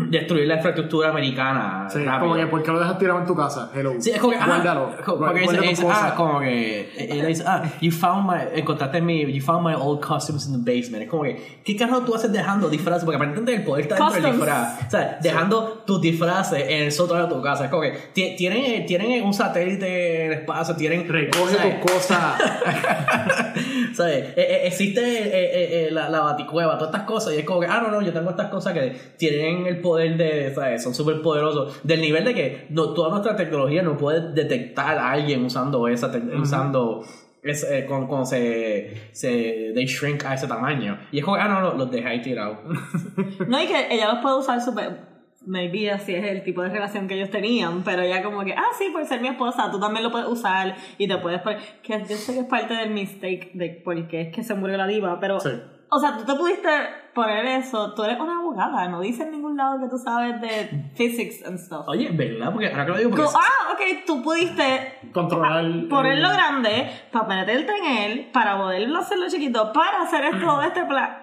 destruir 0.09 0.47
la 0.47 0.55
infraestructura 0.55 1.09
americana. 1.09 1.87
Sí, 1.91 1.99
como 2.19 2.35
que 2.35 2.47
¿por 2.47 2.63
qué 2.63 2.71
lo 2.71 2.79
dejas 2.79 2.97
tirado 2.97 3.19
en 3.19 3.25
tu 3.25 3.35
casa? 3.35 3.69
Hello. 3.75 3.93
Sí, 3.99 4.11
es 4.11 4.19
como 4.19 4.31
que, 4.33 4.39
ah, 4.39 4.45
Guárdalo. 4.45 4.95
co- 5.03 5.17
Guarda 5.17 5.41
porque 5.41 5.41
dice, 5.41 5.57
tus 5.57 5.67
dice, 5.69 5.83
cosas. 5.83 5.99
ah, 6.03 6.15
como 6.15 6.39
que, 6.39 7.23
dice, 7.27 7.43
ah, 7.45 7.63
you 7.81 7.91
found 7.91 8.29
my, 8.29 8.37
encontraste 8.59 9.01
mi, 9.01 9.25
you 9.33 9.41
found 9.43 9.65
my 9.67 9.73
old 9.73 9.99
costumes 9.99 10.47
in 10.47 10.53
the 10.63 10.71
basement. 10.71 11.03
Es 11.03 11.09
como 11.09 11.23
que, 11.23 11.59
¿qué 11.65 11.75
carajo 11.75 12.01
tú 12.01 12.15
haces 12.15 12.31
dejando 12.31 12.69
disfraces? 12.69 13.03
Porque 13.03 13.17
aparentemente 13.17 13.53
el 13.55 13.63
poder 13.63 13.81
está 13.83 13.95
dentro 13.95 14.21
del 14.21 14.31
disfraz. 14.31 14.87
O 14.87 14.89
sea, 14.89 15.19
dejando 15.21 15.83
tus 15.85 15.99
disfraces 16.01 16.63
en 16.69 16.83
el 16.83 16.91
sótano 16.91 17.27
de 17.27 17.33
tu 17.35 17.41
casa. 17.41 17.65
Es 17.65 17.69
como 17.69 17.81
que, 17.83 17.91
ti- 18.13 18.35
tienen, 18.37 18.85
tienen 18.85 19.23
un 19.23 19.33
satélite 19.33 20.25
en 20.25 20.31
el 20.31 20.37
espacio, 20.39 20.75
tienen... 20.75 21.07
Recoge 21.09 21.55
¿sabes? 21.55 21.81
tus 21.81 21.91
cosas. 21.91 22.41
¿Sabes? 23.93 24.23
Eh, 24.29 24.33
eh, 24.37 24.61
existe 24.65 25.01
eh, 25.01 25.29
eh, 25.33 25.87
eh, 25.87 25.91
la, 25.91 26.09
la 26.09 26.21
baticueva, 26.21 26.77
todas 26.77 26.93
estas 26.93 27.05
cosas. 27.07 27.33
Y 27.33 27.39
es 27.39 27.45
como 27.45 27.59
que, 27.59 27.67
ah, 27.67 27.81
no, 27.83 27.91
no, 27.91 28.01
yo 28.01 28.13
tengo 28.13 28.29
estas 28.29 28.49
cosas 28.49 28.73
que 28.73 28.95
tienen 29.17 29.65
el 29.67 29.80
poder 29.81 30.17
de, 30.17 30.53
¿sabes? 30.53 30.83
Son 30.83 30.93
súper 30.95 31.21
poderosos. 31.21 31.79
Del 31.83 32.01
nivel 32.01 32.23
de 32.25 32.33
que 32.33 32.67
no, 32.69 32.93
toda 32.93 33.09
nuestra 33.09 33.35
tecnología 33.35 33.81
no 33.81 33.97
puede 33.97 34.31
detectar 34.33 34.97
a 34.97 35.11
alguien 35.11 35.43
usando 35.45 35.87
esa, 35.87 36.11
tec- 36.11 36.41
usando. 36.41 37.03
Es, 37.43 37.63
eh, 37.63 37.85
cuando, 37.87 38.07
cuando 38.07 38.25
se, 38.27 39.09
se 39.13 39.71
they 39.73 39.85
shrink 39.87 40.23
a 40.25 40.35
ese 40.35 40.45
tamaño 40.47 40.99
y 41.11 41.17
es 41.17 41.25
como 41.25 41.37
ah 41.37 41.47
no, 41.47 41.59
no 41.59 41.73
los 41.73 41.89
dejé 41.89 42.07
ahí 42.07 42.21
tirados 42.21 42.59
No, 43.47 43.59
y 43.63 43.65
que 43.65 43.87
ella 43.89 44.13
los 44.13 44.21
puede 44.21 44.37
usar 44.37 44.61
súper. 44.61 45.09
Maybe 45.43 45.89
así 45.89 46.13
es 46.13 46.23
el 46.23 46.43
tipo 46.43 46.61
de 46.61 46.69
relación 46.69 47.07
que 47.07 47.15
ellos 47.15 47.31
tenían, 47.31 47.81
pero 47.83 48.03
ella 48.03 48.21
como 48.21 48.45
que, 48.45 48.53
ah, 48.53 48.67
sí, 48.77 48.89
por 48.93 49.03
ser 49.07 49.21
mi 49.21 49.27
esposa, 49.29 49.71
tú 49.71 49.79
también 49.79 50.03
lo 50.03 50.11
puedes 50.11 50.27
usar 50.27 50.75
y 50.99 51.07
te 51.07 51.17
puedes 51.17 51.41
poner. 51.41 51.57
Que 51.81 51.93
yo 52.07 52.15
sé 52.15 52.33
que 52.35 52.41
es 52.41 52.45
parte 52.45 52.75
del 52.75 52.91
mistake 52.91 53.49
de 53.55 53.69
por 53.83 54.07
qué 54.07 54.21
es 54.21 54.35
que 54.35 54.43
se 54.43 54.53
murió 54.53 54.77
la 54.77 54.85
diva, 54.85 55.19
pero. 55.19 55.39
Sí. 55.39 55.49
O 55.93 55.99
sea, 55.99 56.17
tú 56.17 56.23
te 56.23 56.33
pudiste 56.35 56.69
poner 57.13 57.45
eso, 57.45 57.93
tú 57.93 58.03
eres 58.03 58.17
una 58.17 58.37
abogada, 58.39 58.87
no 58.87 59.01
dice 59.01 59.23
en 59.23 59.31
ningún 59.31 59.57
lado 59.57 59.77
que 59.81 59.89
tú 59.89 59.97
sabes 59.97 60.39
de 60.39 60.85
physics 60.95 61.45
and 61.45 61.59
stuff. 61.59 61.85
oye 61.87 62.09
¿verdad? 62.13 62.49
porque 62.53 62.69
ahora 62.69 62.85
que 62.85 62.91
lo 62.91 62.97
digo 62.97 63.09
porque 63.09 63.25
ah, 63.35 63.73
ok, 63.73 64.05
tú 64.05 64.23
pudiste 64.23 64.99
Controlar. 65.11 65.65
ponerlo 65.89 66.29
grande 66.29 66.89
para 67.11 67.27
meterte 67.27 67.73
en 67.75 67.85
él, 67.97 68.29
para 68.31 68.57
poderlo 68.57 68.99
hacerlo 68.99 69.25
chiquito, 69.29 69.73
para 69.73 70.03
hacer 70.03 70.23
esto 70.23 70.59
de 70.61 70.67
este 70.67 70.85
plan. 70.85 71.17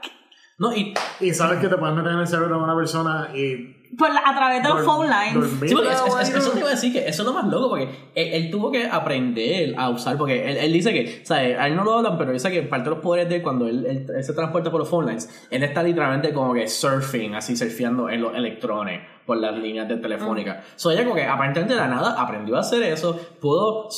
No 0.59 0.75
y 0.75 0.93
Y 1.21 1.33
sabes 1.35 1.59
que 1.61 1.69
te 1.69 1.77
puedes 1.77 1.95
meter 1.97 2.13
en 2.13 2.19
el 2.19 2.27
cerebro 2.27 2.57
de 2.59 2.63
una 2.65 2.77
persona 2.77 3.29
y. 3.35 3.77
Por 3.97 4.13
la- 4.13 4.21
a 4.27 4.35
través 4.37 4.63
de 4.63 4.69
los 4.69 4.85
phone 4.85 5.07
lines. 5.09 5.35
dormir. 5.35 5.69
Sí, 5.71 5.75
porque 5.75 5.91
eso, 5.93 6.51
te 6.53 6.59
iba 6.59 6.69
a 6.69 6.73
decir 6.73 6.93
que 6.93 7.09
eso 7.09 7.23
es 7.23 7.27
lo 7.27 7.33
más 7.33 7.47
loco, 7.47 7.71
porque 7.71 7.85
él, 8.15 8.35
él 8.35 8.51
tuvo 8.51 8.71
que 8.71 8.87
aprender 8.87 9.75
a 9.79 9.89
usar, 9.89 10.19
porque 10.19 10.47
él, 10.51 10.59
él 10.59 10.73
dice 10.75 10.93
que, 10.93 11.25
¿sabes? 11.25 11.59
A 11.59 11.67
él 11.69 11.75
no 11.75 11.85
lo 11.85 11.95
hablan, 11.95 12.19
pero 12.19 12.33
dice 12.33 12.51
que 12.51 12.63
parte 12.65 12.85
de 12.91 12.97
los 12.97 13.03
poderes 13.03 13.31
de 13.31 13.37
él, 13.37 13.43
cuando 13.43 13.67
él, 13.67 13.87
él- 13.87 14.07
él 14.15 14.23
se 14.25 14.35
transporta 14.35 14.71
por 14.71 14.81
los 14.81 14.89
phone 14.91 15.07
lines, 15.07 15.47
él 15.51 15.63
está 15.63 15.83
literalmente 15.83 16.35
como 16.35 16.53
que 16.53 16.69
surfing, 16.69 17.35
así 17.35 17.57
surfeando 17.57 18.11
en 18.11 18.21
los 18.21 18.35
electrones 18.37 19.01
por 19.25 19.39
las 19.39 19.57
líneas 19.57 19.89
de 19.89 19.97
telefónica. 19.97 20.63
So 20.77 20.91
ella 20.91 21.05
como 21.05 21.15
que 21.17 21.25
aparentemente 21.25 21.73
de 21.75 21.81
la 21.81 21.89
nada 21.89 22.21
aprendió 22.21 22.57
a 22.57 22.61
hacer 22.61 22.83
eso, 22.83 23.19
pudo 23.41 23.89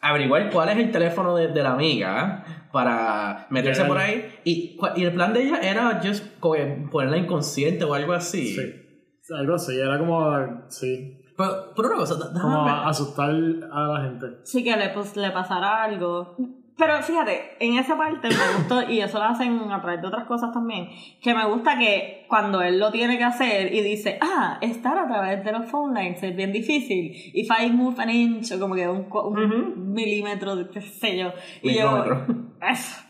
averiguar 0.00 0.48
cuál 0.50 0.68
es 0.70 0.76
el 0.78 0.90
teléfono 0.92 1.34
de, 1.36 1.48
de 1.48 1.62
la 1.62 1.72
amiga 1.72 2.44
¿eh? 2.46 2.59
Para 2.72 3.46
meterse 3.50 3.84
por 3.84 3.98
ahí 3.98 4.32
y, 4.44 4.78
y 4.96 5.04
el 5.04 5.12
plan 5.12 5.32
de 5.32 5.42
ella 5.42 5.60
era 5.60 6.00
just 6.04 6.24
ponerla 6.40 7.16
inconsciente 7.16 7.84
o 7.84 7.94
algo 7.94 8.12
así. 8.12 8.54
Sí. 8.54 9.32
Algo 9.34 9.54
así, 9.54 9.78
era 9.78 9.98
como. 9.98 10.68
Sí. 10.68 11.16
Pero, 11.36 11.72
pero 11.74 11.88
una 11.88 11.96
cosa, 11.98 12.16
déjame 12.16 12.40
Como 12.40 12.68
asustar 12.68 13.30
a 13.30 13.88
la 13.88 14.00
gente. 14.02 14.26
Sí, 14.42 14.64
que 14.64 14.76
le, 14.76 14.90
pues, 14.90 15.16
le 15.16 15.30
pasara 15.30 15.84
algo. 15.84 16.36
Pero 16.80 17.02
fíjate, 17.02 17.56
en 17.60 17.76
esa 17.76 17.94
parte 17.94 18.26
me 18.28 18.56
gustó, 18.56 18.90
y 18.90 19.00
eso 19.02 19.18
lo 19.18 19.24
hacen 19.24 19.70
a 19.70 19.82
través 19.82 20.00
de 20.00 20.08
otras 20.08 20.24
cosas 20.24 20.50
también, 20.50 20.88
que 21.20 21.34
me 21.34 21.44
gusta 21.44 21.78
que 21.78 22.24
cuando 22.26 22.62
él 22.62 22.78
lo 22.80 22.90
tiene 22.90 23.18
que 23.18 23.24
hacer 23.24 23.74
y 23.74 23.82
dice, 23.82 24.18
ah, 24.22 24.56
estar 24.62 24.96
a 24.96 25.06
través 25.06 25.44
de 25.44 25.52
los 25.52 25.66
phone 25.70 25.92
lines 25.94 26.22
es 26.22 26.34
bien 26.34 26.52
difícil. 26.52 27.12
If 27.34 27.48
I 27.50 27.70
move 27.70 28.00
an 28.00 28.08
inch, 28.08 28.50
o 28.52 28.58
como 28.58 28.74
que 28.74 28.88
un, 28.88 29.06
un 29.12 29.44
Ujú. 29.44 29.76
milímetro, 29.76 30.56
de 30.56 30.70
qué 30.70 30.80
sé 30.80 31.18
yo. 31.18 31.32
Y 31.62 31.74
yo, 31.74 32.04
eso. 32.62 33.02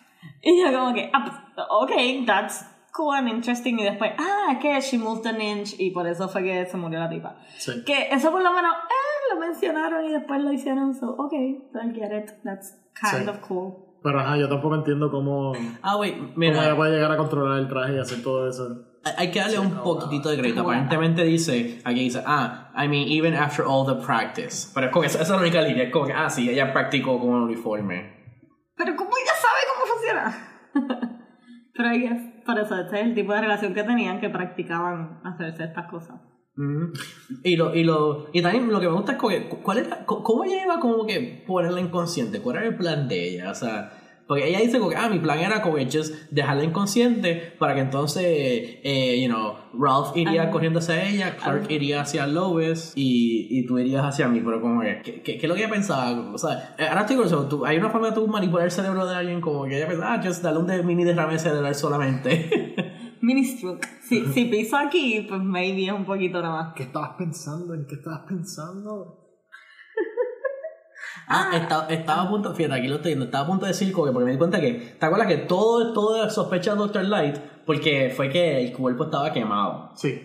Y 0.42 0.60
yo 0.60 0.72
como 0.76 0.92
que, 0.92 1.08
ah, 1.12 1.46
ok, 1.70 1.92
that's 2.26 2.66
cool 2.92 3.14
and 3.14 3.28
interesting. 3.28 3.78
Y 3.78 3.84
después, 3.84 4.10
ah, 4.18 4.58
que 4.60 4.80
she 4.80 4.98
moved 4.98 5.28
an 5.28 5.40
inch, 5.40 5.74
y 5.78 5.92
por 5.92 6.08
eso 6.08 6.28
fue 6.28 6.42
que 6.42 6.66
se 6.66 6.76
murió 6.76 6.98
la 6.98 7.08
tipa. 7.08 7.36
Sí. 7.56 7.84
Que 7.86 8.08
eso 8.10 8.32
por 8.32 8.42
lo 8.42 8.52
menos, 8.52 8.72
eh, 8.72 9.34
lo 9.34 9.38
mencionaron 9.40 10.04
y 10.06 10.12
después 10.12 10.40
lo 10.40 10.52
hicieron, 10.52 10.92
so, 10.92 11.14
ok, 11.16 11.32
I 11.34 11.94
get 11.94 12.10
it, 12.12 12.30
that's 12.42 12.76
kind 12.98 13.24
Sí. 13.24 13.28
of 13.28 13.38
cool. 13.40 13.74
Pero 14.02 14.18
ajá, 14.20 14.36
yo 14.38 14.48
tampoco 14.48 14.74
entiendo 14.76 15.10
cómo. 15.10 15.52
Ah, 15.82 15.96
wait, 15.98 16.14
Cómo 16.16 16.28
ella 16.42 16.60
mira, 16.62 16.76
puede 16.76 16.92
llegar 16.94 17.12
a 17.12 17.16
controlar 17.18 17.58
el 17.58 17.68
traje 17.68 17.94
y 17.96 17.98
hacer 17.98 18.22
todo 18.22 18.48
eso. 18.48 18.86
hay- 19.16 19.30
que 19.30 19.38
darle 19.40 19.58
un 19.58 19.70
poquitito 19.72 20.30
de 20.30 20.38
crédito. 20.38 20.60
Aparentemente 20.62 21.22
dice, 21.24 21.80
aquí 21.84 22.00
dice, 22.00 22.22
ah, 22.26 22.70
I 22.76 22.88
mean, 22.88 23.08
even 23.08 23.34
after 23.34 23.64
all 23.66 23.86
the 23.86 24.02
practice. 24.04 24.70
Pero 24.74 24.86
es 24.86 24.92
como 24.92 25.02
que 25.02 25.06
esa, 25.08 25.18
esa 25.22 25.24
es 25.34 25.38
la 25.38 25.46
única 25.46 25.60
línea, 25.62 25.84
es 25.84 25.92
como 25.92 26.06
que, 26.06 26.12
ah, 26.14 26.28
sí, 26.30 26.48
ella 26.48 26.72
practicó 26.72 27.18
con 27.18 27.28
un 27.30 27.42
uniforme. 27.42 28.18
Pero 28.76 28.96
¿cómo 28.96 29.10
ella 29.10 29.32
sabe 29.34 29.60
cómo 29.72 29.86
funciona? 29.94 30.48
Pero 31.74 31.88
ahí 31.88 32.04
es, 32.04 32.44
por 32.44 32.58
eso, 32.58 32.78
este 32.78 33.00
es 33.00 33.06
el 33.06 33.14
tipo 33.14 33.32
de 33.32 33.40
relación 33.42 33.72
que 33.74 33.82
tenían 33.82 34.20
que 34.20 34.28
practicaban 34.30 35.20
hacerse 35.24 35.64
estas 35.64 35.90
cosas. 35.90 36.20
Y 37.42 37.56
lo, 37.56 37.74
y 37.74 37.84
lo, 37.84 38.26
y 38.32 38.42
también 38.42 38.70
lo 38.70 38.80
que 38.80 38.88
me 38.88 38.94
gusta 38.94 39.12
es 39.12 39.18
como 39.18 39.30
que, 39.30 39.48
¿cuál 39.48 39.78
era, 39.78 40.04
cómo 40.04 40.44
ella 40.44 40.64
iba 40.64 40.80
como 40.80 41.06
que 41.06 41.44
ponerla 41.46 41.80
inconsciente? 41.80 42.40
¿Cuál 42.40 42.56
era 42.56 42.66
el 42.66 42.76
plan 42.76 43.08
de 43.08 43.34
ella? 43.34 43.50
O 43.50 43.54
sea, 43.54 43.96
porque 44.26 44.46
ella 44.48 44.60
dice 44.60 44.78
como 44.78 44.90
que, 44.90 44.96
ah, 44.96 45.08
mi 45.08 45.18
plan 45.18 45.38
era 45.40 45.60
como 45.60 45.74
que 45.76 45.86
just 45.86 46.14
dejarla 46.30 46.62
inconsciente 46.62 47.54
para 47.58 47.74
que 47.74 47.80
entonces, 47.80 48.22
eh, 48.24 49.20
you 49.20 49.28
know, 49.28 49.54
Ralph 49.72 50.16
iría 50.16 50.42
Ajá. 50.42 50.50
corriendo 50.52 50.78
hacia 50.78 51.08
ella, 51.08 51.36
Clark 51.36 51.62
Ajá. 51.64 51.72
iría 51.72 52.00
hacia 52.02 52.26
Lois 52.28 52.92
y, 52.94 53.48
y 53.50 53.66
tú 53.66 53.78
irías 53.78 54.04
hacia 54.04 54.28
mí, 54.28 54.40
pero 54.44 54.60
como 54.60 54.82
que, 54.82 55.00
¿qué, 55.02 55.22
qué, 55.22 55.36
qué 55.38 55.46
es 55.46 55.48
lo 55.48 55.54
que 55.56 55.62
ella 55.62 55.70
pensaba? 55.72 56.32
O 56.32 56.38
sea, 56.38 56.76
ahora 56.78 57.00
estoy 57.00 57.16
curioso, 57.16 57.48
tú, 57.48 57.64
hay 57.66 57.78
una 57.78 57.90
forma 57.90 58.10
de 58.10 58.14
tú 58.14 58.26
manipular 58.28 58.66
el 58.66 58.70
cerebro 58.70 59.04
de 59.06 59.16
alguien 59.16 59.40
como 59.40 59.64
que 59.64 59.76
ella 59.76 59.88
pensaba, 59.88 60.14
ah, 60.14 60.20
just 60.24 60.42
darle 60.44 60.60
un 60.60 60.66
de- 60.68 60.82
mini 60.84 61.02
derrame 61.02 61.36
cerebral 61.38 61.74
solamente. 61.74 62.69
Mini 63.30 63.44
stroke. 63.44 63.86
Si, 64.02 64.26
si 64.32 64.46
piso 64.46 64.76
aquí, 64.76 65.24
pues 65.28 65.40
maybe 65.40 65.86
es 65.86 65.92
un 65.92 66.04
poquito 66.04 66.42
nada 66.42 66.62
más. 66.64 66.74
¿Qué 66.74 66.82
estabas 66.82 67.10
pensando? 67.16 67.74
¿En 67.74 67.86
qué 67.86 67.94
estabas 67.94 68.22
pensando? 68.26 69.18
Ah, 71.28 71.50
estaba, 71.54 71.86
estaba 71.86 72.22
a 72.22 72.28
punto, 72.28 72.52
fíjate, 72.52 72.74
aquí 72.74 72.88
lo 72.88 72.96
estoy 72.96 73.10
viendo, 73.10 73.26
estaba 73.26 73.44
a 73.44 73.46
punto 73.46 73.64
de 73.64 73.70
decir 73.70 73.92
como 73.92 74.06
que, 74.06 74.12
porque 74.12 74.24
me 74.24 74.32
di 74.32 74.38
cuenta 74.38 74.60
que, 74.60 74.96
¿te 74.98 75.06
acuerdas 75.06 75.28
que 75.28 75.36
todo, 75.36 75.92
todo 75.92 76.28
sospecha 76.28 76.72
de 76.72 76.78
Dr. 76.78 77.04
Light? 77.04 77.36
Porque 77.64 78.12
fue 78.16 78.30
que 78.30 78.64
el 78.64 78.72
cuerpo 78.72 79.04
estaba 79.04 79.32
quemado. 79.32 79.92
Sí. 79.94 80.20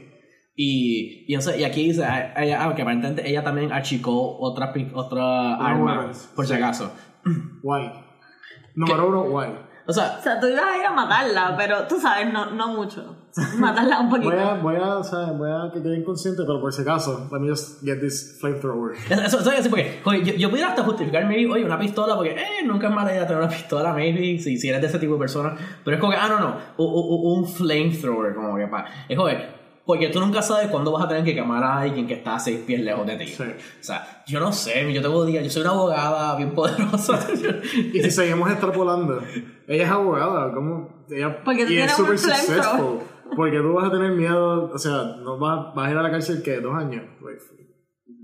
Y, 0.55 1.25
y, 1.27 1.35
o 1.35 1.41
sea, 1.41 1.55
y 1.55 1.63
aquí 1.63 1.87
dice, 1.89 2.03
ah, 2.03 2.33
ella, 2.37 2.65
ah, 2.65 2.73
que 2.73 2.81
aparentemente 2.81 3.29
ella 3.29 3.43
también 3.43 3.71
achicó 3.71 4.39
otra, 4.39 4.73
otra 4.95 5.55
arma, 5.57 6.11
por 6.35 6.47
si 6.47 6.53
acaso. 6.53 6.91
Guay. 7.61 7.91
Número 8.73 9.07
uno, 9.07 9.23
guay. 9.29 9.51
O 9.87 9.93
sea, 9.93 10.17
O 10.19 10.23
sea, 10.23 10.39
tú 10.39 10.47
ibas 10.47 10.63
a 10.63 10.77
ir 10.77 10.85
a 10.85 10.91
matarla, 10.91 11.55
pero 11.57 11.87
tú 11.87 11.99
sabes, 11.99 12.31
no, 12.31 12.51
no 12.51 12.69
mucho. 12.69 13.15
Matarla 13.57 13.99
un 13.99 14.09
poquito. 14.09 14.31
Voy 14.31 14.39
a, 14.39 14.53
voy 14.55 14.75
a, 14.77 14.97
o 14.97 15.03
sea, 15.03 15.31
voy 15.31 15.49
a 15.51 15.69
que 15.71 15.81
quede 15.81 15.99
inconsciente, 15.99 16.43
pero 16.47 16.61
por 16.61 16.73
si 16.73 16.81
acaso, 16.81 17.27
let 17.31 17.39
me 17.39 17.49
just 17.49 17.83
get 17.83 17.99
this 17.99 18.37
flamethrower. 18.39 18.95
Eso, 19.09 19.39
eso 19.39 19.51
es 19.51 19.59
así 19.59 19.69
porque 19.69 20.01
oye, 20.05 20.23
yo, 20.23 20.33
yo 20.33 20.49
pudiera 20.49 20.69
hasta 20.69 20.83
justificar, 20.83 21.25
maybe, 21.25 21.51
oye, 21.51 21.65
una 21.65 21.77
pistola, 21.77 22.15
porque 22.15 22.31
eh, 22.31 22.65
nunca 22.65 22.87
es 22.87 22.93
mala 22.93 23.11
idea 23.11 23.27
tener 23.27 23.43
una 23.43 23.51
pistola, 23.51 23.93
maybe, 23.93 24.39
si, 24.39 24.57
si 24.57 24.69
eres 24.69 24.81
de 24.81 24.87
ese 24.87 24.99
tipo 24.99 25.13
de 25.13 25.19
persona. 25.19 25.55
Pero 25.83 25.97
es 25.97 26.01
como 26.01 26.13
que, 26.13 26.17
ah, 26.17 26.29
no, 26.29 26.39
no, 26.39 26.57
un 26.77 27.45
flamethrower, 27.45 28.33
como 28.33 28.55
que 28.55 28.67
pa. 28.67 28.85
Es 29.09 29.17
como 29.17 29.27
que, 29.29 29.54
Porque 29.85 30.09
tú 30.09 30.19
nunca 30.19 30.41
sabes 30.41 30.67
cuándo 30.69 30.91
vas 30.91 31.05
a 31.05 31.07
tener 31.07 31.23
que 31.23 31.35
llamar 31.35 31.63
a 31.63 31.81
alguien 31.81 32.07
que 32.07 32.15
está 32.15 32.35
a 32.35 32.39
seis 32.39 32.59
pies 32.65 32.81
lejos 32.81 33.05
de 33.05 33.17
ti. 33.17 33.27
Sí. 33.27 33.43
O 33.43 33.83
sea, 33.83 34.23
yo 34.25 34.39
no 34.39 34.51
sé, 34.51 34.91
yo 34.91 35.01
tengo 35.01 35.23
días, 35.25 35.43
yo 35.43 35.49
soy 35.49 35.61
una 35.61 35.71
abogada 35.71 36.35
bien 36.37 36.51
poderosa. 36.55 37.19
Y 37.93 38.01
si 38.01 38.11
seguimos 38.11 38.49
extrapolando, 38.49 39.21
ella 39.67 39.83
es 39.83 39.89
abogada, 39.89 40.51
¿cómo? 40.53 41.05
Ella, 41.09 41.43
Porque 41.43 41.65
y 41.69 41.77
es 41.77 41.91
súper 41.91 42.17
successful. 42.17 42.99
Porque 43.35 43.57
tú 43.59 43.73
vas 43.73 43.87
a 43.87 43.91
tener 43.91 44.11
miedo, 44.11 44.71
o 44.73 44.77
sea, 44.77 45.17
no 45.23 45.37
vas, 45.37 45.75
vas 45.75 45.87
a 45.87 45.91
ir 45.91 45.97
a 45.97 46.01
la 46.01 46.11
cárcel, 46.11 46.41
¿qué? 46.43 46.57
¿Dos 46.61 46.75
años? 46.75 47.03
Like, 47.23 47.39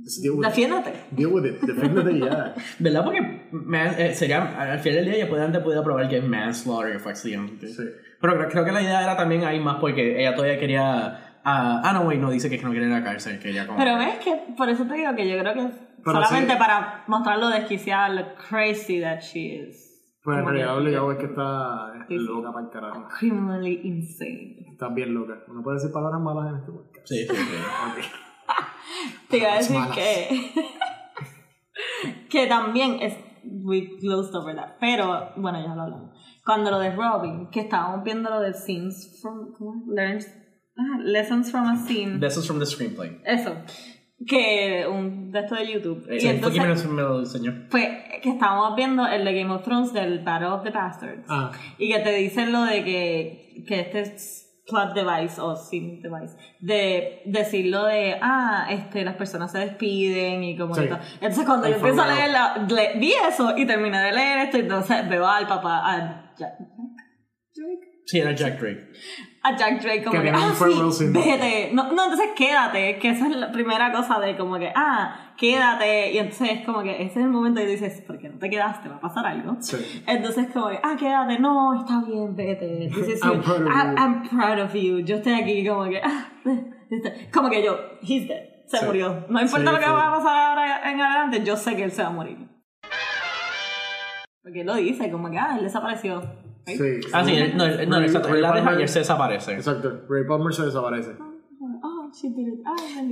just 0.03 0.22
deal 0.24 0.34
with 0.36 0.43
it. 0.45 0.49
Defiéndete. 0.49 0.93
Deal 1.12 1.32
with 1.32 1.45
it. 1.45 1.62
Defiéndete 1.62 2.20
ya. 2.20 2.55
¿Verdad? 2.80 3.03
Porque 3.03 3.49
man- 3.51 3.95
eh, 3.97 4.14
sería, 4.16 4.43
al 4.59 4.80
final 4.80 4.97
del 4.97 5.05
día 5.05 5.16
ella 5.16 5.30
puede, 5.30 5.43
antes 5.43 5.62
pudiera 5.62 5.84
probar 5.84 6.07
que 6.09 6.18
es 6.18 6.24
manslaughter, 6.24 6.93
que 6.93 6.99
fue 6.99 7.12
accidente. 7.12 7.68
Sí. 7.68 7.84
Pero 8.20 8.36
creo, 8.36 8.49
creo 8.49 8.66
que 8.66 8.72
la 8.72 8.82
idea 8.82 9.03
era 9.03 9.18
también 9.18 9.43
ahí 9.43 9.59
más 9.59 9.78
porque 9.80 10.20
ella 10.22 10.36
todavía 10.36 10.59
quería... 10.59 11.30
ah, 11.44 11.82
ah, 11.84 11.94
no, 11.94 12.04
güey, 12.04 12.18
no 12.18 12.30
dice 12.30 12.50
que 12.50 12.56
es 12.56 12.62
que 12.62 12.66
no 12.66 12.72
quiere 12.72 12.88
ir 12.88 12.94
a 12.94 13.00
la 13.00 13.04
cárcel, 13.04 13.39
que 13.39 13.50
ella 13.50 13.66
como... 13.68 13.78
Pero 13.78 13.98
ves 13.98 14.20
que 14.20 14.54
por 14.58 14.70
eso 14.70 14.86
te 14.86 14.94
digo 14.96 15.16
que 15.16 15.30
yo 15.30 15.39
creo 15.39 15.54
que 15.54 15.60
es 15.66 15.74
Pero 16.04 16.24
solamente 16.24 16.54
sí. 16.54 16.60
para 16.60 17.04
mostrar 17.08 17.39
lo 17.39 17.50
desquiciada, 17.50 18.10
lo 18.10 18.36
crazy 18.36 19.02
that 19.02 19.20
she 19.22 19.56
is. 19.68 19.88
Pues 20.24 20.38
en 20.38 20.46
realidad 20.46 20.68
que- 20.68 20.80
obligado 20.82 21.12
es 21.14 21.18
que 21.18 21.26
está 21.26 21.94
Sí, 22.08 22.16
loca 22.18 22.52
para 22.52 22.66
el 22.66 22.72
carajo. 22.72 23.08
Criminally 23.20 23.82
insane. 23.84 24.68
Está 24.72 24.89
bien 24.89 25.14
loca. 25.14 25.34
Uno 25.48 25.64
puede 25.64 25.78
decir 25.78 25.92
palabras 25.92 26.22
malas 26.22 26.50
en 26.52 26.60
este 26.60 26.72
podcast. 26.72 27.08
Sí, 27.08 27.26
sí, 27.28 27.36
sí. 27.36 28.08
Te 29.30 29.38
iba 29.38 29.54
a 29.54 29.58
decir 29.58 29.78
malas. 29.80 29.96
que. 29.96 30.52
que 32.30 32.48
también 32.48 32.98
es. 33.02 33.18
We 33.44 33.98
closed 34.00 34.36
over 34.36 34.56
that. 34.56 34.74
Pero, 34.80 35.32
bueno, 35.38 35.60
ya 35.60 35.74
lo 35.74 35.82
hablamos. 35.82 36.12
Cuando 36.46 36.70
lo 36.70 36.80
de 36.80 36.92
Robin, 36.96 37.50
que 37.50 37.62
estábamos 37.62 38.04
viendo 38.04 38.30
lo 38.30 38.39
de 38.42 38.54
scenes 38.54 39.20
from. 39.22 39.54
¿cómo? 39.58 39.84
Learns, 39.92 40.28
ah, 40.78 40.97
lessons 41.03 41.51
from 41.51 41.67
a 41.69 41.76
scene. 41.78 42.24
Is 42.26 42.45
from 42.45 42.59
the 42.59 42.65
screenplay. 42.65 43.19
Eso. 43.26 43.55
Que 44.28 44.86
un 44.88 45.32
de 45.32 45.39
esto 45.39 45.55
de 45.55 45.72
YouTube. 45.74 46.05
Sí, 46.19 46.28
y 46.28 46.30
entonces. 46.30 46.61
me 46.61 46.67
lo, 46.67 46.93
me 46.93 47.01
lo 47.01 47.19
enseñó. 47.22 47.65
Fue 47.69 48.03
que 48.22 48.30
estábamos 48.30 48.76
viendo 48.76 49.07
el 49.07 49.26
de 49.26 49.34
Game 49.34 49.51
of 49.51 49.63
Thrones 49.63 49.93
del 49.93 50.19
Battle 50.19 50.49
of 50.49 50.63
the 50.63 50.69
Bastards. 50.69 51.26
Ah, 51.28 51.51
Y 51.80 51.91
que 51.91 51.99
te 51.99 52.13
dicen 52.15 52.51
lo 52.51 52.63
de 52.63 52.84
que, 52.84 53.63
que 53.67 53.80
este 53.80 54.01
es 54.01 54.47
plot 54.67 54.93
device 54.93 55.41
o 55.41 55.55
sim 55.55 56.01
device. 56.03 56.36
De 56.59 57.24
decirlo 57.26 57.86
de, 57.86 58.15
ah, 58.22 58.67
este, 58.69 59.03
las 59.03 59.15
personas 59.15 59.51
se 59.51 59.57
despiden 59.57 60.43
y 60.43 60.55
como 60.55 60.76
Sí. 60.76 60.86
todo. 60.88 60.99
Entonces 61.15 61.45
cuando 61.45 61.65
El 61.65 61.72
yo 61.74 61.78
empiezo 61.80 62.01
a 62.03 62.13
leer, 62.13 62.30
la- 62.30 62.67
le- 62.69 62.99
vi 62.99 63.13
eso 63.28 63.57
y 63.57 63.65
terminé 63.65 63.99
de 64.03 64.11
leer 64.11 64.38
esto 64.45 64.57
y 64.57 64.61
entonces 64.61 65.09
veo 65.09 65.26
al 65.26 65.47
papá, 65.47 65.82
a 65.84 66.32
Jack, 66.38 66.53
Drake, 67.55 67.88
Sí, 68.05 68.19
era 68.19 68.34
Jack 68.34 68.59
Drake. 68.59 68.88
A 69.44 69.56
Jack 69.58 69.82
Drake 69.82 70.04
como 70.04 70.20
Que 70.22 70.30
que, 70.30 70.36
ah, 70.36 70.54
sí, 70.92 71.06
vete. 71.10 71.72
No, 71.74 71.92
no, 71.92 72.04
entonces 72.04 72.30
quédate, 72.36 73.00
que 73.00 73.10
esa 73.10 73.28
es 73.28 73.36
la 73.36 73.52
primera 73.52 73.92
cosa 73.92 74.20
de 74.20 74.38
como 74.38 74.60
que, 74.60 74.72
ah, 74.76 75.34
quédate. 75.36 76.12
Y 76.12 76.20
entonces 76.20 76.50
es 76.60 76.66
como 76.66 76.84
que 76.84 76.92
ese 77.02 77.20
es 77.20 77.26
el 77.26 77.30
momento 77.30 77.60
y 77.62 77.66
dices, 77.66 78.02
¿por 78.06 78.20
qué 78.20 78.30
no 78.30 78.38
te 78.38 78.50
quedaste? 78.50 78.88
Va 78.89 78.98
a 78.98 79.02
pasar 79.02 79.26
algo. 79.26 79.58
sí. 79.60 80.04
Entonces 80.06 80.48
como 80.54 80.70
que, 80.70 80.80
ah, 80.84 80.96
quédate, 80.98 81.39
no, 81.39 81.80
está 81.80 82.02
bien, 82.06 82.36
vete. 82.36 82.86
Is 82.86 83.20
I'm 83.24 83.42
proud 83.42 83.62
of 83.66 83.68
I- 83.68 83.89
you. 83.89 83.96
I'm 83.98 84.30
proud 84.30 84.60
of 84.60 84.74
you. 84.76 85.00
Yo 85.00 85.16
estoy 85.18 85.34
aquí 85.34 85.68
como 85.68 85.86
que, 85.86 86.02
ah, 86.04 86.26
como 87.34 87.50
que 87.50 87.64
yo, 87.64 87.78
he's 88.04 88.28
dead. 88.28 88.44
Se 88.68 88.78
Sí. 88.78 88.86
murió. 88.86 89.26
No 89.28 89.42
importa 89.42 89.70
Sí, 89.70 89.76
lo 89.76 89.80
que 89.80 89.89
va 89.89 90.08
a 90.08 90.12
pasar 90.18 90.50
ahora 90.50 90.92
en 90.92 91.02
adelante, 91.02 91.44
yo 91.44 91.58
sé 91.58 91.76
que 91.76 91.84
él 91.84 91.92
se 91.92 92.04
va 92.04 92.10
a 92.10 92.12
morir. 92.12 92.38
Porque 94.44 94.62
él 94.62 94.68
lo 94.68 94.76
dice, 94.76 95.12
como 95.12 95.30
que, 95.30 95.38
ah, 95.38 95.56
él 95.58 95.64
desapareció. 95.64 96.22
Sí. 96.66 97.01
Ah, 97.14 97.26
sí, 97.26 97.36
no, 97.55 97.66
no, 97.88 98.01
exacto. 98.01 98.30
La 98.36 98.51
deja 98.53 98.66
Palmer- 98.72 98.88
se 98.88 98.99
desaparece. 98.99 99.53
Exacto. 99.53 100.01
Ray 100.09 100.24
Palmer 100.26 100.53
se 100.53 100.64
desaparece. 100.66 101.12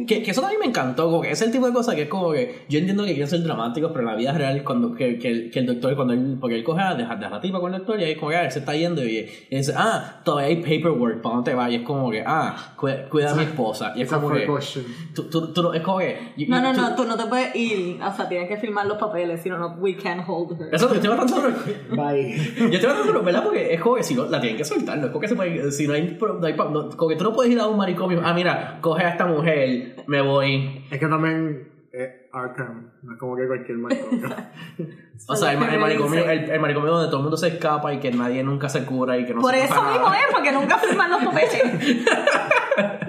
Que, 0.05 0.21
que 0.23 0.31
eso 0.31 0.41
también 0.41 0.59
me 0.59 0.65
encantó, 0.67 1.05
como 1.09 1.21
que 1.21 1.31
es 1.31 1.41
el 1.41 1.51
tipo 1.51 1.65
de 1.67 1.73
cosa 1.73 1.95
que 1.95 2.03
es 2.03 2.09
como 2.09 2.31
que 2.31 2.65
yo 2.69 2.79
entiendo 2.79 3.03
que 3.03 3.11
quieren 3.11 3.27
ser 3.27 3.43
dramáticos, 3.43 3.91
pero 3.91 4.01
en 4.01 4.05
la 4.07 4.15
vida 4.15 4.33
real, 4.33 4.63
cuando 4.63 4.93
que, 4.93 5.17
que, 5.17 5.29
el, 5.29 5.51
que 5.51 5.59
el 5.59 5.65
doctor, 5.65 5.95
cuando 5.95 6.13
él, 6.13 6.37
porque 6.39 6.55
él 6.55 6.63
coge 6.63 6.81
a 6.81 6.95
dejar 6.95 7.17
deja 7.19 7.31
la 7.31 7.41
tipa 7.41 7.59
con 7.59 7.73
el 7.73 7.79
doctor 7.79 7.99
y 7.99 8.03
ahí 8.03 8.15
como 8.15 8.31
que 8.31 8.37
ah, 8.37 8.45
él 8.45 8.51
se 8.51 8.59
está 8.59 8.75
yendo 8.75 9.03
y, 9.03 9.27
y 9.49 9.55
dice, 9.55 9.73
ah, 9.75 10.21
todavía 10.23 10.47
hay 10.49 10.55
paperwork, 10.57 11.21
¿para 11.21 11.35
dónde 11.35 11.51
te 11.51 11.55
vas? 11.55 11.71
Y 11.71 11.75
es 11.75 11.81
como 11.83 12.11
que, 12.11 12.23
ah, 12.25 12.73
cuida, 12.75 13.07
cuida 13.09 13.31
a 13.31 13.35
mi 13.35 13.43
esposa. 13.43 13.93
Y 13.95 14.01
es 14.01 14.09
como 14.19 14.29
que, 14.41 14.45
tú, 15.15 15.23
tú, 15.29 15.53
tú 15.53 15.63
no- 15.63 15.73
es 15.73 15.81
como 15.81 15.99
que, 15.99 16.17
you- 16.37 16.47
No, 16.49 16.61
no, 16.61 16.73
tú- 16.73 16.81
no, 16.81 16.95
tú 16.95 17.05
no 17.05 17.17
te 17.17 17.25
puedes 17.25 17.55
ir. 17.55 17.99
O 18.03 18.13
sea, 18.15 18.27
tienes 18.27 18.47
que 18.47 18.57
firmar 18.57 18.85
los 18.85 18.97
papeles, 18.97 19.41
si 19.41 19.49
no, 19.49 19.57
no, 19.57 19.75
we 19.79 19.95
can't 19.95 20.23
hold 20.27 20.59
her. 20.59 20.73
Eso 20.73 20.89
que 20.89 20.95
estoy 20.97 21.09
tratando 21.15 21.41
de- 21.41 21.95
Bye. 21.95 22.35
Yo 22.57 22.65
estoy 22.65 22.79
tratando 22.79 23.13
de 23.13 23.19
¿verdad? 23.25 23.43
Porque 23.43 23.73
es 23.73 23.81
como 23.81 23.95
que 23.95 24.03
si 24.03 24.15
no, 24.15 24.25
la 24.25 24.39
tienen 24.41 24.57
que 24.57 24.65
soltar, 24.65 24.97
no 24.97 25.05
es 25.05 25.11
como 25.11 25.21
que 25.21 25.27
se 25.27 25.35
puede, 25.35 25.71
si 25.71 25.87
no 25.87 25.93
hay, 25.93 26.17
no 26.19 26.45
hay 26.45 26.53
no- 26.55 26.89
como 26.89 27.09
que 27.09 27.15
tú 27.15 27.23
no 27.23 27.33
puedes 27.33 27.51
ir 27.51 27.59
a 27.59 27.67
un 27.67 27.77
manicomio, 27.77 28.21
ah, 28.23 28.33
mira, 28.33 28.79
coge 28.89 29.05
a 29.05 29.09
esta 29.09 29.25
mujer, 29.25 29.95
me 30.07 30.21
voy. 30.21 30.85
Es 30.89 30.99
que 30.99 31.07
también 31.07 31.67
es 31.91 32.09
Arkham. 32.31 32.91
No 33.03 33.13
es 33.13 33.19
como 33.19 33.35
que 33.35 33.47
cualquier 33.47 33.77
manicomio. 33.77 34.29
O 35.27 35.35
sea, 35.35 35.51
el, 35.51 35.59
que 35.59 35.73
el 35.73 35.79
manicomio, 35.81 36.29
el, 36.29 36.49
el 36.49 36.59
manicomio 36.61 36.91
donde 36.91 37.07
todo 37.07 37.17
el 37.17 37.23
mundo 37.23 37.35
se 37.35 37.49
escapa 37.49 37.93
y 37.93 37.99
que 37.99 38.09
nadie 38.09 38.41
nunca 38.41 38.69
se 38.69 38.85
cura 38.85 39.17
y 39.17 39.25
que 39.25 39.33
no 39.33 39.41
Por 39.41 39.53
se 39.53 39.65
eso 39.65 39.81
mismo 39.83 40.13
es, 40.13 40.21
porque 40.31 40.53
nunca 40.53 40.77
firman 40.77 41.11
los 41.11 41.25
papeles. 41.25 41.61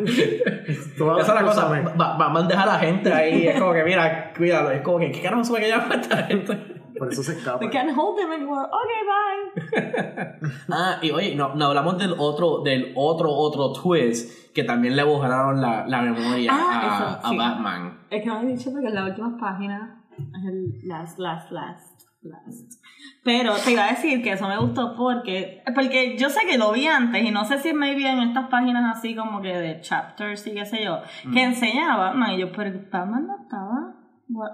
Esa 0.00 1.20
es 1.20 1.28
la 1.28 1.44
cosa, 1.44 1.68
va, 1.68 2.16
va 2.16 2.40
a 2.40 2.42
dejar 2.42 2.68
a 2.68 2.72
la 2.72 2.78
gente 2.80 3.12
ahí, 3.12 3.46
es 3.46 3.60
como 3.60 3.72
que 3.72 3.84
mira, 3.84 4.32
cuídalo, 4.36 4.72
es 4.72 4.82
como 4.82 4.98
que, 4.98 5.12
¿qué 5.12 5.22
carajo 5.22 5.44
se 5.44 5.52
va 5.52 5.58
a 5.58 5.60
quedar 5.60 6.00
esta 6.00 6.16
gente? 6.24 6.79
Por 7.00 7.10
eso 7.10 7.22
se 7.22 7.32
escapa. 7.32 7.64
We 7.64 7.70
can't 7.70 7.96
hold 7.96 8.18
them 8.18 8.30
anymore. 8.30 8.68
Okay, 8.68 9.02
bye. 9.08 10.50
Ah, 10.70 10.98
y 11.00 11.10
oye, 11.10 11.34
no, 11.34 11.54
no 11.54 11.66
hablamos 11.66 11.96
del 11.98 12.14
otro, 12.18 12.60
del 12.62 12.92
otro, 12.94 13.30
otro 13.30 13.72
twist 13.72 14.52
que 14.54 14.64
también 14.64 14.94
le 14.96 15.02
borraron 15.02 15.60
la, 15.62 15.86
la 15.86 16.02
memoria 16.02 16.50
Ah, 16.52 16.68
a, 16.70 16.86
eso, 17.16 17.26
a 17.26 17.30
sí. 17.30 17.36
Batman. 17.38 18.00
Es 18.10 18.22
que 18.22 18.28
no 18.28 18.40
he 18.42 18.46
dicho 18.46 18.70
porque 18.70 18.88
en 18.88 18.94
la 18.94 19.04
última 19.06 19.36
página 19.38 20.04
es 20.18 20.44
el 20.46 20.88
last, 20.88 21.18
last, 21.18 21.50
last, 21.50 22.02
last. 22.22 22.82
Pero 23.24 23.54
te 23.64 23.72
iba 23.72 23.84
a 23.86 23.88
decir 23.92 24.22
que 24.22 24.32
eso 24.32 24.46
me 24.46 24.58
gustó 24.58 24.94
porque, 24.94 25.62
porque 25.74 26.18
yo 26.18 26.28
sé 26.28 26.40
que 26.46 26.58
lo 26.58 26.72
vi 26.72 26.86
antes 26.86 27.24
y 27.24 27.30
no 27.30 27.44
sé 27.46 27.58
si 27.58 27.72
me 27.72 27.94
vi 27.94 28.04
en 28.06 28.20
estas 28.20 28.48
páginas 28.50 28.96
así 28.98 29.14
como 29.16 29.40
que 29.40 29.56
de 29.56 29.80
chapters 29.80 30.46
y 30.46 30.52
qué 30.54 30.66
sé 30.66 30.84
yo, 30.84 31.00
que 31.32 31.42
enseñaba 31.42 31.94
a 31.94 32.08
Batman 32.08 32.32
y 32.32 32.38
yo, 32.40 32.52
pero 32.52 32.78
Batman 32.90 33.26
no 33.26 33.36
estaba. 33.42 33.89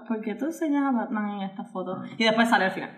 ¿Por 0.07 0.21
qué 0.21 0.35
tú 0.35 0.45
enseñas 0.45 0.83
a 0.85 0.91
Batman 0.91 1.29
en 1.31 1.41
esta 1.43 1.63
foto? 1.65 2.01
Y 2.17 2.23
después 2.23 2.49
sale 2.49 2.65
al 2.65 2.71
final. 2.71 2.89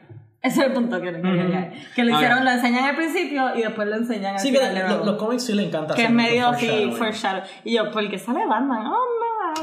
Ese 0.41 0.61
es 0.61 0.67
el 0.67 0.73
punto 0.73 1.01
que 1.01 1.11
le 1.11 1.21
quería 1.21 1.43
llegar. 1.43 1.73
Que 1.95 2.03
lo 2.05 2.13
hicieron, 2.15 2.45
lo 2.45 2.51
enseñan 2.51 2.85
al 2.85 2.95
principio 2.95 3.55
y 3.55 3.61
después 3.61 3.87
lo 3.89 3.95
enseñan 3.97 4.33
al 4.35 4.39
Sí, 4.39 4.51
final 4.51 4.73
de 4.73 4.81
lo- 4.81 4.87
nuevo. 4.87 5.05
los 5.05 5.15
cómics 5.17 5.45
sí 5.45 5.53
le 5.53 5.67
encanta 5.67 5.95
que 5.95 6.03
es 6.05 6.11
medio 6.11 6.47
así 6.47 6.65
foreshadowing. 6.65 6.97
foreshadow. 6.97 7.43
Y 7.65 7.75
yo, 7.75 7.91
¿por 7.91 8.09
qué 8.09 8.17
sale 8.17 8.45
Batman? 8.45 8.85
Oh, 8.87 8.95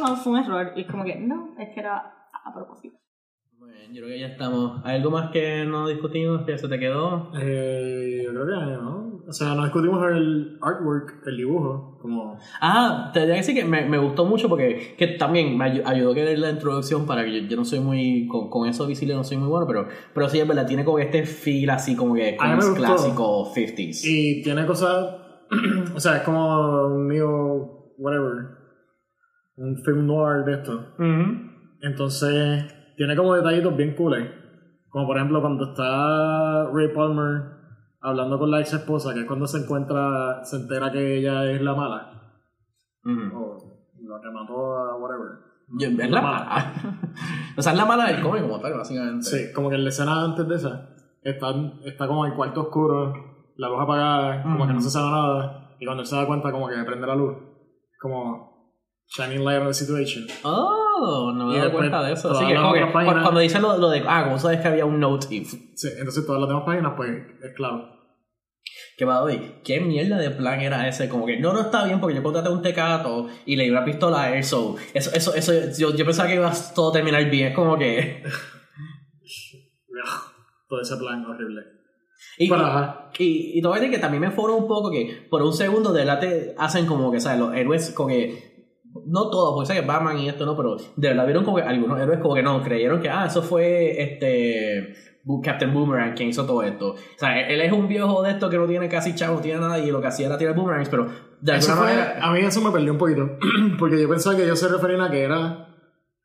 no, 0.01 0.09
no, 0.09 0.17
fue 0.17 0.33
un 0.35 0.39
error. 0.41 0.73
Y 0.77 0.83
es 0.83 0.87
como 0.87 1.05
que, 1.05 1.17
no, 1.17 1.55
es 1.59 1.71
que 1.73 1.81
era 1.81 1.97
a 2.45 2.53
propósito. 2.53 2.99
Bien, 3.67 3.93
yo 3.95 4.03
creo 4.03 4.09
que 4.15 4.21
ya 4.21 4.27
estamos. 4.29 4.81
¿Hay 4.85 4.97
algo 4.97 5.11
más 5.11 5.31
que 5.31 5.65
no 5.65 5.89
discutimos? 5.89 6.43
¿Que 6.45 6.57
se 6.59 6.69
te 6.69 6.79
quedó? 6.79 7.31
Eh, 7.41 8.23
yo 8.25 8.31
creo 8.33 8.47
que 8.47 8.53
no. 8.77 9.07
O 9.29 9.33
sea, 9.33 9.55
no 9.55 9.65
discutimos 9.65 10.05
el 10.13 10.57
artwork, 10.63 11.23
el 11.27 11.37
dibujo. 11.37 11.99
Como. 12.01 12.39
Ah, 12.61 13.11
te 13.13 13.21
diría 13.21 13.35
que 13.37 13.43
sí 13.43 13.55
que 13.55 13.65
me, 13.65 13.85
me 13.87 13.99
gustó 13.99 14.25
mucho 14.25 14.49
porque 14.49 14.95
que 14.97 15.07
también 15.09 15.59
me 15.59 15.65
ayu- 15.65 15.83
ayudó 15.85 16.15
que 16.15 16.23
dé 16.23 16.37
la 16.37 16.51
introducción 16.51 17.07
para 17.07 17.25
que 17.25 17.43
yo, 17.43 17.49
yo 17.49 17.57
no 17.57 17.65
soy 17.65 17.81
muy. 17.81 18.29
Con, 18.29 18.49
con 18.51 18.69
eso 18.69 18.87
visible 18.87 19.15
no 19.15 19.25
soy 19.25 19.37
muy 19.39 19.49
bueno, 19.49 19.67
pero, 19.67 19.89
pero 20.15 20.29
sí 20.29 20.39
es 20.39 20.47
verdad, 20.47 20.67
tiene 20.67 20.85
como 20.85 20.99
este 21.01 21.25
feel 21.25 21.71
así 21.71 21.97
como 21.97 22.15
que 22.15 22.37
A 22.39 22.57
clásico 22.77 23.53
50s. 23.55 24.03
Y 24.05 24.43
tiene 24.43 24.65
cosas. 24.67 25.17
o 25.95 25.99
sea, 26.01 26.19
es 26.19 26.23
como 26.23 26.87
un 26.87 27.09
neo. 27.09 27.95
whatever. 27.99 28.57
Un 29.57 29.77
film 29.85 30.07
noir 30.07 30.45
de 30.45 30.53
esto. 30.55 30.73
Ujú. 30.99 31.51
Entonces, 31.83 32.65
tiene 32.97 33.17
como 33.17 33.35
detallitos 33.35 33.77
bien 33.77 33.95
cool. 33.95 34.33
Como 34.89 35.07
por 35.07 35.17
ejemplo, 35.17 35.41
cuando 35.41 35.65
está 35.71 36.71
Ray 36.73 36.89
Palmer 36.95 37.43
hablando 38.01 38.39
con 38.39 38.51
la 38.51 38.61
ex 38.61 38.73
esposa, 38.73 39.13
que 39.15 39.21
es 39.21 39.27
cuando 39.27 39.47
se 39.47 39.59
encuentra, 39.59 40.45
se 40.45 40.57
entera 40.57 40.91
que 40.93 41.19
ella 41.19 41.51
es 41.51 41.61
la 41.61 41.75
mala. 41.75 42.13
O 43.05 43.59
la 44.09 44.21
que 44.21 44.31
mató 44.31 44.77
a 44.77 44.97
whatever. 44.97 45.39
Yo- 45.79 45.89
es 45.89 46.11
la 46.11 46.23
mala. 46.23 46.73
o 47.57 47.63
sea, 47.63 47.73
es 47.73 47.79
la 47.79 47.85
mala 47.85 48.07
del 48.07 48.23
cómic 48.23 48.43
como 48.43 48.61
tal, 48.61 48.75
básicamente. 48.75 49.23
Sí, 49.27 49.53
como 49.53 49.69
que 49.69 49.75
en 49.77 49.83
la 49.85 49.89
escena 49.91 50.25
antes 50.25 50.47
de 50.49 50.55
esa, 50.55 50.91
está, 51.23 51.49
está 51.85 52.07
como 52.07 52.25
en 52.25 52.31
el 52.33 52.37
cuarto 52.37 52.63
oscuro, 52.63 53.13
la 53.57 53.69
luz 53.69 53.81
apagada, 53.81 54.43
como 54.43 54.67
que 54.67 54.73
no 54.73 54.81
se 54.81 54.91
sabe 54.91 55.11
nada, 55.11 55.77
y 55.81 55.85
cuando 55.85 56.03
él 56.03 56.07
se 56.07 56.15
da 56.17 56.27
cuenta, 56.27 56.53
como 56.53 56.69
que 56.69 56.75
prende 56.85 57.07
la 57.07 57.17
luz, 57.17 57.37
como 58.01 58.56
shining 59.09 59.45
light 59.45 59.61
on 59.61 59.69
the 59.69 59.75
situation. 59.75 60.27
Oh, 60.45 61.33
no 61.35 61.47
me 61.47 61.55
Y 61.55 61.57
he 61.57 61.61
dado 61.61 61.73
cuenta 61.73 62.03
de 62.03 62.13
eso. 62.13 62.29
todas 62.29 62.43
Sí, 62.43 62.49
que 62.49 62.57
como 62.57 62.73
que 62.75 62.87
páginas- 62.87 63.23
cuando 63.23 63.41
dicen 63.41 63.63
lo, 63.63 63.77
lo 63.79 63.91
de, 63.91 64.03
ah, 64.07 64.25
como 64.25 64.39
sabes 64.39 64.61
que 64.61 64.69
había 64.69 64.85
un 64.85 64.99
note 65.01 65.27
y 65.35 65.45
Sí, 65.45 65.89
entonces 65.99 66.25
todas 66.27 66.41
las 66.41 66.49
demás 66.49 66.65
páginas, 66.67 66.93
pues, 66.97 67.11
es 67.43 67.55
claro. 67.55 67.95
Que 68.99 69.05
va 69.05 69.23
hoy, 69.23 69.57
¿qué 69.63 69.79
mierda 69.81 70.17
de 70.17 70.31
plan 70.31 70.59
era 70.61 70.89
ese? 70.89 71.09
Como 71.09 71.27
que 71.27 71.39
no, 71.39 71.53
no 71.53 71.61
está 71.61 71.85
bien 71.85 72.01
porque 72.01 72.17
yo 72.17 72.23
contraté 72.23 72.49
un 72.49 72.63
tecato 72.63 73.29
y 73.45 73.55
le 73.57 73.65
di 73.65 73.71
una 73.71 73.85
pistola 73.85 74.23
a 74.23 74.37
él, 74.37 74.43
so, 74.43 74.77
eso, 74.95 75.11
eso, 75.15 75.35
eso, 75.35 75.53
yo, 75.79 75.95
yo 75.95 76.05
pensaba 76.07 76.29
que 76.29 76.37
iba 76.37 76.51
a 76.51 76.75
todo 76.75 76.93
terminar 76.93 77.23
bien, 77.31 77.49
es 77.49 77.55
como 77.55 77.77
que... 77.79 78.23
Todo 80.69 80.81
ese 80.81 80.97
plan 80.97 81.25
horrible. 81.25 81.63
Y, 82.39 82.53
ajá. 82.53 83.11
y, 83.19 83.59
y 83.59 83.61
decir 83.61 83.91
que 83.91 83.99
también 83.99 84.21
me 84.21 84.31
foro 84.33 84.57
un 84.57 84.67
poco 84.67 84.91
que 84.91 85.27
por 85.31 85.43
un 85.43 85.53
segundo 85.53 85.93
de 85.93 86.01
verdad 86.05 86.19
te 86.21 86.55
hacen 86.59 86.87
como 86.87 87.13
que, 87.13 87.21
¿sabes? 87.21 87.39
Los 87.39 87.55
héroes 87.55 87.91
como 87.93 88.09
que... 88.09 88.56
No 89.07 89.31
todos, 89.31 89.55
porque 89.55 89.67
sabes 89.69 89.83
que 89.83 89.89
Batman 89.89 90.19
y 90.19 90.29
esto 90.29 90.45
no, 90.45 90.57
pero 90.57 90.77
de 90.77 91.09
verdad 91.09 91.25
vieron 91.25 91.45
como 91.45 91.57
que 91.59 91.63
algunos 91.63 92.01
héroes 92.01 92.19
como 92.21 92.35
que 92.35 92.43
no, 92.43 92.63
creyeron 92.63 93.01
que, 93.01 93.09
ah, 93.09 93.27
eso 93.27 93.43
fue 93.43 94.03
este 94.03 94.95
Captain 95.43 95.73
Boomerang 95.73 96.15
quien 96.15 96.29
hizo 96.29 96.45
todo 96.47 96.63
esto. 96.63 96.93
O 96.93 97.19
sea, 97.19 97.49
él, 97.49 97.61
es 97.61 97.73
un 97.73 97.89
viejo 97.89 98.23
de 98.23 98.31
esto 98.31 98.49
que 98.49 98.59
no 98.59 98.67
tiene 98.67 98.89
casi 98.89 99.15
chavo, 99.15 99.37
no 99.37 99.41
tiene 99.41 99.61
nada 99.61 99.79
y 99.79 99.91
lo 99.91 100.01
que 100.01 100.07
hacía 100.07 100.27
era 100.27 100.39
tirar 100.39 100.55
boomerangs, 100.55 100.89
pero 100.89 101.09
de 101.41 101.53
alguna 101.53 101.75
fue- 101.77 101.87
manera... 101.87 102.19
a 102.21 102.33
mí 102.33 102.41
eso 102.41 102.61
me 102.61 102.71
perdió 102.71 102.93
un 102.93 102.99
poquito. 102.99 103.31
Porque 103.79 104.01
yo 104.01 104.09
pensaba 104.09 104.37
que 104.37 104.45
ellos 104.45 104.59
se 104.59 104.69
referían 104.69 105.01
a 105.01 105.11
que 105.11 105.23
era. 105.23 105.63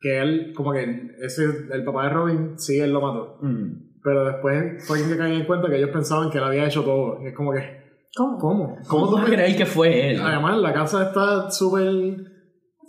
Que 0.00 0.20
él, 0.20 0.52
como 0.56 0.72
que 0.72 1.12
ese, 1.20 1.44
el 1.70 1.84
papá 1.84 2.04
de 2.04 2.10
Robin, 2.10 2.58
sí, 2.58 2.80
él 2.80 2.92
lo 2.92 3.00
mató. 3.00 3.38
Mm. 3.40 4.00
Pero 4.02 4.24
después 4.24 4.84
fue 4.84 5.06
que 5.06 5.16
caí 5.16 5.36
en 5.36 5.44
cuenta 5.44 5.68
que 5.68 5.76
ellos 5.76 5.90
pensaban 5.90 6.28
que 6.28 6.38
él 6.38 6.44
había 6.44 6.66
hecho 6.66 6.82
todo. 6.82 7.22
Y 7.22 7.28
es 7.28 7.36
como 7.36 7.52
que. 7.52 7.82
¿Cómo? 8.16 8.38
¿Cómo? 8.38 8.76
¿Cómo 8.88 9.08
tú 9.08 9.14
vas 9.14 9.24
a 9.24 9.30
creer 9.30 9.56
que 9.56 9.64
fue 9.64 10.10
él? 10.10 10.20
Además, 10.20 10.58
la 10.58 10.72
casa 10.72 11.04
está 11.04 11.50
súper. 11.50 12.31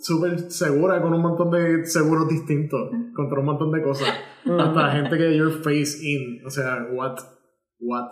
Súper 0.00 0.50
segura 0.50 1.00
con 1.00 1.14
un 1.14 1.22
montón 1.22 1.50
de 1.50 1.84
seguros 1.86 2.28
distintos 2.28 2.90
contra 3.14 3.40
un 3.40 3.46
montón 3.46 3.72
de 3.72 3.82
cosas. 3.82 4.08
Hasta 4.58 4.90
gente 4.92 5.16
que 5.16 5.36
you're 5.36 5.62
face 5.62 5.98
in. 6.02 6.44
O 6.46 6.50
sea, 6.50 6.86
what? 6.92 7.16
What? 7.80 8.10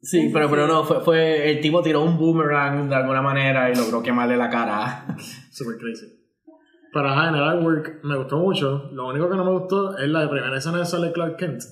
Sí, 0.00 0.30
pero, 0.32 0.50
pero 0.50 0.66
no, 0.66 0.82
fue, 0.84 1.00
fue 1.00 1.50
el 1.50 1.60
tipo 1.60 1.80
tiró 1.82 2.02
un 2.02 2.18
boomerang 2.18 2.88
de 2.88 2.94
alguna 2.96 3.22
manera 3.22 3.70
y 3.70 3.74
logró 3.76 4.02
quemarle 4.02 4.36
la 4.36 4.50
cara. 4.50 5.06
Super 5.50 5.76
crazy. 5.78 6.06
Pero 6.92 7.08
ajá, 7.08 7.28
en 7.30 7.36
el 7.36 7.42
artwork 7.42 8.00
me 8.04 8.16
gustó 8.18 8.38
mucho. 8.38 8.90
Lo 8.92 9.08
único 9.08 9.30
que 9.30 9.36
no 9.36 9.44
me 9.44 9.52
gustó 9.52 9.96
es 9.96 10.08
la 10.08 10.28
primera 10.28 10.56
escena 10.58 10.78
de 10.78 10.86
sale 10.86 11.12
Clark 11.12 11.36
Kent. 11.36 11.62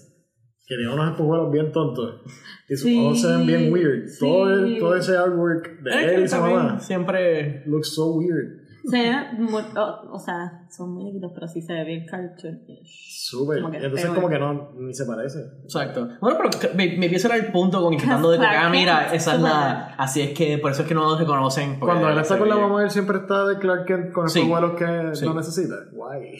Que 0.66 0.76
tiene 0.76 0.94
unos 0.94 1.10
espejuelos 1.10 1.50
bien 1.50 1.72
tontos. 1.72 2.22
Y 2.68 2.76
sus 2.76 2.82
Sí, 2.88 3.00
ojos 3.04 3.20
se 3.20 3.26
ven 3.26 3.46
bien 3.46 3.72
weird. 3.72 4.04
Todo, 4.20 4.48
el- 4.54 4.74
sí. 4.74 4.78
todo 4.78 4.94
ese 4.94 5.16
artwork 5.16 5.80
de 5.82 5.90
Es 5.90 6.12
él 6.12 6.24
y 6.24 6.28
su 6.28 6.36
mamá 6.36 6.78
siempre... 6.80 7.64
looks 7.66 7.92
so 7.94 8.12
weird. 8.14 8.59
Se 8.84 8.96
ve 8.98 9.32
muy, 9.38 9.62
o, 9.76 10.12
o 10.12 10.18
sea, 10.18 10.66
son 10.70 10.94
muñequitos, 10.94 11.32
pero 11.34 11.46
sí 11.48 11.60
se 11.60 11.72
ve 11.74 11.84
bien 11.84 12.06
cartoonish. 12.06 13.26
Súper. 13.28 13.58
Entonces 13.58 14.02
peor. 14.02 14.14
como 14.14 14.28
que 14.28 14.38
no, 14.38 14.72
ni 14.78 14.94
se 14.94 15.04
parece. 15.04 15.38
Exacto. 15.64 16.08
Bueno, 16.20 16.38
pero 16.38 16.74
me, 16.74 16.96
me 16.96 17.06
empieza 17.06 17.28
a 17.28 17.36
dar 17.36 17.40
el 17.46 17.52
punto 17.52 17.82
con 17.82 17.92
intentando 17.92 18.30
de 18.30 18.38
que, 18.38 18.46
ah, 18.46 18.68
mira, 18.70 19.12
esa 19.12 19.34
es 19.34 19.40
la... 19.40 19.94
Así 19.98 20.22
es 20.22 20.30
que, 20.36 20.58
por 20.58 20.70
eso 20.72 20.82
es 20.82 20.88
que 20.88 20.94
no 20.94 21.02
nos 21.02 21.18
reconocen. 21.18 21.78
Cuando 21.78 22.08
él 22.08 22.18
está 22.18 22.38
con 22.38 22.48
la 22.48 22.56
mamá, 22.56 22.82
él 22.82 22.90
siempre 22.90 23.18
está 23.18 23.44
de 23.46 23.58
Clark 23.58 23.84
Kent 23.86 24.12
con 24.12 24.28
Sí. 24.28 24.38
espejuelos 24.40 24.72
que 24.78 25.14
Sí. 25.16 25.24
no 25.26 25.34
necesita. 25.34 25.74
Guay. 25.92 26.32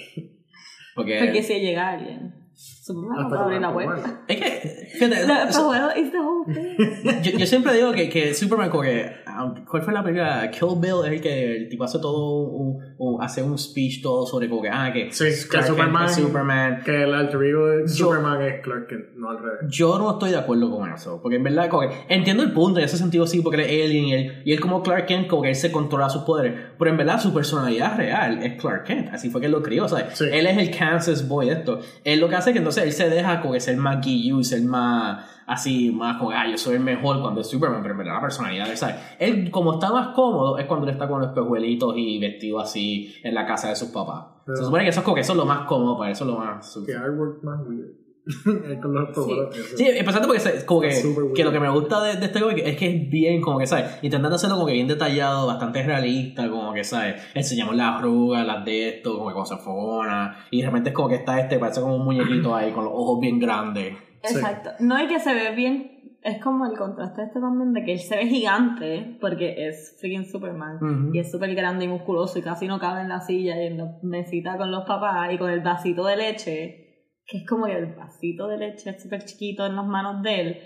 Porque... 0.95 1.19
Porque 1.25 1.43
si 1.43 1.61
llega 1.61 1.91
alguien, 1.91 2.35
Superman 2.83 3.61
la 3.61 3.73
puerta. 3.73 4.21
Es 4.27 4.37
que, 4.37 4.89
fíjate, 4.95 5.17
the 6.11 6.19
whole 6.19 6.45
thing. 6.47 7.23
yo, 7.23 7.39
yo 7.39 7.47
siempre 7.47 7.75
digo 7.75 7.93
que, 7.93 8.09
que 8.09 8.33
Superman 8.35 8.71
como 8.71 8.83
que 8.85 9.11
¿cuál 9.69 9.83
fue 9.83 9.93
la 9.93 10.03
película? 10.03 10.51
Kill 10.51 10.79
Bill 10.79 11.05
es 11.07 11.13
el 11.13 11.21
que 11.21 11.57
el 11.57 11.69
tipo 11.69 11.85
hace 11.85 11.99
todo 11.99 12.49
un, 12.49 12.95
un- 12.99 13.23
hace 13.23 13.43
un 13.43 13.59
speech 13.59 14.03
todo 14.03 14.27
sobre 14.27 14.49
como 14.49 14.63
que 14.63 14.69
ah 14.71 14.91
que 14.93 15.13
Sí, 15.13 15.25
que 15.25 15.49
Kent 15.59 15.67
Superman- 15.67 16.05
es 16.07 16.15
Superman 16.15 16.83
Que 16.85 17.03
el 17.05 17.15
alter 17.15 17.43
ego 17.43 17.67
de 17.67 17.89
Superman 17.89 18.41
es 18.43 18.61
Clark 18.63 18.87
Kent, 18.89 19.05
no 19.17 19.31
al 19.31 19.39
revés. 19.39 19.59
yo 19.69 19.99
no 19.99 20.13
estoy 20.13 20.31
de 20.31 20.37
acuerdo 20.39 20.71
con 20.71 20.91
eso 20.91 21.21
porque 21.23 21.37
en 21.37 21.45
verdad 21.45 21.69
como 21.69 21.89
que 21.89 21.95
entiendo 22.09 22.43
el 22.43 22.53
punto 22.53 22.79
en 22.81 22.87
ese 22.87 22.97
sentido 22.97 23.27
sí 23.27 23.41
porque 23.43 23.57
él 23.63 23.69
es 23.71 23.87
alien 23.87 24.05
y 24.05 24.13
él, 24.15 24.43
y 24.45 24.53
él 24.53 24.61
como 24.61 24.83
Clark 24.83 25.07
Kent 25.07 25.29
como 25.29 25.43
que 25.43 25.51
él 25.51 25.57
se 25.57 25.71
controla 25.71 26.09
sus 26.09 26.23
poderes 26.23 26.55
pero 26.79 26.91
en 26.91 26.97
verdad 26.97 27.21
su 27.21 27.33
personalidad 27.35 27.97
real 27.97 28.43
es 28.43 28.61
Clark 28.61 28.85
Kent 28.85 29.09
así 29.13 29.29
fue 29.31 29.41
que 29.41 29.47
él 29.47 29.53
lo 29.53 29.63
crió 29.63 29.85
o 29.85 29.89
sea 29.89 30.11
Sí. 30.15 30.25
él 30.31 30.47
es 30.47 30.57
el 30.59 30.77
Kansas 30.77 31.27
boy 31.29 31.47
de 31.47 31.53
esto 31.53 31.81
él 32.05 32.21
lo 32.21 32.29
que 32.29 32.37
hace 32.37 32.51
es 32.51 32.55
que 32.55 32.59
entonces 32.59 32.80
él 32.85 32.93
se 32.93 33.09
deja 33.11 33.41
como 33.41 33.53
que 33.55 33.61
ser 33.61 33.77
más 33.77 34.05
guillu 34.05 34.43
ser 34.45 34.63
más 34.63 35.25
así 35.47 35.91
más 35.91 36.17
como 36.19 36.31
ah 36.31 36.47
yo 36.51 36.57
soy 36.57 36.75
el 36.77 36.81
mejor 36.81 37.21
cuando 37.21 37.41
es 37.41 37.49
Superman 37.49 37.83
pero 37.83 38.03
la 38.03 38.21
personalidad 38.21 38.67
de 38.67 38.73
él 38.73 38.77
¿sabes? 38.77 38.97
él 39.19 39.51
como 39.51 39.75
está 39.75 39.91
más 39.91 40.09
cómodo 40.15 40.59
es 40.59 40.67
cuando 40.67 40.87
él 40.87 40.93
está 40.93 41.09
con 41.09 41.21
los 41.21 41.29
espejuelitos 41.29 41.95
y 41.97 42.19
vestido 42.19 42.61
así 42.61 43.15
en 43.23 43.35
la 43.35 43.47
casa 43.47 43.69
de 43.69 43.77
sus 43.77 43.89
papás 43.89 44.25
Pero- 44.45 44.57
se 44.59 44.65
supone 44.65 44.85
que 44.85 44.91
eso 44.91 45.01
es 45.01 45.05
como 45.05 45.15
que 45.15 45.21
eso 45.23 45.33
es 45.33 45.39
lo 45.39 45.45
más 45.47 45.67
cómodo 45.67 45.99
para 45.99 46.11
eso 46.11 46.25
es 46.25 46.31
lo 46.31 46.37
más 46.39 46.79
Que 46.87 46.95
artwork 46.95 47.43
más 47.43 47.61
weird. 47.67 47.91
Es 48.73 48.81
con 48.81 48.95
los 48.95 49.11
eso. 49.11 49.51
Sí, 49.77 49.87
empezando 49.89 50.27
porque 50.29 50.41
se- 50.41 50.65
como 50.67 50.81
que, 50.81 50.91
que 51.35 51.45
lo 51.45 51.53
que 51.53 51.61
me 51.61 51.69
gusta 51.71 52.03
de, 52.03 52.17
de 52.17 52.27
este 52.27 52.41
cómic 52.41 52.59
es 52.65 52.77
que 52.77 52.87
es 52.97 53.11
bien, 53.11 53.41
como 53.41 53.59
que, 53.59 53.67
¿sabes? 53.67 53.99
Intentando 54.03 54.37
hacerlo 54.37 54.57
como 54.57 54.67
que 54.67 54.73
bien 54.75 54.89
detallado, 54.89 55.47
bastante 55.47 55.83
realista, 55.83 56.49
como 56.49 56.73
que, 56.73 56.85
¿sabes? 56.85 57.21
Enseñamos 57.35 57.77
las 57.77 57.97
arrugas, 57.97 58.47
las 58.47 58.65
de 58.65 58.89
esto, 58.89 59.15
como 59.17 59.29
que 59.29 59.35
cuando 59.35 59.47
se 59.49 59.55
enfogona, 59.55 60.45
y 60.51 60.61
de 60.61 60.67
repente 60.67 60.91
es 60.91 60.95
como 60.95 61.09
que 61.09 61.17
está 61.17 61.41
este, 61.41 61.59
parece 61.59 61.81
como 61.81 61.97
un 61.97 62.05
muñequito 62.05 62.55
ahí 62.55 62.73
con 62.73 62.85
los 62.85 62.93
ojos 62.95 63.21
bien 63.21 63.39
grandes. 63.39 63.95
Sí. 64.23 64.35
Exacto. 64.37 64.71
No 64.81 64.97
hay 64.97 65.07
que 65.09 65.19
se 65.19 65.33
ve 65.35 65.55
bien. 65.55 65.97
Es 66.23 66.39
como 66.43 66.67
el 66.67 66.77
contraste 66.77 67.23
este 67.23 67.41
también 67.41 67.73
de 67.73 67.83
que 67.83 67.95
él 67.95 67.99
se 67.99 68.15
ve 68.15 68.27
gigante 68.27 69.17
porque 69.23 69.67
es 69.69 69.97
freaking 69.99 70.27
Superman 70.27 71.11
y 71.15 71.19
es 71.19 71.31
súper 71.33 71.55
grande 71.55 71.87
y 71.87 71.89
musculoso 71.89 72.39
y 72.39 72.43
casi 72.43 72.67
no 72.67 72.79
cabe 72.79 73.01
en 73.01 73.09
la 73.09 73.23
silla 73.23 73.57
y 73.63 73.69
en 73.69 73.79
la 73.79 73.97
mesita 74.03 74.59
con 74.59 74.71
los 74.71 74.85
papás 74.85 75.33
y 75.33 75.39
con 75.39 75.49
el 75.51 75.61
vasito 75.61 76.05
de 76.05 76.19
leche, 76.19 76.90
que 77.27 77.39
es 77.39 77.47
como 77.47 77.67
que 77.67 77.77
el 77.77 77.95
vasito 77.95 78.49
de 78.49 78.59
leche 78.59 78.91
es 78.91 79.03
súper 79.03 79.25
chiquito 79.25 79.65
en 79.67 79.77
las 79.77 79.87
manos 79.87 80.23
de 80.23 80.41
él, 80.41 80.59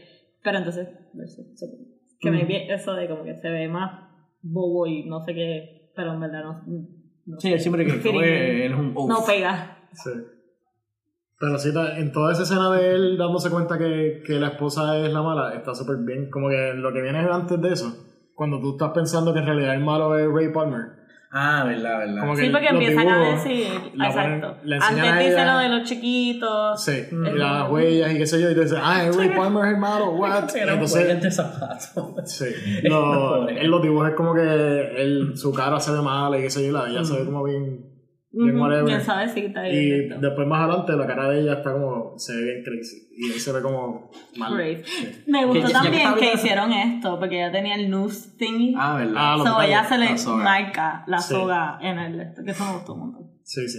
pero 0.42 0.58
entonces 0.58 0.88
que 2.20 2.30
me 2.30 2.38
Ujú. 2.38 2.46
vi 2.46 2.56
eso 2.68 2.94
de 2.94 3.08
como 3.08 3.24
que 3.24 3.36
se 3.36 3.50
ve 3.50 3.68
más 3.68 4.00
bobo 4.42 4.86
y 4.86 5.04
no 5.04 5.22
sé 5.24 5.34
qué, 5.34 5.90
pero 5.94 6.14
en 6.14 6.20
verdad 6.20 6.44
no. 6.44 6.62
no 7.26 7.40
Sí, 7.40 7.52
él 7.52 7.60
siempre 7.60 7.84
que 7.84 7.92
fue, 7.92 8.66
él 8.66 8.72
es 8.72 8.78
un 8.78 8.92
uf. 8.96 9.08
No 9.08 9.24
pega. 9.24 9.88
Sí. 9.92 10.10
Pero 11.38 11.58
sí, 11.58 11.70
en 11.96 12.12
toda 12.12 12.32
esa 12.32 12.44
escena 12.44 12.70
de 12.70 12.94
él 12.94 13.18
dándose 13.18 13.50
cuenta 13.50 13.76
que, 13.76 14.22
que 14.24 14.34
la 14.34 14.48
esposa 14.48 14.98
es 14.98 15.12
la 15.12 15.20
mala, 15.20 15.54
está 15.54 15.74
súper 15.74 15.96
bien. 15.98 16.30
Como 16.30 16.48
que 16.48 16.72
lo 16.74 16.92
que 16.92 17.02
viene 17.02 17.18
antes 17.18 17.60
de 17.60 17.72
eso, 17.72 17.92
cuando 18.34 18.60
tú 18.60 18.72
estás 18.72 18.92
pensando 18.92 19.32
que 19.32 19.40
en 19.40 19.46
realidad 19.46 19.74
el 19.74 19.84
malo 19.84 20.16
es 20.16 20.26
Ray 20.32 20.52
Palmer. 20.52 21.03
Ah, 21.36 21.64
verdad, 21.66 21.98
verdad. 21.98 22.20
Como 22.20 22.36
que 22.36 22.42
Sí, 22.42 22.48
porque 22.50 22.68
empiezan 22.68 23.08
a 23.08 23.18
dibujos, 23.18 23.44
decir. 23.44 23.66
la 23.94 24.08
ponen- 24.12 24.34
exacto. 24.34 24.56
enseñan 24.62 25.06
Antes 25.06 25.14
a 25.14 25.18
dice 25.30 25.44
lo 25.46 25.58
de 25.58 25.68
los 25.68 25.82
chiquitos. 25.88 26.84
Sí, 26.84 27.02
Mm. 27.10 27.26
y 27.26 27.30
las 27.32 27.70
huellas 27.70 28.12
y 28.14 28.18
qué 28.18 28.26
sé 28.26 28.40
yo, 28.40 28.50
y 28.50 28.54
te 28.54 28.60
dice, 28.62 28.76
ah, 28.80 29.04
es 29.04 29.16
Ray 29.16 29.30
Palmer 29.30 29.64
es 29.64 29.70
el 29.72 29.78
malo, 29.78 30.10
what? 30.12 30.54
Era 30.54 30.66
un 30.74 30.80
Entonces, 30.80 31.20
de 31.22 31.30
zapatos. 31.32 32.30
sí, 32.32 32.44
lo- 32.84 33.48
en 33.48 33.68
los 33.70 33.82
dibujos 33.82 34.10
es 34.10 34.14
como 34.14 34.32
que 34.32 34.42
él, 35.02 35.32
su 35.36 35.52
cara 35.52 35.80
se 35.80 35.90
ve 35.90 36.00
mal 36.02 36.38
y 36.38 36.42
qué 36.42 36.50
sé 36.50 36.62
yo, 36.62 36.68
y 36.68 36.72
la 36.72 36.84
de 36.84 36.90
ella 36.92 37.04
se 37.04 37.18
ve 37.18 37.24
como 37.24 37.42
bien, 37.42 37.84
bien 38.34 38.58
whatever. 38.60 38.84
Bien 38.84 39.00
suavecita 39.00 39.68
y, 39.68 40.08
después 40.08 40.46
más 40.48 40.62
adelante 40.68 40.92
la 40.96 41.06
cara 41.06 41.28
de 41.30 41.40
ella 41.40 41.54
está 41.54 41.72
como, 41.72 42.18
se 42.18 42.34
ve 42.36 42.42
bien 42.44 42.64
crazy, 42.64 43.08
y 43.16 43.26
él 43.32 43.38
se 43.40 43.52
ve 43.52 43.62
como 43.62 44.10
mal. 44.36 44.54
Great. 44.54 44.84
Me 45.26 45.44
gustó 45.46 45.68
también 45.70 46.14
que 46.18 46.32
hicieron 46.34 46.72
esto, 46.72 47.18
porque 47.18 47.36
ella 47.36 47.52
tenía 47.52 47.74
el 47.76 47.88
noose 47.90 48.36
thingy. 48.38 48.74
Ah, 48.76 48.96
verdad. 48.96 49.14
Ah, 49.16 49.36
so 49.44 49.62
ella 49.62 49.84
se 49.84 49.98
le 49.98 50.14
la 50.16 50.32
marca 50.36 51.04
la 51.06 51.18
Sí. 51.18 51.34
soga 51.34 51.78
en 51.80 51.98
el 51.98 52.20
esto, 52.20 52.42
que 52.44 52.50
eso 52.50 52.64
me 52.64 52.72
gustó 52.74 52.94
un 52.94 53.00
montón. 53.00 53.30
Sí, 53.42 53.68
sí. 53.68 53.78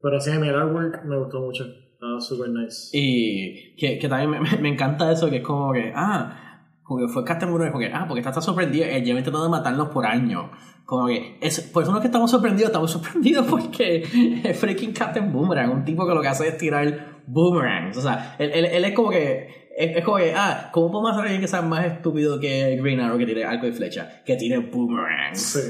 Pero 0.00 0.20
sí, 0.20 0.30
mi 0.38 0.48
artwork 0.48 1.04
me 1.04 1.18
gustó 1.18 1.40
mucho. 1.40 1.64
Estaba 1.64 2.20
super 2.20 2.48
nice. 2.50 2.90
Y 2.92 3.74
que, 3.76 3.98
que 3.98 4.08
también 4.08 4.30
me, 4.30 4.40
me- 4.40 4.58
me 4.58 4.68
encanta 4.68 5.10
eso, 5.10 5.28
que 5.28 5.38
es 5.38 5.42
como 5.42 5.72
que, 5.72 5.92
ah, 5.94 6.47
como 6.88 7.06
que 7.06 7.12
fue 7.12 7.22
Boomerang, 7.22 7.70
porque, 7.70 7.90
ah, 7.92 8.06
porque 8.08 8.26
está 8.26 8.40
sorprendido, 8.40 8.86
él 8.86 9.04
lleva 9.04 9.18
intentando 9.18 9.50
matarnos 9.50 9.88
por 9.88 10.06
años. 10.06 10.46
Como 10.86 11.06
que, 11.06 11.36
es, 11.38 11.60
por 11.60 11.82
eso 11.82 11.92
no 11.92 11.98
es 11.98 12.00
que 12.00 12.06
estamos 12.08 12.30
sorprendidos, 12.30 12.70
estamos 12.70 12.90
sorprendidos 12.90 13.46
porque 13.50 14.40
es 14.42 14.58
freaking 14.58 14.94
Captain 14.94 15.30
Boomerang, 15.30 15.70
un 15.70 15.84
tipo 15.84 16.08
que 16.08 16.14
lo 16.14 16.22
que 16.22 16.28
hace 16.28 16.48
es 16.48 16.56
tirar 16.56 17.20
boomerangs. 17.26 17.98
O 17.98 18.00
sea, 18.00 18.36
él, 18.38 18.52
él, 18.54 18.64
él 18.64 18.84
es 18.86 18.94
como 18.94 19.10
que, 19.10 19.68
es, 19.76 20.02
como 20.02 20.16
que, 20.16 20.32
ah, 20.34 20.70
¿cómo 20.72 20.90
podemos 20.90 21.10
hacer 21.10 21.24
alguien 21.24 21.42
que 21.42 21.48
sea 21.48 21.60
más 21.60 21.84
estúpido 21.84 22.40
que 22.40 22.78
Green 22.80 23.00
Arrow 23.00 23.18
que 23.18 23.26
tire 23.26 23.44
arco 23.44 23.66
y 23.66 23.72
flecha? 23.72 24.22
Que 24.24 24.36
tire 24.36 24.56
boomerangs. 24.56 25.38
Sí. 25.38 25.60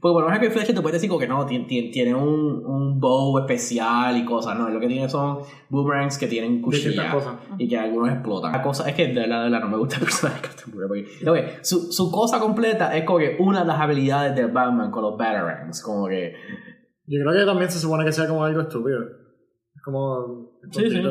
Porque 0.00 0.12
por 0.12 0.22
lo 0.22 0.26
menos 0.26 0.40
que 0.40 0.50
Flecha 0.50 0.74
te 0.74 0.80
puedes 0.80 0.94
decir 0.94 1.08
como 1.08 1.20
que 1.20 1.28
no, 1.28 1.46
tiene, 1.46 1.66
tiene, 1.66 1.90
tiene 1.90 2.14
un, 2.14 2.64
un 2.66 3.00
bow 3.00 3.38
especial 3.38 4.16
y 4.16 4.24
cosas, 4.24 4.58
no, 4.58 4.68
lo 4.68 4.80
que 4.80 4.88
tiene 4.88 5.08
son 5.08 5.38
boomerangs 5.68 6.18
que 6.18 6.26
tienen 6.26 6.62
Distintas 6.62 6.82
cuchilla 6.82 7.12
cosas. 7.12 7.34
y 7.58 7.68
que 7.68 7.78
algunos 7.78 8.10
explotan. 8.10 8.52
La 8.52 8.62
cosa 8.62 8.88
es 8.88 8.94
que 8.94 9.08
de 9.08 9.14
verdad, 9.14 9.44
de 9.44 9.50
verdad 9.50 9.60
no 9.60 9.70
me 9.70 9.78
gusta 9.78 9.96
el 9.98 10.02
personaje 10.02 10.40
de 10.40 10.48
Captain 10.48 10.70
Boomerang 10.72 10.88
porque 10.88 11.24
no, 11.24 11.34
que 11.34 11.64
su, 11.64 11.92
su 11.92 12.10
cosa 12.10 12.40
completa 12.40 12.96
es 12.96 13.04
como 13.04 13.18
que 13.18 13.36
una 13.38 13.60
de 13.60 13.66
las 13.66 13.80
habilidades 13.80 14.34
de 14.34 14.46
Batman 14.46 14.90
con 14.90 15.02
los 15.02 15.16
Batarangs, 15.16 15.82
como 15.82 16.08
que... 16.08 16.34
Yo 17.06 17.20
creo 17.20 17.32
que 17.34 17.44
también 17.44 17.70
se 17.70 17.78
supone 17.78 18.04
que 18.04 18.12
sea 18.12 18.26
como 18.26 18.44
algo 18.44 18.62
estúpido. 18.62 19.02
Es 19.02 19.82
como. 19.84 20.52
Sí, 20.70 20.90
sí. 20.90 21.02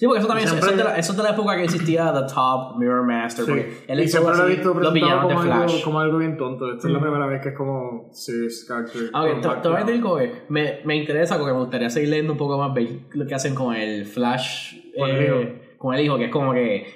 Sí, 0.00 0.06
porque 0.06 0.20
eso 0.20 0.28
también 0.28 0.48
eso, 0.48 0.56
es 0.56 0.76
de 0.78 0.82
la, 0.82 0.96
eso 0.96 1.12
es 1.12 1.16
de 1.18 1.22
la 1.22 1.30
época 1.32 1.56
que 1.56 1.64
existía 1.64 2.10
The 2.10 2.32
Top 2.34 2.78
Mirror 2.78 3.04
Master, 3.06 3.44
Sí. 3.44 3.50
porque 3.50 3.84
él 3.86 4.00
y 4.00 4.04
hizo 4.04 4.16
siempre 4.18 4.34
lo 4.38 4.42
he 4.44 4.46
así 4.46 4.54
visto 4.56 4.72
los 4.72 4.94
de 4.94 5.00
como 5.00 5.40
algo, 5.40 5.74
como 5.84 6.00
algo 6.00 6.16
bien 6.16 6.38
tonto. 6.38 6.72
Esta 6.72 6.86
es 6.88 6.94
la 6.94 7.00
primera 7.00 7.26
vez 7.26 7.42
que 7.42 7.50
es 7.50 7.54
como 7.54 8.08
serious 8.10 8.64
character. 8.66 9.10
Ah, 9.12 9.24
ok, 9.24 9.60
te- 9.60 9.68
voy 9.68 9.76
a 9.76 9.84
decir 9.84 10.02
que 10.02 10.32
me, 10.48 10.78
me 10.86 10.96
interesa 10.96 11.36
porque 11.36 11.52
me 11.52 11.58
gustaría 11.58 11.90
seguir 11.90 12.08
leyendo 12.08 12.32
un 12.32 12.38
poco 12.38 12.56
más 12.56 12.72
ver 12.72 12.88
lo 13.12 13.26
que 13.26 13.34
hacen 13.34 13.54
con 13.54 13.74
el 13.76 14.06
Flash 14.06 14.72
Con 14.98 15.10
el 15.10 15.16
eh, 15.16 15.26
hijo. 15.26 15.76
con 15.76 15.94
el 15.94 16.00
hijo, 16.02 16.16
que 16.16 16.24
es 16.24 16.30
como 16.32 16.54
que 16.54 16.86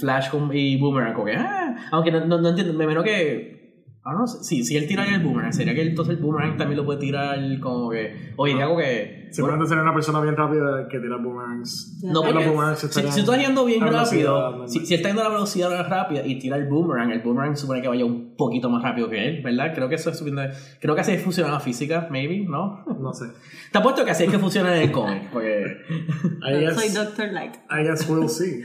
Flash 0.00 0.28
y 0.52 0.78
Boomerang, 0.80 1.14
como 1.14 1.26
que 1.26 1.34
ah, 1.34 1.88
aunque 1.90 2.12
no, 2.12 2.24
no, 2.26 2.38
no 2.40 2.48
entiendo, 2.50 2.74
me 2.74 2.86
menos 2.86 3.02
que 3.02 3.59
Ah, 4.02 4.14
no, 4.14 4.26
si, 4.26 4.64
si 4.64 4.76
él 4.78 4.86
tira 4.86 5.04
el 5.14 5.22
boomerang, 5.22 5.52
sería 5.52 5.74
que 5.74 5.82
entonces 5.82 6.16
el 6.16 6.22
boomerang 6.22 6.56
también 6.56 6.78
lo 6.78 6.86
puede 6.86 7.00
tirar 7.00 7.38
como 7.60 7.90
que. 7.90 8.32
Oye, 8.36 8.54
digo 8.54 8.76
que. 8.78 9.28
Seguramente 9.30 9.68
sería 9.68 9.82
una 9.82 9.92
persona 9.94 10.20
bien 10.22 10.34
rápida 10.36 10.88
que 10.88 10.98
tira 10.98 11.16
boomerangs. 11.18 12.00
No, 12.02 12.22
Pero 12.22 12.32
porque 12.34 12.48
boomerangs 12.48 12.78
si, 12.80 12.88
si 12.88 13.00
tú 13.24 13.32
estás 13.32 13.38
yendo 13.46 13.64
bien 13.66 13.80
rápido, 13.80 14.66
si, 14.66 14.86
si 14.86 14.94
él 14.94 15.00
está 15.00 15.10
yendo 15.10 15.20
a 15.20 15.24
la 15.28 15.30
velocidad 15.34 15.86
rápida 15.88 16.26
y 16.26 16.38
tira 16.38 16.56
el 16.56 16.66
boomerang, 16.66 17.10
el 17.12 17.20
boomerang 17.20 17.56
supone 17.56 17.82
que 17.82 17.88
vaya 17.88 18.04
un 18.06 18.34
poquito 18.36 18.68
más 18.70 18.82
rápido 18.82 19.08
que 19.10 19.24
él, 19.28 19.42
¿verdad? 19.44 19.72
Creo 19.74 19.88
que 19.88 19.94
eso 19.96 20.10
es 20.10 20.18
suficiente- 20.18 20.56
Creo 20.80 20.94
que 20.94 21.02
así 21.02 21.16
funciona 21.18 21.52
la 21.52 21.60
física, 21.60 22.08
maybe, 22.10 22.40
¿no? 22.48 22.84
No 23.00 23.12
sé. 23.12 23.26
Te 23.70 23.78
apuesto 23.78 24.04
que 24.04 24.10
así 24.12 24.24
es 24.24 24.30
que 24.30 24.38
funciona 24.38 24.74
en 24.76 24.82
el 24.84 24.90
cómic, 24.92 25.30
porque... 25.30 25.64
I 26.42 26.58
guess, 26.58 26.74
Soy 26.74 26.88
Doctor 26.88 27.30
Light. 27.32 27.54
I 27.70 27.84
guess 27.86 28.08
we'll 28.08 28.28
see. 28.28 28.62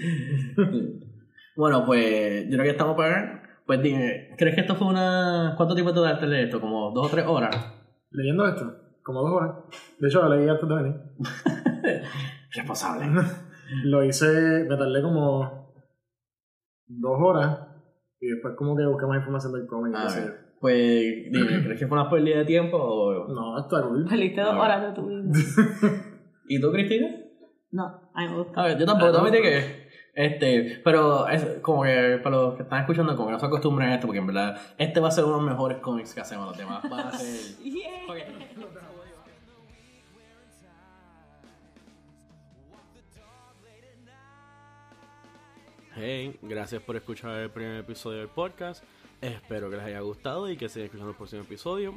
Bueno, 1.57 1.85
pues 1.85 2.43
yo 2.45 2.51
creo 2.51 2.63
que 2.63 2.69
estamos 2.71 2.97
para... 2.97 3.41
Pues 3.65 3.81
dime, 3.81 4.29
¿crees 4.37 4.55
que 4.55 4.61
esto 4.61 4.75
fue 4.75 4.87
una... 4.87 5.53
¿Cuánto 5.57 5.73
tiempo 5.73 5.93
te 5.93 5.99
daste 5.99 6.27
leer 6.27 6.45
esto? 6.45 6.61
¿Como 6.61 6.91
dos 6.91 7.07
o 7.07 7.09
tres 7.09 7.25
horas? 7.25 7.55
Leyendo 8.11 8.47
esto, 8.47 8.71
como 9.03 9.21
dos 9.21 9.31
horas. 9.31 9.55
De 9.99 10.07
hecho, 10.07 10.21
lo 10.21 10.35
leí 10.35 10.47
antes 10.47 10.69
de 10.69 10.75
venir. 10.75 10.95
Responsable. 12.53 13.05
Lo 13.85 14.03
hice, 14.03 14.65
me 14.69 14.77
tardé 14.77 15.01
como 15.01 15.73
dos 16.85 17.17
horas. 17.19 17.59
Y 18.19 18.27
después 18.27 18.53
como 18.55 18.75
que 18.75 18.85
busqué 18.85 19.07
más 19.07 19.17
información 19.17 19.53
del 19.53 19.65
cómic. 19.65 19.95
A 19.95 20.03
qué 20.03 20.09
sé 20.09 20.21
ver, 20.21 20.45
pues 20.59 21.31
dime, 21.31 21.63
¿crees 21.63 21.79
que 21.79 21.87
fue 21.87 21.99
una 21.99 22.09
pérdida 22.09 22.37
de 22.37 22.45
tiempo 22.45 22.77
o... 22.77 23.27
No, 23.27 23.59
está 23.59 23.81
cool. 23.81 24.05
Perdiste 24.07 24.41
dos 24.41 24.53
horas 24.55 24.81
de 24.83 24.93
tu 24.93 25.07
vida. 25.07 25.23
¿Y 26.47 26.61
tú, 26.61 26.71
Cristina? 26.71 27.07
No, 27.71 27.85
a 28.13 28.21
mí 28.21 28.29
me 28.29 28.37
gusta. 28.37 28.61
A 28.61 28.67
ver, 28.67 28.77
yo 28.77 28.85
tampoco, 28.85 29.17
Ah, 29.17 29.31
te 29.31 29.41
que. 29.41 29.84
Este, 30.15 30.81
pero 30.81 31.27
es 31.27 31.59
como 31.61 31.83
que 31.83 32.21
para 32.23 32.37
los 32.37 32.55
que 32.55 32.63
están 32.63 32.79
escuchando, 32.79 33.13
como 33.17 33.27
que 33.27 33.33
no 33.33 33.39
se 33.39 33.45
acostumbren 33.45 33.89
a 33.89 33.95
esto, 33.95 34.07
porque 34.07 34.19
en 34.19 34.27
verdad, 34.27 34.57
este 34.77 35.01
va 35.01 35.09
a 35.09 35.11
ser 35.11 35.25
uno 35.25 35.33
de 35.33 35.41
los 35.41 35.51
mejores 35.51 35.79
cómics 35.79 36.13
que 36.13 36.21
hacemos, 36.21 36.47
los 36.47 36.57
demás 36.57 36.89
van 36.89 37.07
a 37.07 37.11
ser. 37.11 37.55
Yeah. 37.65 37.95
Hey, 45.97 46.37
gracias 46.41 46.81
por 46.81 46.97
escuchar 46.97 47.39
el 47.39 47.49
primer 47.49 47.77
episodio 47.77 48.19
del 48.19 48.27
podcast. 48.27 48.83
Espero 49.21 49.69
que 49.69 49.77
les 49.77 49.85
haya 49.85 50.01
gustado 50.01 50.49
y 50.49 50.57
que 50.57 50.67
sigan 50.67 50.85
escuchando 50.85 51.11
el 51.11 51.17
próximo 51.17 51.41
episodio. 51.41 51.93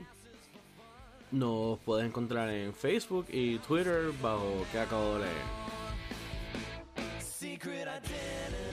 Nos 1.32 1.80
puedes 1.80 2.06
encontrar 2.06 2.48
en 2.50 2.72
Facebook 2.72 3.26
y 3.28 3.58
Twitter 3.58 4.12
bajo 4.22 4.64
que 4.72 4.78
acabo 4.78 5.14
de 5.14 5.20
leer. 5.20 5.77
Secret 7.58 7.88
identity. 7.88 8.67